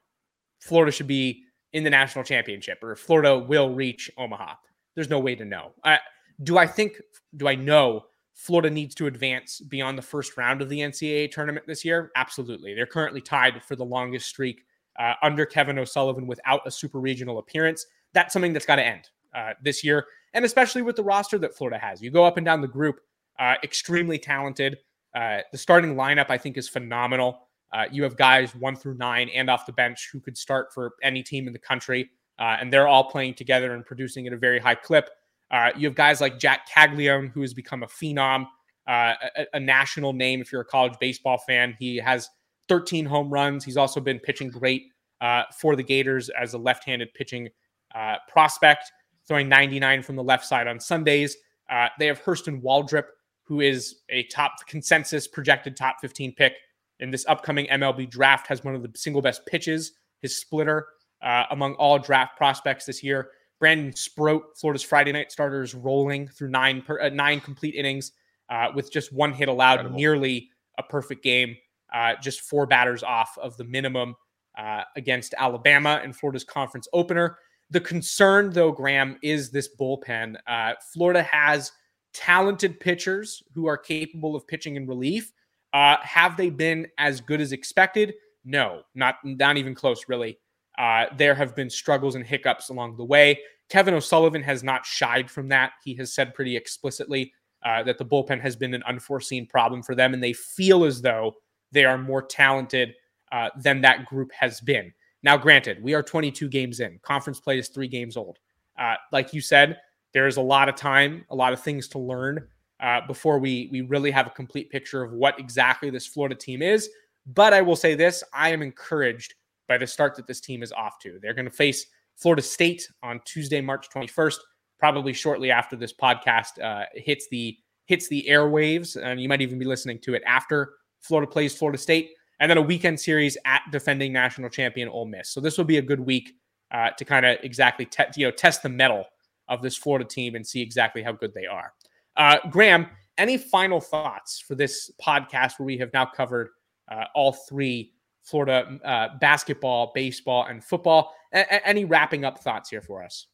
Florida 0.60 0.92
should 0.92 1.08
be 1.08 1.44
in 1.74 1.84
the 1.84 1.90
national 1.90 2.24
championship 2.24 2.84
or 2.84 2.96
Florida 2.96 3.38
will 3.38 3.74
reach 3.74 4.12
Omaha. 4.18 4.54
There's 4.96 5.10
no 5.10 5.20
way 5.20 5.36
to 5.36 5.46
know. 5.46 5.74
Uh, 5.84 5.98
do 6.44 6.58
I 6.58 6.68
think? 6.68 7.02
Do 7.38 7.48
I 7.48 7.56
know 7.56 8.06
Florida 8.34 8.70
needs 8.70 8.94
to 8.96 9.08
advance 9.08 9.60
beyond 9.60 9.98
the 9.98 10.04
first 10.04 10.38
round 10.38 10.62
of 10.62 10.70
the 10.70 10.80
NCAA 10.80 11.32
tournament 11.32 11.66
this 11.68 11.84
year? 11.84 12.12
Absolutely. 12.16 12.76
They're 12.76 12.86
currently 12.86 13.22
tied 13.22 13.64
for 13.64 13.76
the 13.76 13.86
longest 13.86 14.28
streak 14.28 14.66
uh, 15.00 15.14
under 15.22 15.46
Kevin 15.46 15.80
O'Sullivan 15.80 16.28
without 16.28 16.62
a 16.66 16.72
super 16.72 17.00
regional 17.00 17.40
appearance. 17.40 17.86
That's 18.14 18.34
something 18.34 18.54
that's 18.54 18.66
got 18.66 18.78
to 18.78 18.86
end 18.86 19.10
uh, 19.36 19.54
this 19.62 19.84
year, 19.84 20.06
and 20.34 20.46
especially 20.46 20.82
with 20.82 20.96
the 20.96 21.04
roster 21.04 21.38
that 21.38 21.56
Florida 21.56 21.78
has. 21.78 22.02
You 22.02 22.12
go 22.12 22.26
up 22.26 22.38
and 22.38 22.46
down 22.46 22.62
the 22.62 22.68
group, 22.68 23.00
uh, 23.40 23.56
extremely 23.64 24.18
talented. 24.18 24.78
Uh, 25.14 25.40
the 25.52 25.58
starting 25.58 25.96
lineup, 25.96 26.28
I 26.30 26.38
think, 26.38 26.58
is 26.58 26.68
phenomenal. 26.70 27.48
Uh, 27.74 27.86
you 27.92 28.04
have 28.04 28.16
guys 28.16 28.56
one 28.56 28.76
through 28.76 28.96
nine 28.96 29.30
and 29.30 29.50
off 29.50 29.66
the 29.66 29.74
bench 29.74 30.10
who 30.12 30.20
could 30.20 30.38
start 30.38 30.74
for 30.74 30.94
any 31.04 31.22
team 31.22 31.48
in 31.48 31.54
the 31.54 31.60
country, 31.60 32.10
uh, 32.40 32.58
and 32.60 32.72
they're 32.72 32.88
all 32.88 33.04
playing 33.10 33.34
together 33.34 33.74
and 33.74 33.86
producing 33.86 34.28
at 34.28 34.34
a 34.34 34.38
very 34.38 34.60
high 34.60 34.76
clip. 34.76 35.10
Uh, 35.52 35.72
you 35.78 35.88
have 35.88 35.96
guys 35.96 36.22
like 36.22 36.40
Jac 36.40 36.68
Caglianone, 36.70 37.32
who 37.32 37.42
has 37.42 37.54
become 37.54 37.84
a 37.84 37.88
phenom, 37.88 38.48
a, 38.88 39.14
a, 39.54 39.60
national 39.60 40.14
name 40.14 40.42
if 40.42 40.52
you're 40.52 40.62
a 40.62 40.66
college 40.66 40.94
baseball 41.00 41.38
fan. 41.38 41.76
He 41.80 41.98
has 41.98 42.30
13 42.68 43.06
home 43.06 43.30
runs. 43.30 43.64
He's 43.64 43.78
also 43.78 44.00
been 44.00 44.20
pitching 44.20 44.50
great 44.50 44.84
uh, 45.22 45.44
for 45.60 45.76
the 45.76 45.84
Gators 45.84 46.30
as 46.30 46.54
a 46.54 46.58
left 46.58 46.84
handed 46.84 47.14
pitching 47.14 47.50
uh, 47.94 48.16
prospect, 48.28 48.92
throwing 49.28 49.50
99 49.50 50.04
from 50.04 50.16
the 50.16 50.24
left 50.24 50.46
side 50.46 50.68
on 50.68 50.80
Sundays. 50.80 51.38
Uh, 51.70 51.88
they 52.00 52.08
have 52.08 52.22
Hurston 52.22 52.62
Waldrep, 52.62 53.06
who 53.44 53.62
is 53.62 54.02
a 54.10 54.24
top 54.24 54.54
consensus 54.68 55.28
projected 55.28 55.76
top 55.76 55.98
15 56.02 56.34
pick 56.36 56.54
in 57.00 57.12
this 57.12 57.26
upcoming 57.28 57.68
MLB 57.68 58.10
draft, 58.10 58.48
has 58.48 58.64
one 58.64 58.76
of 58.76 58.82
the 58.82 58.92
single 58.96 59.22
best 59.22 59.46
pitches, 59.46 59.94
his 60.22 60.36
splitter, 60.38 60.88
uh, 61.22 61.44
among 61.52 61.74
all 61.76 62.00
draft 62.00 62.38
prospects 62.38 62.86
this 62.86 63.04
year. 63.04 63.32
Brandon 63.60 63.96
Sproat, 63.96 64.58
Florida's 64.58 64.84
Friday 64.84 65.12
night 65.12 65.32
starter, 65.32 65.62
is 65.62 65.74
rolling 65.74 66.28
through 66.28 66.50
nine 66.50 66.82
per, 66.82 67.02
uh, 67.02 67.10
nine 67.10 67.40
complete 67.40 67.76
innings 67.76 68.12
uh, 68.50 68.68
with 68.76 68.92
just 68.92 69.12
one 69.14 69.34
hit 69.34 69.48
allowed, 69.48 69.74
Incredible. 69.80 69.98
nearly 69.98 70.50
a 70.78 70.84
perfect 70.84 71.24
game, 71.24 71.56
uh, 71.94 72.14
just 72.22 72.42
four 72.42 72.66
batters 72.66 73.02
off 73.02 73.38
of 73.42 73.56
the 73.58 73.64
minimum 73.64 74.16
uh, 74.58 74.84
against 74.96 75.34
Alabama 75.38 76.02
in 76.04 76.14
Florida's 76.14 76.44
conference 76.44 76.88
opener. 76.94 77.38
The 77.72 77.82
concern, 77.82 78.52
though, 78.52 78.72
Graham, 78.72 79.18
is 79.22 79.50
this 79.50 79.70
bullpen. 79.80 80.36
Uh, 80.48 80.74
Florida 80.94 81.24
has 81.24 81.72
talented 82.14 82.80
pitchers 82.80 83.44
who 83.54 83.66
are 83.66 83.78
capable 83.78 84.36
of 84.36 84.48
pitching 84.48 84.76
in 84.76 84.88
relief. 84.88 85.32
Uh, 85.74 85.98
have 86.02 86.38
they 86.38 86.50
been 86.50 86.88
as 86.98 87.20
good 87.20 87.42
as 87.42 87.52
expected? 87.52 88.14
No, 88.46 88.84
not 88.94 89.16
not 89.24 89.58
even 89.58 89.76
close, 89.76 90.06
really. 90.08 90.40
Uh, 90.78 91.06
there 91.18 91.34
have 91.34 91.56
been 91.56 91.70
struggles 91.70 92.16
and 92.16 92.26
hiccups 92.26 92.70
along 92.70 92.98
the 92.98 93.04
way. 93.04 93.40
Kevin 93.70 93.94
O'Sullivan 93.94 94.44
has 94.44 94.64
not 94.64 94.86
shied 94.86 95.30
from 95.30 95.48
that. 95.50 95.72
He 95.84 95.96
has 95.96 96.14
said 96.14 96.34
pretty 96.34 96.56
explicitly 96.56 97.34
uh, 97.66 97.82
that 97.84 97.98
the 97.98 98.06
bullpen 98.06 98.40
has 98.40 98.56
been 98.56 98.74
an 98.74 98.84
unforeseen 98.84 99.48
problem 99.48 99.82
for 99.82 99.96
them, 99.96 100.14
and 100.14 100.24
they 100.24 100.34
feel 100.34 100.86
as 100.86 101.02
though 101.02 101.34
they 101.72 101.84
are 101.84 101.98
more 101.98 102.22
talented 102.22 102.94
uh, 103.32 103.50
than 103.62 103.82
that 103.82 104.06
group 104.06 104.32
has 104.32 104.62
been. 104.62 104.94
Now, 105.26 105.38
granted, 105.38 105.82
we 105.82 105.96
are 105.96 106.04
22 106.04 106.48
games 106.50 106.82
in. 106.82 107.00
Conference 107.02 107.40
play 107.40 107.58
is 107.58 107.70
three 107.70 107.88
games 107.88 108.16
old. 108.16 108.38
Uh, 108.80 108.94
like 109.12 109.34
you 109.34 109.42
said, 109.42 109.80
there's 110.14 110.38
a 110.38 110.42
lot 110.42 110.70
of 110.70 110.76
time, 110.76 111.26
a 111.32 111.36
lot 111.36 111.52
of 111.52 111.60
things 111.60 111.88
to 111.90 112.00
learn 112.00 112.48
uh, 112.80 113.02
before 113.08 113.40
we 113.40 113.68
we 113.72 113.82
really 113.82 114.12
have 114.12 114.28
a 114.28 114.30
complete 114.30 114.70
picture 114.70 115.02
of 115.02 115.14
what 115.14 115.40
exactly 115.40 115.90
this 115.90 116.06
Florida 116.06 116.36
team 116.36 116.62
is. 116.62 116.92
But 117.26 117.54
I 117.54 117.62
will 117.62 117.76
say 117.76 117.96
this: 117.96 118.24
I 118.34 118.52
am 118.52 118.62
encouraged 118.62 119.34
by 119.68 119.80
the 119.80 119.88
start 119.88 120.16
that 120.18 120.28
this 120.28 120.40
team 120.40 120.62
is 120.62 120.72
off 120.72 121.00
to. 121.00 121.18
They're 121.20 121.34
going 121.34 121.46
to 121.46 121.52
face 121.52 121.88
Florida 122.18 122.44
State 122.44 122.88
on 123.02 123.20
Tuesday, 123.26 123.62
March 123.62 123.88
21st, 123.90 124.38
probably 124.78 125.12
shortly 125.12 125.50
after 125.50 125.76
this 125.76 125.92
podcast 125.92 126.62
uh, 126.64 126.86
hits 126.94 127.28
the 127.32 127.58
hits 127.86 128.08
the 128.10 128.28
airwaves, 128.30 128.96
and 129.02 129.20
you 129.20 129.28
might 129.28 129.42
even 129.42 129.58
be 129.58 129.66
listening 129.66 129.98
to 130.02 130.14
it 130.14 130.22
after 130.28 130.74
Florida 131.00 131.32
plays 131.32 131.58
Florida 131.58 131.80
State 131.80 132.12
and 132.40 132.50
then 132.50 132.58
a 132.58 132.62
weekend 132.62 133.00
series 133.00 133.38
at 133.46 133.62
defending 133.72 134.12
national 134.12 134.50
champion 134.50 134.90
Ole 134.90 135.06
Miss. 135.06 135.30
So 135.30 135.40
this 135.40 135.58
will 135.58 135.66
be 135.66 135.78
a 135.78 135.82
good 135.82 136.00
week 136.00 136.34
uh, 136.72 136.92
to 136.92 137.06
kind 137.06 137.26
of 137.26 137.38
exactly 137.44 137.86
te- 137.86 138.04
you 138.16 138.28
know 138.28 138.32
test 138.32 138.64
the 138.64 138.70
mettle 138.70 139.06
of 139.48 139.62
this 139.62 139.78
Florida 139.78 140.06
team 140.06 140.36
and 140.36 140.46
see 140.46 140.62
exactly 140.62 141.04
how 141.04 141.12
good 141.12 141.34
they 141.34 141.46
are. 141.46 141.74
Uh, 142.18 142.38
Graham, 142.50 142.88
any 143.18 143.38
final 143.38 143.80
thoughts 143.80 144.40
for 144.40 144.56
this 144.56 144.92
podcast 145.02 145.60
where 145.60 145.66
we 145.66 145.78
have 145.78 145.94
now 145.94 146.06
covered 146.06 146.50
uh, 146.92 147.06
all 147.14 147.32
three 147.32 147.94
Florida 148.24 148.80
uh, 148.84 149.18
basketball, 149.20 149.92
baseball, 149.94 150.46
and 150.50 150.64
football? 150.64 151.14
A- 151.34 151.68
any 151.68 151.86
wrapping 151.86 152.26
up 152.26 152.40
thoughts 152.40 152.70
here 152.70 152.82
for 152.82 153.04
us? 153.04 153.28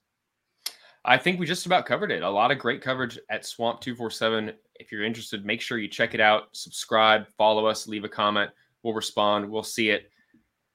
I 1.03 1.17
think 1.17 1.39
we 1.39 1.47
just 1.47 1.65
about 1.65 1.85
covered 1.85 2.11
it. 2.11 2.21
A 2.21 2.29
lot 2.29 2.51
of 2.51 2.59
great 2.59 2.81
coverage 2.81 3.17
at 3.29 3.45
Swamp 3.45 3.81
247. 3.81 4.53
If 4.75 4.91
you're 4.91 5.03
interested, 5.03 5.45
make 5.45 5.61
sure 5.61 5.79
you 5.79 5.87
check 5.87 6.13
it 6.13 6.19
out, 6.19 6.43
subscribe, 6.51 7.27
follow 7.37 7.65
us, 7.65 7.87
leave 7.87 8.03
a 8.03 8.09
comment. 8.09 8.51
We'll 8.83 8.93
respond. 8.93 9.49
We'll 9.49 9.63
see 9.63 9.89
it. 9.89 10.11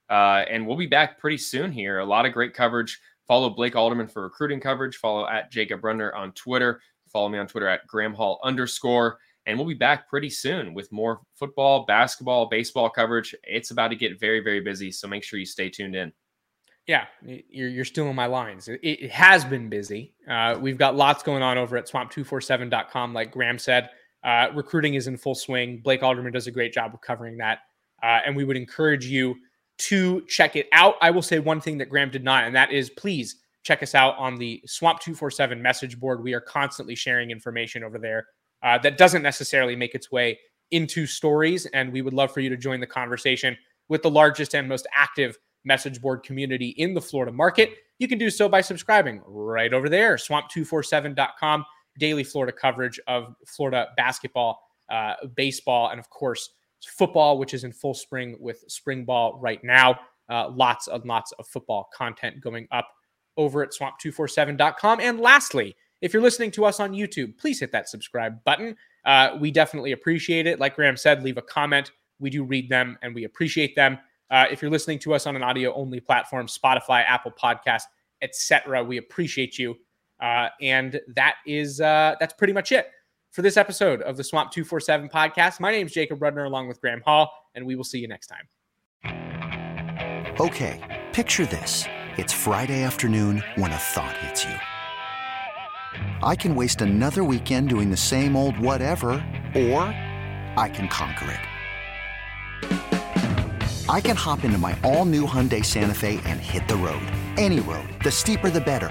Uh, 0.09 0.45
and 0.49 0.67
we'll 0.67 0.77
be 0.77 0.87
back 0.87 1.19
pretty 1.19 1.39
soon 1.39 1.73
here. 1.73 1.99
A 1.99 2.05
lot 2.05 2.27
of 2.27 2.33
great 2.33 2.55
coverage. 2.55 3.01
Follow 3.27 3.51
Blake 3.51 3.75
Alderman 3.75 4.07
for 4.07 4.23
recruiting 4.23 4.61
coverage. 4.61 4.97
Follow 4.97 5.27
at 5.27 5.51
Jacob 5.51 5.81
Rudner 5.81 6.15
on 6.15 6.33
Twitter. 6.33 6.81
Follow 7.13 7.29
me 7.29 7.39
on 7.39 7.47
Twitter 7.47 7.69
at 7.69 7.87
Graham 7.87 8.15
Hall 8.15 8.41
underscore. 8.45 9.19
And 9.47 9.59
we'll 9.59 9.67
be 9.67 9.75
back 9.75 10.09
pretty 10.09 10.31
soon 10.31 10.75
with 10.75 10.91
more 10.93 11.21
football, 11.35 11.85
basketball, 11.87 12.47
baseball 12.47 12.91
coverage. 12.91 13.35
It's 13.45 13.71
about 13.71 13.89
to 13.89 13.97
get 13.97 14.19
very, 14.19 14.41
very 14.41 14.61
busy. 14.61 14.91
So 14.91 15.07
make 15.07 15.23
sure 15.23 15.39
you 15.39 15.47
stay 15.47 15.71
tuned 15.71 15.95
in. 15.95 16.13
Yeah, 16.87 17.07
you're, 17.25 17.69
you're 17.69 17.85
stealing 17.85 18.15
my 18.15 18.27
lines. 18.27 18.69
It, 18.69 18.81
it 18.83 19.11
has 19.11 19.45
been 19.45 19.69
busy. 19.69 20.15
Uh, 20.29 20.57
we've 20.61 20.79
got 20.79 20.95
lots 20.95 21.23
going 21.23 21.43
on 21.43 21.59
over 21.59 21.77
at 21.77 21.89
swamp247.com, 21.89 23.13
like 23.13 23.33
Graham 23.33 23.59
said. 23.59 23.91
Uh, 24.23 24.49
recruiting 24.55 24.95
is 24.95 25.09
in 25.09 25.17
full 25.17 25.35
swing. 25.35 25.79
Blake 25.79 26.03
Alderman 26.03 26.33
does 26.33 26.47
a 26.47 26.53
great 26.53 26.73
job 26.73 26.95
of 26.95 27.01
covering 27.01 27.39
that. 27.39 27.61
Uh, 28.03 28.21
and 28.27 28.37
we 28.37 28.45
would 28.45 28.57
encourage 28.57 29.07
you 29.07 29.37
to 29.79 30.23
check 30.27 30.57
it 30.57 30.69
out. 30.73 30.95
I 31.01 31.11
will 31.11 31.23
say 31.23 31.39
one 31.39 31.61
thing 31.61 31.79
that 31.79 31.91
Graham 31.91 32.11
did 32.11 32.25
not, 32.25 32.45
and 32.45 32.55
that 32.55 32.73
is 32.73 32.91
please 32.91 33.37
check 33.63 33.83
us 33.83 33.95
out 33.95 34.17
on 34.17 34.37
the 34.37 34.63
Swamp 34.67 35.01
247 35.01 35.61
message 35.61 35.99
board. 35.99 36.23
We 36.23 36.35
are 36.35 36.41
constantly 36.41 36.95
sharing 36.95 37.31
information 37.31 37.83
over 37.83 37.99
there 37.99 38.27
uh, 38.63 38.79
that 38.79 38.97
doesn't 38.97 39.23
necessarily 39.23 39.75
make 39.75 39.95
its 39.95 40.11
way 40.11 40.39
into 40.71 41.07
stories. 41.07 41.67
And 41.67 41.93
we 41.93 42.03
would 42.03 42.15
love 42.15 42.33
for 42.33 42.41
you 42.41 42.49
to 42.49 42.57
join 42.57 42.81
the 42.81 42.87
conversation 42.87 43.57
with 43.89 44.03
the 44.03 44.11
largest 44.11 44.55
and 44.55 44.69
most 44.69 44.87
active 44.95 45.37
message 45.65 46.01
board 46.01 46.23
community 46.23 46.69
in 46.79 46.95
the 46.95 47.01
Florida 47.01 47.33
market. 47.33 47.71
You 47.99 48.09
can 48.09 48.19
do 48.19 48.31
so 48.31 48.49
by 48.49 48.61
subscribing 48.61 49.23
right 49.27 49.73
over 49.73 49.89
there, 49.89 50.17
swamp247.com, 50.17 51.65
daily 51.99 52.25
Florida 52.25 52.53
coverage 52.53 53.01
of 53.09 53.35
Florida 53.47 53.89
basketball, 53.97 54.63
uh, 54.91 55.15
baseball, 55.35 55.91
and 55.91 55.99
of 55.99 56.09
course, 56.11 56.51
football, 56.85 57.39
which 57.39 57.55
is 57.55 57.65
in 57.65 57.73
full 57.73 57.95
spring 57.95 58.37
with 58.39 58.65
spring 58.69 59.05
ball 59.05 59.39
right 59.41 59.63
now. 59.65 59.99
Uh, 60.29 60.51
lots 60.51 60.89
and 60.89 61.05
lots 61.05 61.33
of 61.33 61.47
football 61.47 61.89
content 61.95 62.41
going 62.41 62.67
up 62.73 62.89
over 63.37 63.63
at 63.63 63.71
swamp247.com. 63.71 65.01
And 65.01 65.21
lastly, 65.21 65.77
if 66.01 66.13
you're 66.13 66.23
listening 66.23 66.51
to 66.53 66.65
us 66.65 66.81
on 66.81 66.93
YouTube, 66.93 67.39
please 67.39 67.61
hit 67.61 67.73
that 67.73 67.89
subscribe 67.89 68.43
button. 68.45 68.77
Uh, 69.05 69.37
we 69.41 69.51
definitely 69.51 69.93
appreciate 69.93 70.47
it. 70.47 70.59
Like 70.59 70.77
Graham 70.77 70.97
said, 70.97 71.23
leave 71.23 71.39
a 71.39 71.43
comment. 71.43 71.93
We 72.19 72.31
do 72.31 72.45
read 72.45 72.69
them 72.69 72.99
and 73.03 73.15
we 73.15 73.25
appreciate 73.25 73.77
them. 73.77 73.99
Uh, 74.31 74.47
if 74.51 74.61
you're 74.61 74.71
listening 74.71 74.99
to 75.01 75.15
us 75.15 75.27
on 75.27 75.37
an 75.37 75.43
audio 75.43 75.73
only 75.75 76.01
platform, 76.01 76.47
Spotify, 76.49 77.05
Apple 77.07 77.33
Podcast, 77.41 77.83
etc., 78.23 78.83
we 78.83 78.97
appreciate 78.97 79.59
you. 79.59 79.77
Uh, 80.21 80.49
and 80.61 81.01
that 81.15 81.37
is 81.47 81.81
uh, 81.81 82.17
that's 82.19 82.33
pretty 82.33 82.53
much 82.53 82.73
it 82.73 82.89
for 83.37 83.43
this 83.43 83.57
episode 83.59 84.01
of 84.01 84.17
the 84.17 84.25
Swamp 84.25 84.51
247 84.51 85.11
podcast. 85.11 85.61
My 85.61 85.71
name 85.71 85.85
is 85.85 85.93
Jacob 85.93 86.21
Rudner 86.21 86.47
along 86.47 86.69
with 86.69 86.81
Graham 86.81 87.03
Hall, 87.03 87.31
and 87.55 87.67
we 87.67 87.77
will 87.77 87.85
see 87.85 87.99
you 87.99 88.09
next 88.09 88.29
time. 88.29 88.49
Okay, 90.41 91.05
picture 91.13 91.45
this. 91.45 91.85
It's 92.17 92.33
Friday 92.33 92.83
afternoon 92.83 93.45
when 93.57 93.73
a 93.73 93.77
thought 93.77 94.17
hits 94.17 94.43
you. 94.43 94.55
I 96.23 96.35
can 96.35 96.55
waste 96.55 96.81
another 96.81 97.25
weekend 97.25 97.69
doing 97.69 97.91
the 97.91 97.97
same 97.99 98.37
old 98.37 98.59
whatever, 98.59 99.11
or 99.55 99.83
I 100.57 100.71
can 100.73 100.89
conquer 100.89 101.31
it. 101.31 101.41
I 103.91 104.01
can 104.01 104.17
hop 104.17 104.45
into 104.45 104.57
my 104.57 104.79
all 104.83 105.05
new 105.05 105.27
Hyundai 105.27 105.63
Santa 105.63 105.93
Fe 105.93 106.23
and 106.25 106.41
hit 106.41 106.67
the 106.69 106.77
road. 106.77 107.07
Any 107.37 107.61
road. 107.61 107.87
The 108.03 108.11
steeper, 108.11 108.49
the 108.49 108.63
better 108.63 108.91